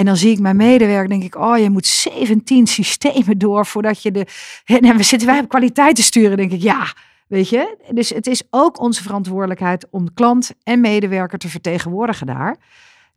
En 0.00 0.06
dan 0.06 0.16
zie 0.16 0.30
ik 0.30 0.40
mijn 0.40 0.56
medewerker, 0.56 1.08
denk 1.08 1.22
ik, 1.22 1.36
oh, 1.36 1.58
je 1.58 1.70
moet 1.70 1.86
17 1.86 2.66
systemen 2.66 3.38
door 3.38 3.66
voordat 3.66 4.02
je 4.02 4.10
de. 4.10 4.26
En 4.64 4.96
we 4.96 5.02
zitten 5.02 5.28
wij 5.28 5.40
op 5.40 5.48
kwaliteit 5.48 5.96
te 5.96 6.02
sturen, 6.02 6.36
denk 6.36 6.52
ik, 6.52 6.62
ja. 6.62 6.94
Weet 7.28 7.48
je? 7.48 7.76
Dus 7.90 8.08
het 8.08 8.26
is 8.26 8.42
ook 8.50 8.80
onze 8.80 9.02
verantwoordelijkheid 9.02 9.86
om 9.90 10.14
klant 10.14 10.52
en 10.62 10.80
medewerker 10.80 11.38
te 11.38 11.48
vertegenwoordigen 11.48 12.26
daar. 12.26 12.56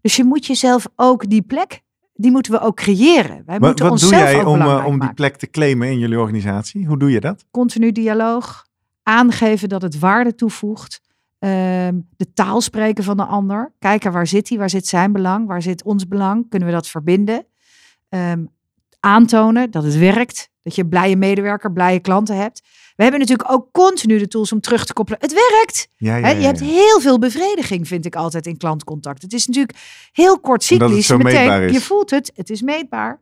Dus 0.01 0.15
je 0.15 0.23
moet 0.23 0.45
jezelf 0.45 0.87
ook 0.95 1.29
die 1.29 1.41
plek, 1.41 1.81
die 2.13 2.31
moeten 2.31 2.51
we 2.51 2.59
ook 2.59 2.75
creëren. 2.75 3.43
Wij 3.45 3.59
Wat, 3.59 3.67
moeten 3.67 3.89
wat 3.89 3.99
doe 3.99 4.09
jij 4.09 4.43
om, 4.43 4.61
eh, 4.61 4.85
om 4.85 4.99
die 4.99 5.13
plek 5.13 5.35
te 5.35 5.49
claimen 5.49 5.87
in 5.87 5.99
jullie 5.99 6.19
organisatie? 6.19 6.85
Hoe 6.85 6.97
doe 6.97 7.11
je 7.11 7.19
dat? 7.19 7.45
Continu 7.51 7.91
dialoog, 7.91 8.65
aangeven 9.03 9.69
dat 9.69 9.81
het 9.81 9.99
waarde 9.99 10.35
toevoegt. 10.35 11.01
Ehm, 11.43 11.99
de 12.17 12.33
taal 12.33 12.61
spreken 12.61 13.03
van 13.03 13.17
de 13.17 13.25
ander. 13.25 13.73
Kijken 13.79 14.11
waar 14.11 14.27
zit 14.27 14.49
hij, 14.49 14.57
waar 14.57 14.69
zit 14.69 14.87
zijn 14.87 15.11
belang, 15.11 15.47
waar 15.47 15.61
zit 15.61 15.83
ons 15.83 16.07
belang. 16.07 16.49
Kunnen 16.49 16.67
we 16.67 16.73
dat 16.73 16.87
verbinden? 16.87 17.45
Ehm, 18.09 18.43
aantonen 18.99 19.71
dat 19.71 19.83
het 19.83 19.97
werkt. 19.97 20.49
Dat 20.61 20.75
je 20.75 20.87
blije 20.87 21.15
medewerker, 21.15 21.71
blije 21.71 21.99
klanten 21.99 22.37
hebt. 22.37 22.61
We 22.95 23.03
hebben 23.03 23.19
natuurlijk 23.19 23.51
ook 23.51 23.67
continu 23.71 24.17
de 24.17 24.27
tools 24.27 24.51
om 24.51 24.59
terug 24.59 24.85
te 24.85 24.93
koppelen. 24.93 25.19
Het 25.21 25.33
werkt. 25.33 25.87
Ja, 25.97 26.15
ja, 26.15 26.23
Hè, 26.23 26.31
ja, 26.31 26.37
je 26.37 26.45
hebt 26.45 26.59
heel 26.59 27.01
veel 27.01 27.19
bevrediging, 27.19 27.87
vind 27.87 28.05
ik 28.05 28.15
altijd 28.15 28.47
in 28.47 28.57
klantcontact. 28.57 29.21
Het 29.21 29.33
is 29.33 29.47
natuurlijk 29.47 29.77
heel 30.11 30.39
kort 30.39 30.63
cyclisch. 30.63 31.07
je 31.07 31.81
voelt 31.81 32.09
het, 32.09 32.31
het 32.35 32.49
is 32.49 32.61
meetbaar. 32.61 33.19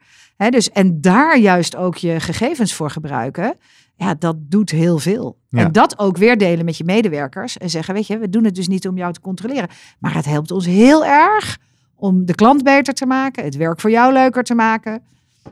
Dus, 0.50 0.70
en 0.70 1.02
daar 1.02 1.38
juist 1.38 1.76
ook 1.76 1.98
je 1.98 2.20
gegevens 2.20 2.74
voor 2.74 2.90
gebruiken. 2.90 3.58
Ja, 3.96 4.16
dat 4.20 4.36
doet 4.40 4.70
heel 4.70 5.00
veel. 5.00 5.38
Ja. 5.50 5.60
En 5.66 5.72
dat 5.72 6.00
ook 6.00 6.18
weer 6.18 6.38
delen 6.38 6.66
met 6.66 6.78
je 6.78 6.84
medewerkers. 6.84 7.58
En 7.58 7.70
zeggen, 7.70 7.94
weet 7.94 8.08
je, 8.08 8.18
we 8.18 8.30
doen 8.30 8.44
het 8.44 8.56
dus 8.56 8.68
niet 8.68 8.88
om 8.88 8.98
jou 8.98 9.14
te 9.14 9.22
controleren. 9.22 9.68
Maar 10.00 10.14
het 10.16 10.26
helpt 10.26 10.52
ons 10.52 10.66
heel 10.66 11.06
erg 11.06 11.58
om 11.96 12.26
de 12.26 12.36
klant 12.36 12.64
beter 12.64 12.94
te 12.94 13.06
maken. 13.06 13.44
Het 13.44 13.56
werk 13.56 13.80
voor 13.80 13.92
jou 13.92 14.14
leuker 14.14 14.44
te 14.44 14.54
maken. 14.56 15.02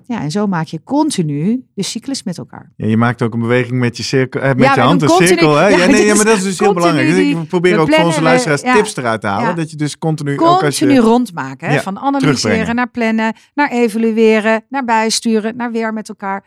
Ja, 0.05 0.21
en 0.21 0.31
zo 0.31 0.47
maak 0.47 0.65
je 0.65 0.83
continu 0.83 1.63
de 1.73 1.83
cyclus 1.83 2.23
met 2.23 2.37
elkaar. 2.37 2.71
Ja, 2.75 2.87
je 2.87 2.97
maakt 2.97 3.21
ook 3.21 3.33
een 3.33 3.39
beweging 3.39 3.79
met 3.79 3.97
je, 3.97 4.03
cirkel, 4.03 4.41
eh, 4.41 4.47
met 4.47 4.59
Ja, 4.59 4.69
je 4.69 4.75
we 4.79 4.81
hand, 4.85 4.99
doen 4.99 5.09
een 5.09 5.15
continu- 5.15 5.37
cirkel. 5.39 5.55
Hè? 5.55 5.67
Ja, 5.67 5.77
ja, 5.77 5.85
nee, 5.85 6.05
ja, 6.05 6.15
maar 6.15 6.25
dat 6.25 6.37
is 6.37 6.43
dus 6.43 6.59
heel 6.59 6.73
belangrijk. 6.73 7.07
Dus 7.07 7.17
ik 7.17 7.47
probeer 7.47 7.77
ook 7.77 7.93
voor 7.93 8.05
onze 8.05 8.21
luisteraars 8.21 8.61
tips 8.61 8.95
eruit 8.95 9.21
te 9.21 9.27
halen. 9.27 9.55
Dat 9.55 9.71
je 9.71 9.77
dus 9.77 9.97
continu, 9.97 10.33
ook 10.39 10.39
als 10.63 10.79
Continu 10.79 10.93
je... 10.93 10.99
rondmaken. 10.99 11.69
Hè? 11.69 11.79
Van 11.81 11.99
analyseren 11.99 12.75
naar 12.75 12.89
plannen, 12.89 13.33
naar 13.53 13.71
evalueren, 13.71 14.63
naar 14.69 14.85
bijsturen, 14.85 15.55
naar 15.55 15.71
weer 15.71 15.93
met 15.93 16.09
elkaar. 16.09 16.45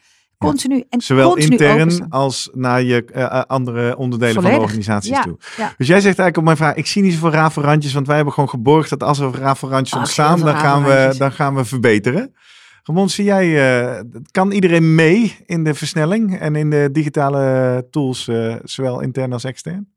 Continu. 0.48 0.84
En 0.88 1.00
Zowel 1.00 1.28
continu 1.28 1.50
intern 1.50 1.80
openstaan. 1.80 2.10
als 2.10 2.50
naar 2.52 2.82
je 2.82 3.04
eh, 3.04 3.22
eh, 3.22 3.42
andere 3.46 3.96
onderdelen 3.96 4.42
van 4.42 4.52
de 4.52 4.58
organisaties 4.58 5.10
Ja, 5.10 5.22
toe. 5.22 5.36
ja. 5.56 5.74
Dus 5.76 5.86
jij 5.86 6.00
zegt 6.00 6.18
eigenlijk 6.18 6.36
op 6.36 6.44
mijn 6.44 6.56
vraag, 6.56 6.74
ik 6.74 6.86
zie 6.86 7.02
niet 7.02 7.12
zoveel 7.12 7.30
rafelrandjes, 7.30 7.92
want 7.92 8.06
wij 8.06 8.16
hebben 8.16 8.34
gewoon 8.34 8.48
geborgd 8.48 8.90
dat 8.90 9.02
als 9.02 9.18
er 9.18 9.30
rafelrandjes 9.34 9.98
ontstaan, 9.98 10.40
dan 10.40 10.56
gaan, 10.56 10.84
we, 10.84 11.14
dan 11.18 11.32
gaan 11.32 11.54
we 11.54 11.64
verbeteren. 11.64 12.34
Ramon, 12.84 13.08
zie 13.08 13.24
jij, 13.24 13.80
eh, 13.80 14.00
kan 14.30 14.50
iedereen 14.50 14.94
mee 14.94 15.36
in 15.46 15.64
de 15.64 15.74
versnelling 15.74 16.38
en 16.38 16.56
in 16.56 16.70
de 16.70 16.88
digitale 16.92 17.86
tools, 17.90 18.28
eh, 18.28 18.56
zowel 18.64 19.00
intern 19.00 19.32
als 19.32 19.44
extern? 19.44 19.88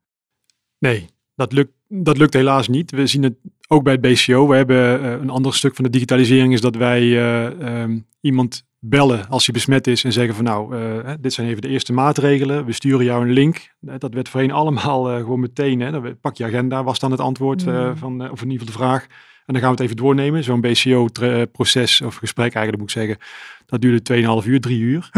Nee, 0.80 1.10
dat 1.36 1.52
lukt, 1.52 1.72
dat 1.88 2.18
lukt 2.18 2.34
helaas 2.34 2.68
niet. 2.68 2.92
We 2.92 3.08
zien 3.08 3.24
het 3.24 3.34
ook 3.68 3.84
bij 3.84 3.92
het 3.94 4.02
BCO. 4.02 4.48
We 4.48 4.56
hebben 4.56 5.04
een 5.22 5.30
ander 5.30 5.54
stuk 5.54 5.76
van 5.76 5.84
de 5.84 5.90
digitalisering 5.90 6.54
is 6.54 6.62
dat 6.62 6.76
wij 6.76 7.02
eh, 7.02 7.46
ehm, 7.82 8.00
iemand 8.26 8.64
bellen 8.80 9.28
als 9.30 9.46
hij 9.46 9.54
besmet 9.54 9.88
is 9.88 10.04
en 10.04 10.12
zeggen 10.12 10.36
van 10.36 10.44
nou, 10.44 10.76
eh, 10.78 11.14
dit 11.20 11.34
zijn 11.34 11.48
even 11.48 11.62
de 11.62 11.68
eerste 11.68 11.94
maatregelen. 11.94 12.66
We 12.66 12.72
sturen 12.72 13.06
jou 13.06 13.26
een 13.26 13.32
link. 13.34 13.74
Eh, 13.88 13.94
Dat 13.98 14.14
werd 14.14 14.30
voorheen 14.30 14.52
allemaal 14.52 15.10
eh, 15.10 15.16
gewoon 15.18 15.40
meteen. 15.40 15.80
Hè, 15.80 15.92
dan 15.92 16.20
pak 16.22 16.36
je 16.38 16.44
agenda, 16.46 16.84
was 16.84 17.00
dan 17.00 17.12
het 17.12 17.20
antwoord 17.20 17.66
Mm. 17.66 17.98
van, 17.98 18.32
of 18.32 18.42
in 18.42 18.50
ieder 18.52 18.68
geval 18.68 18.82
de 18.82 18.86
vraag. 18.86 19.04
En 19.46 19.54
dan 19.54 19.62
gaan 19.62 19.66
we 19.76 19.76
het 19.76 19.80
even 19.80 19.96
doornemen. 19.96 20.44
Zo'n 20.44 20.62
BCO-proces 20.62 22.02
of 22.02 22.16
gesprek 22.16 22.54
eigenlijk 22.54 22.78
moet 22.78 22.96
ik 22.96 23.02
zeggen. 23.02 23.18
Dat 23.66 23.82
duurde 23.82 24.02
2,5 24.02 24.46
uur, 24.48 24.60
3 24.62 24.80
uur. 24.80 25.10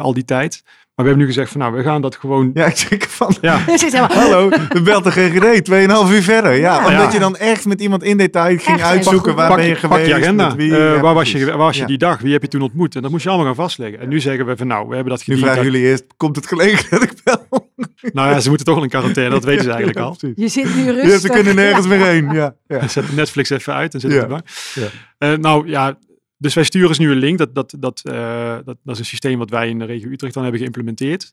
Al 0.00 0.14
die 0.14 0.24
tijd. 0.24 0.64
Maar 0.98 1.06
we 1.06 1.12
hebben 1.12 1.28
nu 1.28 1.34
gezegd 1.34 1.52
van 1.52 1.60
nou, 1.60 1.72
we 1.74 1.82
gaan 1.90 2.00
dat 2.02 2.16
gewoon... 2.16 2.50
Ja, 2.54 2.66
ik 2.66 2.76
zeg 2.76 3.10
van, 3.10 3.36
Ja, 3.40 3.58
Het 3.58 3.82
is 3.82 3.92
helemaal- 3.92 4.16
hallo, 4.16 4.48
we 4.68 4.82
belt 4.82 5.04
de 5.04 5.10
GGD, 5.10 5.64
2,5 5.64 6.10
uur 6.12 6.22
verder. 6.22 6.52
Ja, 6.52 6.58
Ja. 6.58 6.78
omdat 6.78 6.92
Ja. 7.06 7.12
je 7.12 7.18
dan 7.18 7.36
echt 7.36 7.66
met 7.66 7.80
iemand 7.80 8.02
in 8.02 8.16
detail 8.16 8.58
ging 8.58 8.78
Echt 8.78 8.86
uitzoeken, 8.88 9.34
waar 9.34 9.54
ben 9.56 9.64
je 9.64 9.70
pak, 9.70 9.80
geweest, 9.80 10.00
pak 10.00 10.08
je 10.08 10.14
agenda. 10.22 10.46
met 10.46 10.56
wie. 10.56 10.76
Eh, 10.76 10.94
Ja, 10.94 11.00
waar 11.00 11.14
was 11.14 11.32
je, 11.32 11.44
waar 11.46 11.56
was 11.56 11.74
je 11.74 11.80
Ja. 11.80 11.86
die 11.86 11.98
dag? 11.98 12.20
Wie 12.20 12.32
heb 12.32 12.42
je 12.42 12.48
toen 12.48 12.60
ontmoet? 12.62 12.94
En 12.96 13.02
dat 13.02 13.10
moest 13.10 13.22
je 13.22 13.28
allemaal 13.28 13.46
gaan 13.46 13.54
vastleggen. 13.54 14.00
En 14.00 14.08
nu 14.08 14.20
zeggen 14.20 14.46
we 14.46 14.56
van 14.56 14.66
nou, 14.66 14.88
we 14.88 14.94
hebben 14.94 15.12
dat 15.12 15.26
Nu 15.26 15.34
gediend. 15.34 15.44
vragen 15.52 15.64
jullie 15.72 15.86
eerst, 15.88 16.04
komt 16.16 16.36
het 16.36 16.46
gelegen 16.46 16.86
dat 16.90 17.02
ik 17.02 17.12
bel? 17.24 17.46
Nou 18.12 18.30
ja, 18.30 18.40
ze 18.40 18.48
moeten 18.48 18.66
toch 18.66 18.74
wel 18.74 18.84
in 18.84 18.90
quarantaine. 18.90 19.30
Dat 19.34 19.44
weten 19.44 19.62
ze 19.64 19.68
eigenlijk 19.70 19.98
Ja, 19.98 20.04
al. 20.04 20.16
Je 20.34 20.48
zit 20.48 20.74
nu 20.76 20.84
rustig. 20.90 21.10
Ja, 21.12 21.18
ze 21.18 21.28
kunnen 21.28 21.54
nergens 21.54 21.86
Ja. 21.86 21.96
meer 21.96 22.06
heen. 22.06 22.30
Ja, 22.32 22.54
ja. 22.66 22.88
Zet 22.88 23.16
Netflix 23.16 23.50
even 23.50 23.74
uit 23.74 23.94
en 23.94 24.00
zit 24.00 24.12
Ja. 24.12 24.20
de 24.20 24.26
bank. 24.26 24.42
Ja. 24.74 24.86
Eh, 25.18 25.38
nou 25.38 25.68
ja, 25.68 25.98
dus 26.38 26.54
wij 26.54 26.64
sturen 26.64 26.94
ze 26.94 27.00
nu 27.00 27.10
een 27.10 27.18
link. 27.18 27.38
Dat, 27.38 27.54
dat, 27.54 27.74
dat, 27.78 28.00
eh, 28.04 28.54
dat, 28.54 28.64
dat 28.64 28.94
is 28.94 28.98
een 28.98 29.04
systeem 29.04 29.38
wat 29.38 29.50
wij 29.50 29.68
in 29.68 29.78
de 29.78 29.84
regio 29.84 30.10
Utrecht 30.10 30.34
dan 30.34 30.42
hebben 30.42 30.60
geïmplementeerd. 30.60 31.32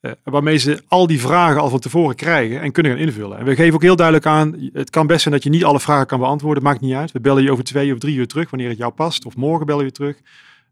Eh, 0.00 0.12
waarmee 0.24 0.56
ze 0.56 0.82
al 0.86 1.06
die 1.06 1.20
vragen 1.20 1.60
al 1.60 1.68
van 1.68 1.78
tevoren 1.78 2.16
krijgen 2.16 2.60
en 2.60 2.72
kunnen 2.72 2.92
gaan 2.92 3.00
invullen. 3.00 3.38
En 3.38 3.44
we 3.44 3.54
geven 3.54 3.74
ook 3.74 3.82
heel 3.82 3.96
duidelijk 3.96 4.26
aan, 4.26 4.70
het 4.72 4.90
kan 4.90 5.06
best 5.06 5.22
zijn 5.22 5.34
dat 5.34 5.42
je 5.42 5.50
niet 5.50 5.64
alle 5.64 5.80
vragen 5.80 6.06
kan 6.06 6.18
beantwoorden. 6.18 6.62
Maakt 6.62 6.80
niet 6.80 6.94
uit. 6.94 7.12
We 7.12 7.20
bellen 7.20 7.42
je 7.42 7.50
over 7.50 7.64
twee 7.64 7.92
of 7.92 7.98
drie 7.98 8.16
uur 8.16 8.26
terug, 8.26 8.50
wanneer 8.50 8.68
het 8.68 8.78
jou 8.78 8.92
past. 8.92 9.26
Of 9.26 9.36
morgen 9.36 9.66
bellen 9.66 9.80
we 9.80 9.86
je 9.86 9.92
terug. 9.92 10.16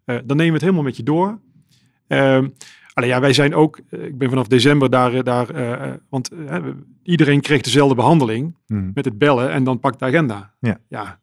Eh, 0.05 0.17
dan 0.25 0.37
nemen 0.37 0.47
we 0.47 0.53
het 0.53 0.61
helemaal 0.61 0.83
met 0.83 0.97
je 0.97 1.03
door. 1.03 1.41
Alleen 2.95 3.09
ja, 3.09 3.21
wij 3.21 3.33
zijn 3.33 3.55
ook, 3.55 3.81
eh, 3.91 4.05
ik 4.05 4.19
ben 4.19 4.29
vanaf 4.29 4.47
december 4.47 4.91
daar, 4.91 5.15
eh, 5.15 5.23
daar 5.23 5.51
eh, 5.51 5.93
want 6.09 6.31
iedereen 7.03 7.41
kreeg 7.41 7.61
dezelfde 7.61 7.95
behandeling 7.95 8.55
Hmm. 8.67 8.91
met 8.95 9.05
het 9.05 9.19
bellen 9.19 9.51
en 9.51 9.65
dan 9.65 9.81
pakt 9.81 9.99
de 9.99 10.05
agenda. 10.05 10.55
Ja. 10.61 10.79
ja 10.89 11.19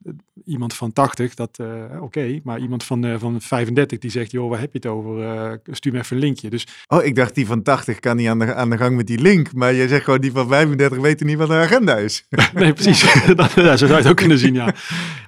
iemand 0.46 0.74
van 0.74 0.94
80, 0.94 1.34
dat 1.36 1.60
oké, 2.00 2.40
maar 2.44 2.60
iemand 2.60 2.84
van, 2.84 3.20
van 3.20 3.42
35 3.42 4.00
die 4.00 4.12
zegt, 4.12 4.32
joh, 4.32 4.50
waar 4.50 4.60
heb 4.60 4.72
je 4.72 4.78
het 4.78 4.88
over? 4.88 5.60
Stuur 5.72 5.92
me 5.92 6.00
even 6.00 6.16
een 6.16 6.22
linkje. 6.22 6.50
Dus 6.50 6.68
Oh, 6.88 7.04
ik 7.04 7.16
dacht 7.16 7.36
die 7.36 7.46
van 7.46 7.62
80 7.64 8.00
kan 8.00 8.16
niet 8.16 8.28
aan 8.28 8.40
de, 8.40 8.54
aan 8.54 8.70
de 8.70 8.78
gang 8.78 8.96
met 8.96 9.08
die 9.08 9.20
link. 9.20 9.54
Maar 9.54 9.76
jij 9.76 9.88
zegt 9.88 10.04
gewoon 10.04 10.22
die 10.22 10.32
van 10.32 10.48
35 10.48 10.98
weten 11.00 11.26
niet 11.26 11.38
wat 11.38 11.48
de 11.48 11.54
agenda 11.54 11.96
is. 11.96 12.28
nee, 12.54 12.74
precies. 12.74 13.02
dat, 13.36 13.52
ja, 13.52 13.78
zo 13.78 13.86
zou 13.86 13.90
je 13.90 13.96
het 13.96 14.08
ook 14.08 14.16
kunnen 14.16 14.38
zien, 14.38 14.54
ja. 14.54 14.74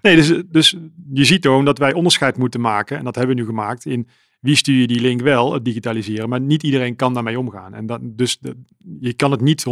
Nee, 0.02 0.16
dus, 0.16 0.42
dus 0.46 0.78
je 1.14 1.26
ziet 1.26 1.46
gewoon 1.46 1.66
dat 1.66 1.78
wij 1.78 1.94
onderscheid 1.94 2.38
moeten 2.38 2.62
maken, 2.62 2.98
en 2.98 3.04
dat 3.04 3.16
hebben 3.16 3.36
we 3.36 3.42
nu 3.42 3.48
gemaakt, 3.48 3.86
in 3.86 4.08
wie 4.42 4.56
stuur 4.56 4.80
je 4.82 4.88
die 4.88 5.00
link 5.02 5.22
wel, 5.22 5.54
het 5.54 5.66
digitaliseren, 5.66 6.30
maar 6.30 6.42
niet 6.42 6.64
iedereen 6.64 6.96
kan 6.96 7.14
daarmee 7.14 7.40
omgaan. 7.40 7.74
En 7.74 7.86
dat, 7.86 8.00
dus 8.04 8.40
je 9.00 9.14
kan 9.14 9.32
het 9.32 9.42
niet 9.42 9.66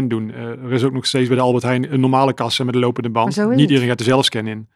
100% 0.00 0.04
doen. 0.06 0.30
Eh, 0.30 0.42
er 0.44 0.72
is 0.72 0.82
ook 0.84 0.92
nog 0.92 1.06
steeds 1.06 1.28
bij 1.28 1.36
de 1.36 1.42
Albert 1.42 1.64
Heijn 1.64 1.92
een 1.92 2.00
normale 2.00 2.34
kassa 2.34 2.64
met 2.64 2.74
een 2.74 2.80
lopende 2.80 3.08
Maar 3.08 3.22
band. 3.22 3.34
zo 3.34 3.40
is 3.42 3.48
Niet 3.48 3.58
het. 3.60 3.68
iedereen 3.68 3.88
gaat 3.88 3.98
de 3.98 4.04
zelfscan 4.04 4.46
in. 4.46 4.68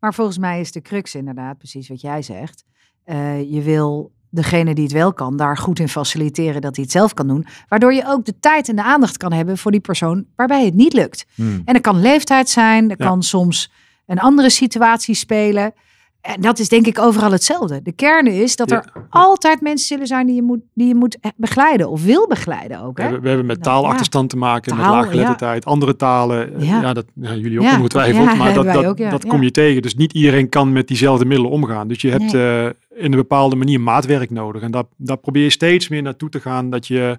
Maar 0.00 0.14
volgens 0.14 0.38
mij 0.38 0.60
is 0.60 0.72
de 0.72 0.80
crux 0.82 1.14
inderdaad 1.14 1.58
precies 1.58 1.88
wat 1.88 2.00
jij 2.00 2.22
zegt. 2.22 2.64
Eh, 3.04 3.50
je 3.52 3.62
wil 3.62 4.12
degene 4.30 4.74
die 4.74 4.84
het 4.84 4.92
wel 4.92 5.12
kan, 5.12 5.36
daar 5.36 5.56
goed 5.56 5.78
in 5.78 5.88
faciliteren 5.88 6.60
dat 6.60 6.74
hij 6.76 6.84
het 6.84 6.92
zelf 6.92 7.14
kan 7.14 7.28
doen. 7.28 7.46
Waardoor 7.68 7.92
je 7.94 8.02
ook 8.06 8.24
de 8.24 8.38
tijd 8.40 8.68
en 8.68 8.76
de 8.76 8.82
aandacht 8.82 9.16
kan 9.16 9.32
hebben 9.32 9.58
voor 9.58 9.70
die 9.70 9.80
persoon 9.80 10.26
waarbij 10.36 10.64
het 10.64 10.74
niet 10.74 10.92
lukt. 10.92 11.26
Hmm. 11.34 11.62
En 11.64 11.72
dat 11.72 11.82
kan 11.82 12.00
leeftijd 12.00 12.48
zijn, 12.48 12.90
er 12.90 12.96
Ja. 12.98 13.06
kan 13.06 13.22
soms 13.22 13.72
een 14.06 14.18
andere 14.18 14.50
situatie 14.50 15.14
spelen. 15.14 15.72
En 16.22 16.40
dat 16.40 16.58
is 16.58 16.68
denk 16.68 16.86
ik 16.86 16.98
overal 16.98 17.30
hetzelfde. 17.32 17.82
De 17.82 17.92
kern 17.92 18.26
is 18.26 18.56
dat 18.56 18.70
er 18.70 18.90
Ja. 18.94 19.06
altijd 19.10 19.60
mensen 19.60 19.86
zullen 19.86 20.06
zijn 20.06 20.26
die 20.26 20.34
je 20.34 20.42
moet, 20.42 20.60
die 20.74 20.86
je 20.88 20.94
moet 20.94 21.18
eh, 21.20 21.30
begeleiden 21.36 21.90
of 21.90 22.04
wil 22.04 22.26
begeleiden 22.28 22.80
ook. 22.80 22.96
We 22.96 23.02
Hè? 23.02 23.08
hebben, 23.08 23.22
we 23.22 23.28
hebben 23.28 23.46
met 23.46 23.62
taalachterstand 23.62 24.30
te 24.30 24.36
maken, 24.36 24.74
met 24.76 24.84
Taal, 24.84 24.94
laaggeletterdheid, 24.94 25.64
andere 25.64 25.96
talen. 25.96 26.54
Eh, 26.56 26.68
Ja. 26.68 26.80
Ja, 26.80 26.92
dat, 26.92 27.04
jullie 27.14 27.60
ook 27.60 27.64
ongetwijfeld, 27.76 28.36
maar 28.36 28.54
dat, 28.64 28.64
dat, 28.64 28.84
ook, 28.84 29.10
dat 29.10 29.26
kom 29.26 29.42
je 29.42 29.50
tegen. 29.50 29.82
Dus 29.82 29.94
niet 29.94 30.12
iedereen 30.12 30.48
kan 30.48 30.72
met 30.72 30.88
diezelfde 30.88 31.24
middelen 31.24 31.50
omgaan. 31.52 31.88
Dus 31.88 32.00
je 32.00 32.10
hebt 32.10 32.34
eh, 32.34 32.64
in 33.04 33.10
een 33.12 33.18
bepaalde 33.18 33.56
manier 33.56 33.80
maatwerk 33.80 34.30
nodig. 34.30 34.62
En 34.62 34.70
daar, 34.70 34.84
daar 34.96 35.16
probeer 35.18 35.42
je 35.42 35.50
steeds 35.50 35.88
meer 35.88 36.02
naartoe 36.02 36.28
te 36.28 36.40
gaan 36.40 36.70
dat 36.70 36.86
je 36.86 37.18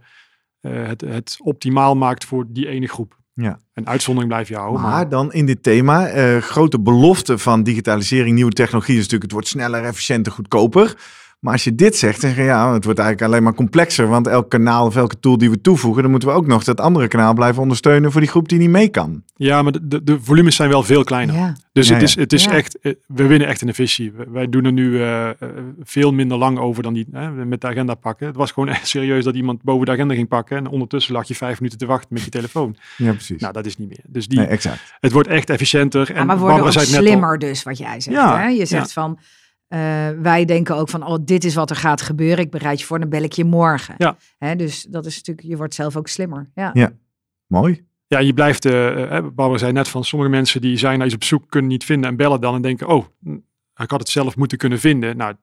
het, 0.68 1.02
het 1.02 1.38
optimaal 1.42 1.96
maakt 1.96 2.26
voor 2.26 2.46
die 2.50 2.68
ene 2.68 2.88
groep. 2.88 3.22
Ja. 3.34 3.60
Een 3.74 3.88
uitzondering 3.88 4.34
blijf 4.34 4.48
je 4.48 4.56
houden. 4.56 4.82
Maar 4.82 4.92
Maar, 4.92 5.10
dan 5.10 5.34
in 5.34 5.46
dit 5.46 5.64
thema, 5.64 6.08
eh, 6.08 6.38
grote 6.38 6.80
belofte 6.80 7.38
van 7.38 7.64
digitalisering, 7.64 8.36
nieuwe 8.36 8.52
technologie 8.52 8.94
is 8.94 9.02
natuurlijk, 9.02 9.24
het 9.24 9.32
wordt 9.32 9.48
sneller, 9.48 9.84
efficiënter, 9.84 10.32
goedkoper. 10.32 10.96
Maar 11.44 11.54
als 11.54 11.64
je 11.64 11.76
dit 11.76 11.96
zegt, 11.98 12.22
dan 12.22 12.30
zeg 12.30 12.40
je 12.40 12.46
ja, 12.46 12.74
het 12.74 12.84
wordt 12.84 13.00
eigenlijk 13.00 13.30
alleen 13.32 13.44
maar 13.44 13.54
complexer. 13.54 14.08
Want 14.08 14.28
elk 14.28 14.50
kanaal 14.50 14.86
of 14.86 14.96
elke 14.96 15.20
tool 15.20 15.38
die 15.38 15.50
we 15.50 15.62
toevoegen, 15.62 16.02
dan 16.02 16.12
moeten 16.12 16.30
we 16.30 16.36
ook 16.36 16.48
nog 16.48 16.64
dat 16.64 16.80
andere 16.80 17.08
kanaal 17.08 17.34
blijven 17.34 17.62
ondersteunen 17.62 18.12
voor 18.12 18.22
die 18.22 18.30
groep 18.30 18.50
die 18.50 18.60
niet 18.60 18.70
mee 18.70 18.88
kan. 18.90 19.24
ja, 19.36 19.62
maar 19.62 19.72
de, 19.72 19.88
de, 19.88 20.04
de 20.04 20.18
volumes 20.22 20.56
zijn 20.56 20.70
wel 20.70 20.84
veel 20.84 21.04
kleiner. 21.04 21.36
Ja. 21.36 21.56
Dus 21.74 21.88
Ja, 21.88 21.94
het 21.94 22.04
is, 22.04 22.16
het 22.16 22.34
is 22.34 22.44
Ja. 22.44 22.52
echt, 22.52 22.80
eh, 22.80 22.94
we 23.08 23.28
winnen 23.28 23.48
echt 23.48 23.62
in 23.62 23.68
efficiëntie. 23.70 24.18
We- 24.18 24.32
Wij 24.32 24.50
doen 24.50 24.66
er 24.66 24.72
nu 24.72 25.02
eh, 25.02 25.30
eh, 25.30 25.36
veel 25.84 26.12
minder 26.14 26.38
lang 26.38 26.58
over 26.60 26.84
dan 26.84 26.94
die 26.94 27.08
eh, 27.14 27.30
met 27.46 27.62
de 27.62 27.68
agenda 27.68 27.94
pakken. 27.94 28.28
Het 28.28 28.36
was 28.36 28.52
gewoon 28.52 28.70
echt 28.70 28.88
serieus 28.88 29.24
dat 29.24 29.36
iemand 29.36 29.62
boven 29.64 29.86
de 29.86 29.92
agenda 29.92 30.14
ging 30.14 30.28
pakken 30.28 30.58
en 30.58 30.68
ondertussen 30.68 31.14
lag 31.14 31.28
je 31.28 31.36
vijf 31.36 31.58
minuten 31.60 31.80
te 31.80 31.86
wachten 31.86 32.08
met 32.10 32.24
je 32.24 32.30
telefoon. 32.30 32.76
Ja, 32.98 33.12
precies. 33.12 33.42
Nou, 33.42 33.54
dat 33.54 33.66
is 33.66 33.78
niet 33.78 33.88
meer. 33.88 34.04
Dus 34.08 34.28
die, 34.28 34.38
nee, 34.40 34.48
exact. 34.48 34.94
het 35.00 35.12
wordt 35.12 35.28
echt 35.28 35.50
efficiënter. 35.50 36.10
En 36.10 36.16
Ja, 36.16 36.24
maar 36.24 36.36
we 36.36 36.42
worden 36.42 36.60
ook 36.60 36.66
al, 36.76 36.80
slimmer 36.82 37.40
dus, 37.40 37.64
wat 37.64 37.78
jij 37.78 38.00
zegt. 38.02 38.18
Ja, 38.18 38.38
hè? 38.40 38.48
Je 38.48 38.66
zegt 38.66 38.94
van, 38.94 39.20
eh, 39.74 40.10
wij 40.22 40.46
denken 40.46 40.76
ook 40.76 40.90
van, 40.90 41.08
oh, 41.08 41.18
dit 41.22 41.44
is 41.44 41.56
wat 41.56 41.70
er 41.70 41.76
gaat 41.76 42.02
gebeuren. 42.02 42.44
Ik 42.44 42.52
bereid 42.52 42.80
je 42.80 42.86
voor, 42.86 43.00
dan 43.00 43.10
bel 43.10 43.24
ik 43.24 43.32
je 43.32 43.46
morgen. 43.46 43.96
Ja. 43.98 44.18
Hè? 44.38 44.56
Dus 44.56 44.84
dat 44.84 45.06
is 45.06 45.16
natuurlijk, 45.16 45.48
je 45.48 45.58
wordt 45.58 45.74
zelf 45.74 45.98
ook 45.98 46.08
slimmer. 46.08 46.50
Ja. 46.56 46.70
Ja. 46.74 46.92
Mooi. 47.48 47.86
Ja, 48.08 48.20
je 48.20 48.34
blijft, 48.34 48.66
eh, 48.66 49.18
eh, 49.18 49.24
Barbara 49.24 49.58
zei 49.58 49.72
net 49.72 49.88
van 49.88 50.04
sommige 50.04 50.32
mensen 50.32 50.62
die 50.62 50.78
zijn 50.78 50.98
naar 50.98 51.08
iets 51.08 51.16
op 51.16 51.24
zoek, 51.24 51.50
kunnen 51.50 51.72
niet 51.72 51.84
vinden 51.84 52.10
en 52.10 52.16
bellen 52.16 52.42
dan 52.42 52.56
en 52.56 52.62
denken, 52.62 52.88
oh, 52.88 53.06
hm, 53.20 53.34
ik 53.76 53.90
had 53.90 54.00
het 54.00 54.10
zelf 54.10 54.36
moeten 54.36 54.58
kunnen 54.58 54.80
vinden. 54.80 55.18
Nou, 55.18 55.36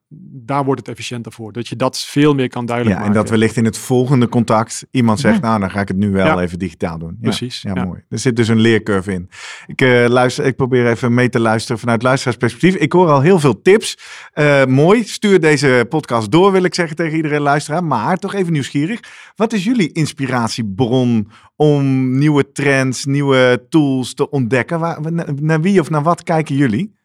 daar 0.45 0.63
wordt 0.65 0.79
het 0.79 0.89
efficiënter 0.89 1.31
voor. 1.31 1.51
Dat 1.51 1.67
je 1.67 1.75
dat 1.75 1.99
veel 1.99 2.33
meer 2.33 2.49
kan 2.49 2.65
duidelijk 2.65 2.97
Ja, 2.97 3.01
en 3.03 3.07
maken. 3.09 3.23
dat 3.23 3.31
wellicht 3.31 3.57
in 3.57 3.65
het 3.65 3.77
volgende 3.77 4.29
contact 4.29 4.85
iemand 4.91 5.19
zegt, 5.19 5.41
nou, 5.41 5.59
dan 5.59 5.71
ga 5.71 5.79
ik 5.81 5.87
het 5.87 5.97
nu 5.97 6.11
wel 6.11 6.25
Ja. 6.25 6.39
even 6.39 6.59
digitaal 6.59 6.97
doen. 6.97 7.09
Ja, 7.09 7.15
Precies, 7.29 7.61
Ja, 7.61 7.71
ja. 7.75 7.83
mooi. 7.85 8.03
Er 8.09 8.19
zit 8.19 8.35
dus 8.35 8.47
een 8.47 8.59
leercurve 8.59 9.11
in. 9.13 9.29
Ik, 9.65 9.81
eh, 9.81 10.05
luister, 10.07 10.45
ik 10.45 10.55
probeer 10.55 10.87
even 10.87 11.13
mee 11.13 11.29
te 11.29 11.39
luisteren 11.39 11.79
vanuit 11.79 12.01
luisteraarsperspectief. 12.03 12.75
Ik 12.75 12.91
hoor 12.91 13.07
al 13.09 13.21
heel 13.21 13.39
veel 13.39 13.61
tips. 13.61 13.97
Eh, 14.33 14.65
mooi. 14.65 15.03
Stuur 15.03 15.39
deze 15.39 15.85
podcast 15.89 16.31
door, 16.31 16.51
wil 16.51 16.63
ik 16.63 16.75
zeggen 16.75 16.95
tegen 16.95 17.15
iedereen 17.15 17.41
luisteraar. 17.41 17.83
Maar 17.83 18.17
toch 18.17 18.33
even 18.33 18.53
nieuwsgierig. 18.53 18.99
Wat 19.35 19.53
is 19.53 19.63
jullie 19.63 19.91
inspiratiebron 19.91 21.29
om 21.55 22.09
nieuwe 22.17 22.51
trends, 22.51 23.05
nieuwe 23.05 23.65
tools 23.69 24.13
te 24.13 24.29
ontdekken? 24.29 24.79
Waar, 24.79 24.99
naar 25.41 25.61
wie 25.61 25.79
of 25.79 25.89
naar 25.89 26.03
wat 26.03 26.23
kijken 26.23 26.55
jullie? 26.55 26.99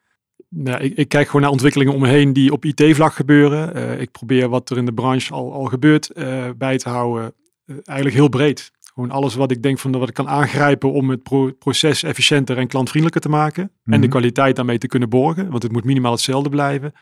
Nou, 0.48 0.78
ik, 0.82 0.96
ik 0.96 1.08
kijk 1.08 1.26
gewoon 1.26 1.42
naar 1.42 1.50
ontwikkelingen 1.50 1.94
om 1.94 2.00
me 2.00 2.08
heen 2.08 2.32
die 2.32 2.52
op 2.52 2.64
IT-vlak 2.64 3.14
gebeuren. 3.14 3.74
Eh, 3.74 4.00
ik 4.00 4.10
probeer 4.10 4.48
wat 4.48 4.70
er 4.70 4.76
in 4.76 4.84
de 4.86 4.92
branche 4.94 5.32
al, 5.34 5.52
al 5.52 5.64
gebeurt 5.64 6.10
eh, 6.10 6.44
bij 6.58 6.78
te 6.78 6.88
houden. 6.88 7.32
Eh, 7.66 7.74
eigenlijk 7.84 8.16
heel 8.16 8.28
breed. 8.28 8.70
Gewoon 8.94 9.10
alles 9.10 9.34
wat 9.34 9.50
ik 9.50 9.62
denk 9.62 9.78
van 9.78 9.92
wat 9.92 10.08
ik 10.08 10.14
kan 10.14 10.28
aangrijpen 10.28 10.92
om 10.92 11.10
het 11.10 11.22
pro- 11.22 11.52
proces 11.58 12.02
efficiënter 12.02 12.58
en 12.58 12.66
klantvriendelijker 12.66 13.20
te 13.30 13.36
maken. 13.36 13.62
En 13.62 13.92
de 13.92 13.96
Mhm. 13.98 14.08
kwaliteit 14.08 14.56
daarmee 14.56 14.78
te 14.78 14.86
kunnen 14.86 15.08
borgen. 15.08 15.50
Want 15.50 15.62
het 15.62 15.72
moet 15.72 15.84
minimaal 15.84 16.12
hetzelfde 16.12 16.48
blijven. 16.48 16.92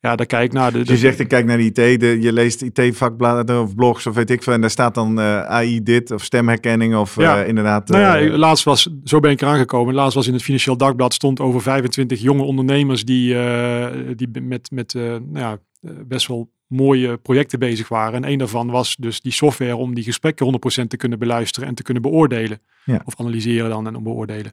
Ja, 0.00 0.16
daar 0.16 0.26
kijk 0.26 0.44
ik 0.44 0.52
naar. 0.52 0.72
De, 0.72 0.78
Dus 0.78 0.86
de- 0.86 0.92
je 0.92 0.98
zegt, 0.98 1.18
ik 1.20 1.28
kijk 1.28 1.44
naar 1.44 1.56
de 1.56 1.64
IT, 1.64 2.00
de, 2.00 2.16
je 2.20 2.32
leest 2.32 2.62
IT-vakbladen 2.62 3.60
of 3.62 3.74
blogs 3.74 4.06
of 4.06 4.14
weet 4.14 4.30
ik 4.30 4.42
veel. 4.42 4.52
En 4.52 4.60
daar 4.60 4.70
staat 4.70 4.94
dan 4.94 5.20
eh, 5.20 5.40
AI 5.42 5.82
dit 5.82 6.10
of 6.10 6.24
stemherkenning 6.24 6.96
of 6.96 7.16
Ja. 7.16 7.42
eh, 7.42 7.48
inderdaad... 7.48 7.88
Nou 7.88 8.02
ja, 8.02 8.18
eh, 8.18 8.36
laatst 8.38 8.64
was, 8.64 8.88
zo 9.04 9.20
ben 9.20 9.30
ik 9.30 9.40
eraan 9.40 9.58
gekomen. 9.58 9.94
Laatst 9.94 10.14
was 10.14 10.26
in 10.26 10.32
het 10.32 10.42
Financieel 10.42 10.76
Dagblad 10.76 11.14
stond 11.14 11.40
over 11.40 11.62
25 11.62 12.20
jonge 12.20 12.42
ondernemers 12.42 13.04
die, 13.04 13.34
die 14.14 14.28
met, 14.42 14.70
met 14.70 14.94
nou 14.94 15.20
ja, 15.32 15.58
best 16.06 16.26
wel 16.26 16.50
mooie 16.66 17.16
projecten 17.16 17.58
bezig 17.58 17.88
waren. 17.88 18.24
En 18.24 18.30
een 18.30 18.38
daarvan 18.38 18.70
was 18.70 18.96
dus 18.96 19.20
die 19.20 19.32
software 19.32 19.76
om 19.76 19.94
die 19.94 20.04
gesprekken 20.04 20.46
100% 20.82 20.86
te 20.88 20.96
kunnen 20.96 21.18
beluisteren 21.18 21.68
en 21.68 21.74
te 21.74 21.82
kunnen 21.82 22.02
beoordelen. 22.02 22.60
Ja. 22.84 23.02
Of 23.04 23.14
analyseren 23.20 23.70
dan 23.70 23.86
en 23.86 23.96
om 23.96 24.02
beoordelen. 24.02 24.52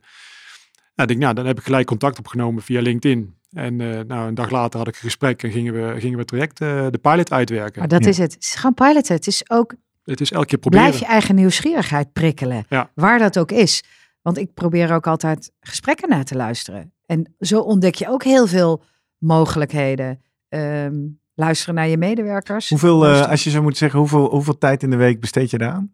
ik 0.94 1.06
denk, 1.08 1.20
nou, 1.20 1.34
dan 1.34 1.46
heb 1.46 1.58
ik 1.58 1.64
gelijk 1.64 1.86
contact 1.86 2.18
opgenomen 2.18 2.62
via 2.62 2.80
LinkedIn. 2.80 3.34
En 3.52 3.80
eh, 3.80 4.00
nou, 4.06 4.28
een 4.28 4.34
dag 4.34 4.50
later 4.50 4.78
had 4.78 4.88
ik 4.88 4.94
een 4.94 5.00
gesprek 5.00 5.42
en 5.42 5.50
gingen 5.50 5.72
we, 5.72 6.00
gingen 6.00 6.12
we 6.12 6.18
het 6.18 6.26
project, 6.26 6.60
eh, 6.60 6.86
de 6.90 6.98
pilot 6.98 7.30
uitwerken. 7.32 7.78
Maar 7.78 7.88
dat 7.88 8.04
Ja. 8.04 8.08
is 8.10 8.18
het. 8.18 8.32
Het 8.32 8.42
is 8.42 8.54
gewoon 8.54 8.74
piloten. 8.74 9.14
Het 9.14 9.26
is 9.26 9.50
ook 9.50 9.74
Het 10.04 10.20
is 10.20 10.32
elke 10.32 10.46
keer 10.46 10.58
proberen. 10.58 10.86
Blijf 10.86 11.00
je 11.00 11.06
eigen 11.08 11.34
nieuwsgierigheid 11.34 12.12
prikkelen. 12.12 12.64
Ja. 12.68 12.90
Waar 12.94 13.18
dat 13.18 13.38
ook 13.38 13.50
is. 13.50 13.82
Want 14.22 14.38
ik 14.38 14.54
probeer 14.54 14.92
ook 14.92 15.06
altijd 15.06 15.52
gesprekken 15.60 16.08
naar 16.08 16.24
te 16.24 16.36
luisteren. 16.36 16.92
En 17.06 17.34
zo 17.38 17.60
ontdek 17.60 17.94
je 17.94 18.08
ook 18.08 18.22
heel 18.24 18.46
veel 18.46 18.82
mogelijkheden. 19.18 20.22
Ehm, 20.48 20.94
luisteren 21.34 21.74
naar 21.74 21.88
je 21.88 21.96
medewerkers. 21.96 22.68
hoeveel, 22.68 23.06
eh, 23.06 23.28
als 23.30 23.44
je 23.44 23.50
zo 23.50 23.62
moet 23.62 23.76
zeggen, 23.76 23.98
hoeveel, 23.98 24.30
hoeveel 24.30 24.58
tijd 24.58 24.82
in 24.82 24.90
de 24.90 24.96
week 24.96 25.20
besteed 25.20 25.50
je 25.50 25.58
daaraan? 25.58 25.92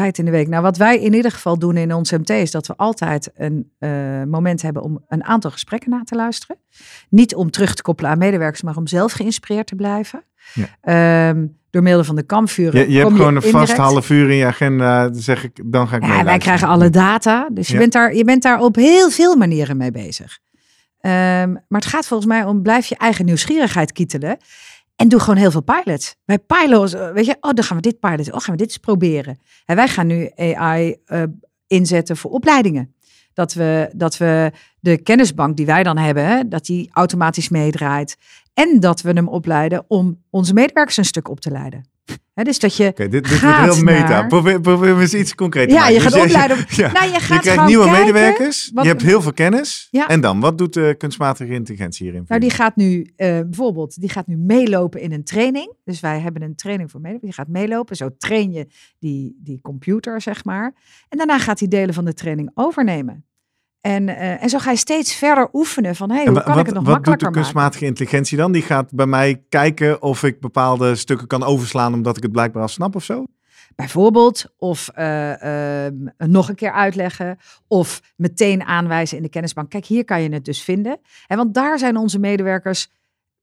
Tijd 0.00 0.18
in 0.18 0.24
de 0.24 0.30
week. 0.30 0.48
Nou, 0.48 0.62
wat 0.62 0.76
wij 0.76 0.98
in 0.98 1.14
ieder 1.14 1.30
geval 1.30 1.58
doen 1.58 1.76
in 1.76 1.94
ons 1.94 2.10
MT 2.10 2.30
is 2.30 2.50
dat 2.50 2.66
we 2.66 2.76
altijd 2.76 3.30
een 3.34 3.70
eh, 3.78 3.90
moment 4.28 4.62
hebben 4.62 4.82
om 4.82 5.04
een 5.08 5.24
aantal 5.24 5.50
gesprekken 5.50 5.90
na 5.90 6.02
te 6.04 6.14
luisteren. 6.14 6.56
Niet 7.08 7.34
om 7.34 7.50
terug 7.50 7.74
te 7.74 7.82
koppelen 7.82 8.10
aan 8.10 8.18
medewerkers, 8.18 8.62
maar 8.62 8.76
om 8.76 8.86
zelf 8.86 9.12
geïnspireerd 9.12 9.66
te 9.66 9.74
blijven. 9.74 10.24
Ja. 10.54 10.66
Ehm, 10.80 11.46
door 11.70 11.82
middel 11.82 12.04
van 12.04 12.16
de 12.16 12.22
kampvuren. 12.22 12.80
Je, 12.80 12.90
je 12.90 12.98
hebt 12.98 13.12
gewoon 13.12 13.36
een 13.36 13.42
vast 13.42 13.76
half 13.76 14.10
uur 14.10 14.30
in 14.30 14.36
je 14.36 14.44
agenda, 14.44 15.08
dan 15.08 15.20
zeg 15.20 15.44
ik, 15.44 15.60
dan 15.64 15.88
ga 15.88 15.96
ik 15.96 16.04
Ja, 16.04 16.24
wij 16.24 16.38
krijgen 16.38 16.68
alle 16.68 16.90
data. 16.90 17.48
Dus 17.52 17.68
je, 17.68 17.76
bent 17.76 17.92
daar, 17.92 18.14
je 18.14 18.24
bent 18.24 18.42
daar 18.42 18.60
op 18.60 18.76
heel 18.76 19.10
veel 19.10 19.36
manieren 19.36 19.76
mee 19.76 19.90
bezig. 19.90 20.38
Ehm, 21.00 21.52
maar 21.52 21.80
het 21.80 21.86
gaat 21.86 22.06
volgens 22.06 22.28
mij 22.28 22.44
om 22.44 22.62
blijf 22.62 22.86
je 22.86 22.96
eigen 22.96 23.24
nieuwsgierigheid 23.24 23.92
kietelen. 23.92 24.38
En 25.00 25.08
doe 25.08 25.20
gewoon 25.20 25.36
heel 25.36 25.50
veel 25.50 25.62
pilots. 25.62 26.16
Bij 26.24 26.38
pilots, 26.38 26.92
eh, 26.92 27.10
weet 27.10 27.26
je, 27.26 27.36
oh, 27.40 27.52
dan 27.52 27.64
gaan 27.64 27.76
we 27.76 27.82
dit 27.82 28.00
piloten. 28.00 28.34
Oh, 28.34 28.40
gaan 28.40 28.52
we 28.52 28.60
dit 28.60 28.68
eens 28.68 28.76
proberen. 28.76 29.38
En 29.64 29.76
wij 29.76 29.88
gaan 29.88 30.06
nu 30.06 30.30
AI 30.36 30.96
eh, 31.04 31.22
inzetten 31.66 32.16
voor 32.16 32.30
opleidingen. 32.30 32.94
Dat 33.32 33.52
we, 33.52 33.90
dat 33.94 34.16
we 34.16 34.52
de 34.80 35.02
kennisbank 35.02 35.56
die 35.56 35.66
wij 35.66 35.82
dan 35.82 35.96
hebben, 35.96 36.48
dat 36.48 36.66
die 36.66 36.90
automatisch 36.92 37.48
meedraait. 37.48 38.16
En 38.54 38.80
dat 38.80 39.00
we 39.00 39.10
hem 39.10 39.28
opleiden 39.28 39.84
om 39.88 40.22
onze 40.30 40.52
medewerkers 40.52 40.96
een 40.96 41.04
stuk 41.04 41.28
op 41.28 41.40
te 41.40 41.50
leiden. 41.50 41.88
Hè, 42.34 42.42
dus 42.42 42.58
dat 42.58 42.76
je 42.76 42.86
Oké, 42.86 43.08
dit, 43.08 43.12
dit 43.12 43.28
wordt 43.28 43.44
gaat 43.44 43.74
heel 43.74 43.84
meta. 43.84 44.08
naar- 44.08 44.26
Probeer, 44.26 44.60
probeer 44.60 45.00
eens 45.00 45.14
iets 45.14 45.34
concreets 45.34 45.66
te 45.68 45.74
Ja, 45.74 45.80
maken. 45.80 45.94
je 45.94 46.00
gaat 46.00 46.12
Dus 46.12 46.22
opleiden 46.22 46.56
ja. 46.68 46.92
Nou, 46.92 47.12
je 47.12 47.20
gaat 47.20 47.44
je 47.44 47.50
krijgt 47.50 47.66
nieuwe 47.66 47.84
kijken 47.84 48.00
medewerkers, 48.04 48.70
wat- 48.74 48.84
je 48.84 48.90
hebt 48.90 49.02
heel 49.02 49.22
veel 49.22 49.32
kennis. 49.32 49.88
Ja. 49.90 50.08
En 50.08 50.20
dan, 50.20 50.40
wat 50.40 50.58
doet 50.58 50.72
de 50.74 50.94
kunstmatige 50.98 51.52
intelligentie 51.52 52.04
hierin? 52.06 52.24
Nou, 52.28 52.40
die 52.40 52.50
gaat 52.50 52.76
nu 52.76 53.12
eh, 53.16 53.28
bijvoorbeeld, 53.40 54.00
die 54.00 54.08
gaat 54.10 54.26
nu 54.26 54.36
meelopen 54.36 55.00
in 55.00 55.12
een 55.12 55.24
training. 55.24 55.74
Dus 55.84 56.00
wij 56.00 56.20
hebben 56.20 56.42
een 56.42 56.54
training 56.54 56.90
voor 56.90 57.00
medewerkers. 57.00 57.36
Die 57.36 57.44
gaat 57.44 57.52
meelopen. 57.54 57.96
Zo 57.96 58.08
train 58.18 58.52
je 58.52 58.66
die, 58.98 59.38
die 59.42 59.60
computer, 59.60 60.20
zeg 60.20 60.44
maar. 60.44 60.74
En 61.08 61.18
daarna 61.18 61.38
gaat 61.38 61.58
hij 61.58 61.68
delen 61.68 61.94
van 61.94 62.04
de 62.04 62.14
training 62.14 62.50
overnemen. 62.54 63.24
En, 63.80 64.08
eh, 64.08 64.42
en 64.42 64.48
zo 64.48 64.58
ga 64.58 64.70
je 64.70 64.76
steeds 64.76 65.14
verder 65.14 65.48
oefenen 65.52 65.96
van, 65.96 66.10
hé, 66.10 66.16
hey, 66.16 66.26
hoe 66.26 66.42
kan 66.42 66.52
wat, 66.54 66.60
ik 66.60 66.66
het 66.66 66.74
nog 66.74 66.84
wat 66.84 66.94
doet 66.94 67.04
de 67.04 67.10
makkelijker 67.10 67.26
maken? 67.26 67.42
kunstmatige 67.42 67.84
intelligentie 67.84 68.36
dan? 68.36 68.52
Die 68.52 68.62
gaat 68.62 68.94
bij 68.94 69.06
mij 69.06 69.42
kijken 69.48 70.02
of 70.02 70.22
ik 70.22 70.40
bepaalde 70.40 70.94
stukken 70.94 71.26
kan 71.26 71.42
overslaan 71.42 71.94
omdat 71.94 72.16
ik 72.16 72.22
het 72.22 72.32
blijkbaar 72.32 72.62
al 72.62 72.68
snap 72.68 72.96
of 72.96 73.04
zo? 73.04 73.24
Bijvoorbeeld, 73.76 74.44
of 74.58 74.88
eh, 74.88 75.84
ehm, 75.86 75.94
nog 76.16 76.48
een 76.48 76.54
keer 76.54 76.72
uitleggen, 76.72 77.38
of 77.68 78.00
meteen 78.16 78.64
aanwijzen 78.64 79.16
in 79.16 79.22
de 79.22 79.28
kennisbank. 79.28 79.70
Kijk, 79.70 79.86
hier 79.86 80.04
kan 80.04 80.22
je 80.22 80.32
het 80.32 80.44
dus 80.44 80.62
vinden. 80.62 81.00
En 81.26 81.36
want 81.36 81.54
daar 81.54 81.78
zijn 81.78 81.96
onze 81.96 82.18
medewerkers 82.18 82.88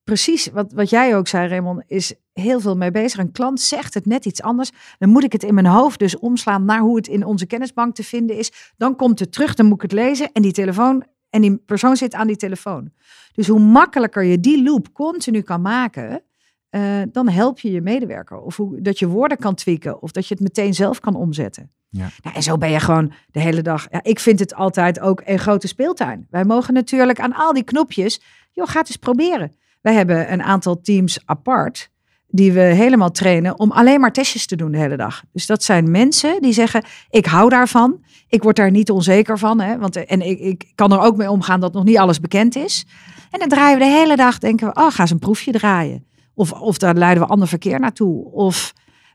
precies, 0.07 0.47
wat, 0.47 0.71
wat 0.73 0.89
jij 0.89 1.15
ook 1.15 1.27
zei, 1.27 1.47
Raymond, 1.47 1.83
is 1.87 2.13
heel 2.33 2.59
veel 2.59 2.77
mee 2.77 2.91
bezig. 2.91 3.19
Een 3.19 3.31
klant 3.31 3.61
zegt 3.61 3.93
het 3.93 4.05
net 4.05 4.25
iets 4.25 4.41
anders. 4.41 4.71
Dan 4.99 5.09
moet 5.09 5.23
ik 5.23 5.31
het 5.31 5.43
in 5.43 5.53
mijn 5.53 5.65
hoofd 5.65 5.99
dus 5.99 6.19
omslaan 6.19 6.65
naar 6.65 6.79
hoe 6.79 6.95
het 6.95 7.07
in 7.07 7.25
onze 7.25 7.45
kennisbank 7.45 7.95
te 7.95 8.03
vinden 8.03 8.37
is. 8.37 8.51
Dan 8.77 8.95
komt 8.95 9.19
het 9.19 9.31
terug, 9.31 9.53
dan 9.53 9.65
moet 9.65 9.75
ik 9.75 9.81
het 9.81 9.91
lezen 9.91 10.31
en 10.31 10.41
die 10.41 10.51
telefoon 10.51 11.03
en 11.29 11.41
die 11.41 11.57
persoon 11.57 11.97
zit 11.97 12.13
aan 12.13 12.27
die 12.27 12.35
telefoon. 12.35 12.91
Dus 13.33 13.47
hoe 13.47 13.59
makkelijker 13.59 14.23
je 14.23 14.39
die 14.39 14.63
loop 14.63 14.93
continu 14.93 15.41
kan 15.41 15.61
maken, 15.61 16.21
eh, 16.69 17.01
dan 17.11 17.29
help 17.29 17.59
je 17.59 17.71
je 17.71 17.81
medewerker. 17.81 18.39
Of 18.39 18.57
hoe, 18.57 18.81
dat 18.81 18.99
je 18.99 19.07
woorden 19.07 19.37
kan 19.37 19.55
tweaken. 19.55 20.01
Of 20.01 20.11
dat 20.11 20.27
je 20.27 20.33
het 20.33 20.43
meteen 20.43 20.73
zelf 20.73 20.99
kan 20.99 21.15
omzetten. 21.15 21.71
Ja. 21.89 22.09
Nou, 22.23 22.35
en 22.35 22.43
zo 22.43 22.57
ben 22.57 22.71
je 22.71 22.79
gewoon 22.79 23.13
de 23.31 23.39
hele 23.39 23.61
dag. 23.61 23.87
Ja, 23.91 24.03
ik 24.03 24.19
vind 24.19 24.39
het 24.39 24.53
altijd 24.53 24.99
ook 24.99 25.21
een 25.25 25.39
grote 25.39 25.67
speeltuin. 25.67 26.27
Wij 26.29 26.45
mogen 26.45 26.73
natuurlijk 26.73 27.19
aan 27.19 27.33
al 27.33 27.53
die 27.53 27.63
knopjes. 27.63 28.21
Joh, 28.51 28.67
ga 28.67 28.79
het 28.79 28.87
eens 28.87 28.97
proberen. 28.97 29.51
Wij 29.87 29.95
hebben 29.95 30.31
een 30.31 30.43
aantal 30.43 30.81
teams 30.81 31.19
apart. 31.25 31.89
Die 32.27 32.51
we 32.51 32.59
helemaal 32.59 33.11
trainen 33.11 33.59
om 33.59 33.71
alleen 33.71 33.99
maar 33.99 34.11
testjes 34.11 34.45
te 34.45 34.55
doen 34.55 34.71
de 34.71 34.77
hele 34.77 34.97
dag. 34.97 35.23
Dus 35.31 35.45
dat 35.45 35.63
zijn 35.63 35.91
mensen 35.91 36.41
die 36.41 36.53
zeggen: 36.53 36.83
Ik 37.09 37.25
hou 37.25 37.49
daarvan. 37.49 38.03
Ik 38.27 38.43
word 38.43 38.55
daar 38.55 38.71
niet 38.71 38.91
onzeker 38.91 39.37
van. 39.37 39.59
Hè, 39.61 39.77
want, 39.77 40.05
en 40.05 40.21
ik, 40.21 40.39
ik 40.39 40.71
kan 40.75 40.91
er 40.91 40.99
ook 40.99 41.17
mee 41.17 41.29
omgaan 41.29 41.59
dat 41.59 41.73
nog 41.73 41.83
niet 41.83 41.97
alles 41.97 42.19
bekend 42.19 42.55
is. 42.55 42.85
En 43.31 43.39
dan 43.39 43.47
draaien 43.47 43.79
we 43.79 43.83
de 43.83 43.91
hele 43.91 44.15
dag. 44.15 44.37
Denken 44.37 44.67
we: 44.67 44.73
Oh, 44.73 44.91
ga 44.91 45.01
eens 45.01 45.11
een 45.11 45.19
proefje 45.19 45.51
draaien. 45.51 46.05
Of, 46.33 46.51
of 46.51 46.77
daar 46.77 46.95
leiden 46.95 47.23
we 47.23 47.29
ander 47.29 47.47
verkeer 47.47 47.79
naartoe. 47.79 48.31
Of 48.31 48.73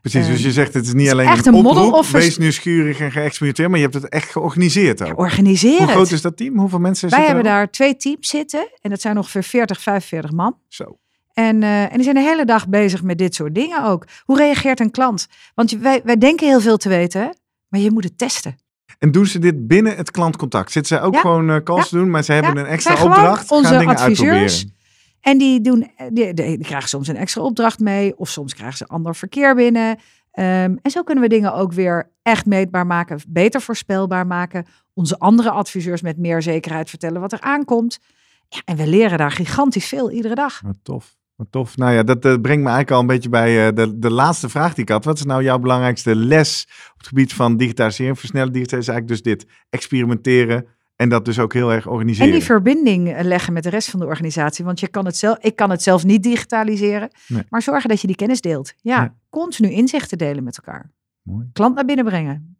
Precies, 0.09 0.27
dus 0.27 0.41
je 0.43 0.51
zegt 0.51 0.73
het 0.73 0.85
is 0.85 0.93
niet 0.93 1.05
is 1.05 1.11
alleen 1.11 1.27
echt 1.27 1.45
een 1.45 1.53
een 1.53 1.65
oproep, 1.65 2.05
wees 2.05 2.37
nieuwsgierig 2.37 2.99
en 2.99 3.11
geëxperimenteerd, 3.11 3.69
maar 3.69 3.77
je 3.77 3.83
hebt 3.83 3.97
het 3.97 4.09
echt 4.09 4.31
georganiseerd 4.31 5.03
ook. 5.03 5.19
organiseren. 5.19 5.77
Hoe 5.77 5.87
groot 5.87 6.11
is 6.11 6.21
dat 6.21 6.37
team? 6.37 6.57
Hoeveel 6.59 6.79
mensen 6.79 7.09
Wij 7.09 7.25
hebben 7.25 7.43
daar 7.43 7.71
twee 7.71 7.97
teams 7.97 8.27
zitten. 8.29 8.67
En 8.81 8.89
dat 8.89 9.01
zijn 9.01 9.17
ongeveer 9.17 9.43
40, 9.43 9.81
45 9.81 10.31
man. 10.31 10.57
Zo. 10.67 10.97
En, 11.33 11.63
eh, 11.63 11.81
en 11.83 11.91
die 11.93 12.03
zijn 12.03 12.15
de 12.15 12.21
hele 12.21 12.45
dag 12.45 12.67
bezig 12.67 13.03
met 13.03 13.17
dit 13.17 13.35
soort 13.35 13.55
dingen 13.55 13.83
ook. 13.85 14.05
Hoe 14.23 14.37
reageert 14.37 14.79
een 14.79 14.91
klant? 14.91 15.27
Want 15.55 15.71
wij, 15.71 16.01
wij 16.03 16.17
denken 16.17 16.47
heel 16.47 16.61
veel 16.61 16.77
te 16.77 16.89
weten, 16.89 17.37
maar 17.67 17.79
je 17.79 17.91
moet 17.91 18.03
het 18.03 18.17
testen. 18.17 18.55
En 18.99 19.11
doen 19.11 19.25
ze 19.25 19.39
dit 19.39 19.67
binnen 19.67 19.95
het 19.95 20.11
klantcontact? 20.11 20.71
Zitten 20.71 20.97
zij 20.97 21.05
ook 21.05 21.13
Ja. 21.13 21.19
gewoon 21.19 21.49
eh, 21.49 21.57
calls 21.63 21.89
Ja. 21.89 21.97
doen, 21.97 22.09
maar 22.09 22.23
ze 22.23 22.31
hebben 22.33 22.53
Ja, 22.55 22.59
een 22.59 22.65
extra 22.65 23.03
opdracht, 23.03 23.51
onze 23.51 23.69
gaan 23.69 23.79
dingen 23.79 23.95
adviseurs. 23.95 24.29
uitproberen. 24.29 24.81
En 25.23 25.37
die, 25.37 25.61
doen, 25.61 25.91
die, 26.09 26.57
krijgen 26.57 26.89
soms 26.89 27.07
een 27.07 27.15
extra 27.15 27.41
opdracht 27.41 27.79
mee. 27.79 28.17
Of 28.17 28.29
soms 28.29 28.53
krijgen 28.53 28.77
ze 28.77 28.85
ander 28.85 29.15
verkeer 29.15 29.55
binnen. 29.55 29.99
Ehm, 30.31 30.75
en 30.81 30.91
zo 30.91 31.03
kunnen 31.03 31.23
we 31.23 31.29
dingen 31.29 31.53
ook 31.53 31.73
weer 31.73 32.11
echt 32.21 32.45
meetbaar 32.45 32.85
maken. 32.85 33.19
Beter 33.27 33.61
voorspelbaar 33.61 34.27
maken. 34.27 34.65
Onze 34.93 35.19
andere 35.19 35.51
adviseurs 35.51 36.01
met 36.01 36.17
meer 36.17 36.41
zekerheid 36.41 36.89
vertellen 36.89 37.21
wat 37.21 37.31
er 37.31 37.41
aankomt. 37.41 37.99
Ja, 38.47 38.61
en 38.65 38.75
we 38.75 38.87
leren 38.87 39.17
daar 39.17 39.31
gigantisch 39.31 39.87
veel 39.87 40.11
iedere 40.11 40.35
dag. 40.35 40.61
Wat 40.61 40.77
tof. 40.83 41.15
Wat 41.35 41.47
tof. 41.49 41.77
Nou 41.77 41.93
ja, 41.93 42.03
dat 42.03 42.19
brengt 42.19 42.63
me 42.63 42.69
eigenlijk 42.69 42.91
al 42.91 42.99
een 42.99 43.07
beetje 43.07 43.29
bij 43.29 43.67
eh, 43.67 43.75
de, 43.75 43.99
de 43.99 44.11
laatste 44.11 44.49
vraag 44.49 44.73
die 44.73 44.83
ik 44.83 44.89
had. 44.89 45.05
Wat 45.05 45.17
is 45.17 45.25
nou 45.25 45.43
jouw 45.43 45.59
belangrijkste 45.59 46.15
les 46.15 46.67
op 46.91 46.97
het 46.97 47.07
gebied 47.07 47.33
van 47.33 47.57
digitalisering, 47.57 48.19
versnellen 48.19 48.53
digitalisering? 48.53 48.97
Is 48.97 49.17
eigenlijk 49.21 49.37
dus 49.37 49.47
dit 49.47 49.65
experimenteren 49.69 50.67
en 50.95 51.09
dat 51.09 51.25
dus 51.25 51.39
ook 51.39 51.53
heel 51.53 51.71
erg 51.71 51.85
En 51.85 51.91
organiseren. 51.91 52.31
die 52.31 52.43
verbinding 52.43 53.13
eh, 53.13 53.23
leggen 53.23 53.53
met 53.53 53.63
de 53.63 53.69
rest 53.69 53.89
van 53.89 53.99
de 53.99 54.05
organisatie. 54.05 54.65
Want 54.65 54.79
je 54.79 54.87
kan 54.87 55.05
het 55.05 55.17
zelf, 55.17 55.37
ik 55.37 55.55
kan 55.55 55.69
het 55.69 55.83
zelf 55.83 56.03
niet 56.03 56.23
digitaliseren. 56.23 57.09
Nee. 57.27 57.43
Maar 57.49 57.61
zorgen 57.61 57.89
dat 57.89 58.01
je 58.01 58.07
die 58.07 58.15
kennis 58.15 58.41
deelt. 58.41 58.73
Ja, 58.81 59.15
continu 59.29 59.69
inzichten 59.69 60.17
delen 60.17 60.43
met 60.43 60.57
elkaar. 60.57 60.91
Mooi. 61.21 61.49
Klant 61.53 61.75
naar 61.75 61.85
binnen 61.85 62.05
brengen. 62.05 62.57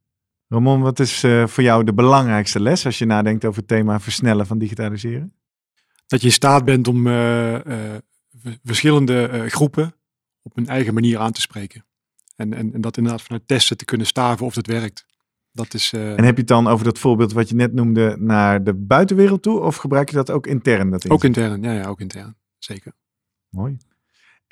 Ramon, 0.48 0.82
wat 0.82 1.00
is 1.00 1.24
eh, 1.24 1.48
voor 1.48 1.64
jou 1.64 1.84
de 1.84 1.94
belangrijkste 1.94 2.60
les 2.60 2.86
als 2.86 2.98
je 2.98 3.06
nadenkt 3.06 3.46
over 3.46 3.60
het 3.60 3.68
thema 3.68 4.00
versnellen 4.00 4.48
van 4.48 4.58
digitaliseren? 4.58 5.34
Dat 6.08 6.22
je 6.22 6.28
in 6.28 6.34
staat 6.34 6.66
bent 6.66 6.88
om 6.88 7.08
eh, 7.08 7.56
eh, 7.94 8.02
verschillende 8.64 9.28
eh, 9.28 9.46
groepen 9.46 9.96
op 10.42 10.56
hun 10.56 10.68
eigen 10.68 10.94
manier 10.94 11.20
aan 11.20 11.32
te 11.32 11.42
spreken. 11.42 11.86
En, 12.36 12.54
en, 12.54 12.74
en 12.74 12.82
dat 12.82 12.98
inderdaad 12.98 13.22
vanuit 13.22 13.48
testen 13.48 13.78
te 13.78 13.86
kunnen 13.86 14.08
staven 14.08 14.46
of 14.46 14.56
het 14.56 14.68
werkt. 14.68 15.06
Dat 15.54 15.74
is, 15.74 15.94
eh, 15.94 16.18
En 16.18 16.24
heb 16.24 16.34
je 16.34 16.40
het 16.40 16.48
dan 16.48 16.68
over 16.68 16.86
dat 16.86 17.00
voorbeeld 17.00 17.34
wat 17.34 17.50
je 17.50 17.56
net 17.56 17.74
noemde 17.74 18.16
naar 18.20 18.64
de 18.64 18.74
buitenwereld 18.74 19.42
toe? 19.42 19.60
Of 19.60 19.76
gebruik 19.76 20.10
je 20.10 20.16
dat 20.16 20.32
ook 20.32 20.48
intern? 20.48 20.90
Dat 20.90 21.10
ook 21.10 21.24
intern. 21.24 21.62
Ja, 21.62 21.72
ja, 21.72 21.88
ook 21.88 22.02
intern. 22.02 22.36
Zeker. 22.58 22.94
Mooi. 23.50 23.78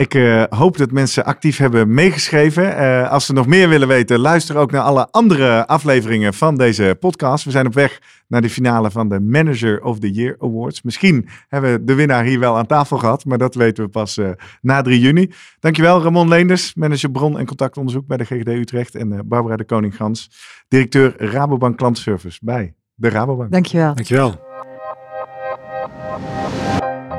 Ik 0.01 0.13
eh, 0.13 0.43
hoop 0.49 0.77
dat 0.77 0.91
mensen 0.91 1.25
actief 1.25 1.57
hebben 1.57 1.93
meegeschreven. 1.93 2.77
Eh, 2.77 3.11
als 3.11 3.25
ze 3.25 3.33
nog 3.33 3.47
meer 3.47 3.69
willen 3.69 3.87
weten, 3.87 4.19
luister 4.19 4.57
ook 4.57 4.71
naar 4.71 4.81
alle 4.81 5.07
andere 5.11 5.67
afleveringen 5.67 6.33
van 6.33 6.57
deze 6.57 6.97
podcast. 6.99 7.43
We 7.45 7.51
zijn 7.51 7.65
op 7.65 7.73
weg 7.73 8.01
naar 8.27 8.41
de 8.41 8.49
finale 8.49 8.91
van 8.91 9.09
de 9.09 9.19
Manager 9.19 9.83
of 9.83 9.99
the 9.99 10.11
Year 10.11 10.35
Awards. 10.39 10.81
Misschien 10.81 11.27
hebben 11.47 11.71
we 11.71 11.83
de 11.83 11.93
winnaar 11.93 12.23
hier 12.23 12.39
wel 12.39 12.57
aan 12.57 12.65
tafel 12.65 12.97
gehad, 12.97 13.25
maar 13.25 13.37
dat 13.37 13.55
weten 13.55 13.83
we 13.83 13.89
pas 13.89 14.17
eh, 14.17 14.29
na 14.61 14.81
3 14.81 14.99
juni. 14.99 15.31
Dankjewel 15.59 16.01
Ramon 16.01 16.27
Leenders, 16.27 16.73
manager 16.73 17.11
bron- 17.11 17.39
en 17.39 17.45
contactonderzoek 17.45 18.07
bij 18.07 18.17
de 18.17 18.25
GGD 18.25 18.47
Utrecht. 18.47 18.95
En 18.95 19.13
eh, 19.13 19.19
Barbara 19.25 19.55
de 19.55 19.65
Koning-Gans, 19.65 20.31
directeur 20.67 21.13
Rabobank 21.17 21.77
Klantservice 21.77 22.39
bij 22.41 22.73
de 22.95 23.09
Rabobank. 23.09 23.51
Dankjewel. 23.51 23.93
Dankjewel. 23.95 24.50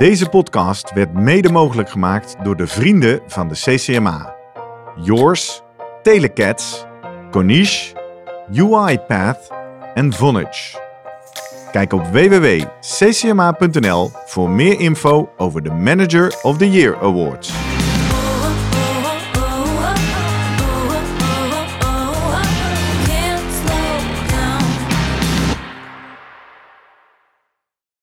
Deze 0.02 0.28
podcast 0.28 0.92
werd 0.92 1.12
mede 1.12 1.52
mogelijk 1.52 1.90
gemaakt 1.90 2.36
door 2.42 2.56
de 2.56 2.66
vrienden 2.66 3.20
van 3.26 3.48
de 3.48 3.54
CCMA. 3.54 4.34
Yours, 4.96 5.62
Telecats, 6.02 6.86
Konish, 7.30 7.92
UiPath 8.54 9.50
en 9.94 10.12
Vonage. 10.12 10.80
Kijk 11.72 11.92
op 11.92 12.06
www.ccma.nl 12.06 13.30
voor 14.26 14.50
meer 14.50 14.80
info 14.80 15.30
over 15.36 15.62
de 15.62 15.70
Manager 15.70 16.38
of 16.42 16.56
the 16.56 16.70
Year 16.70 16.98
Awards. 17.00 17.52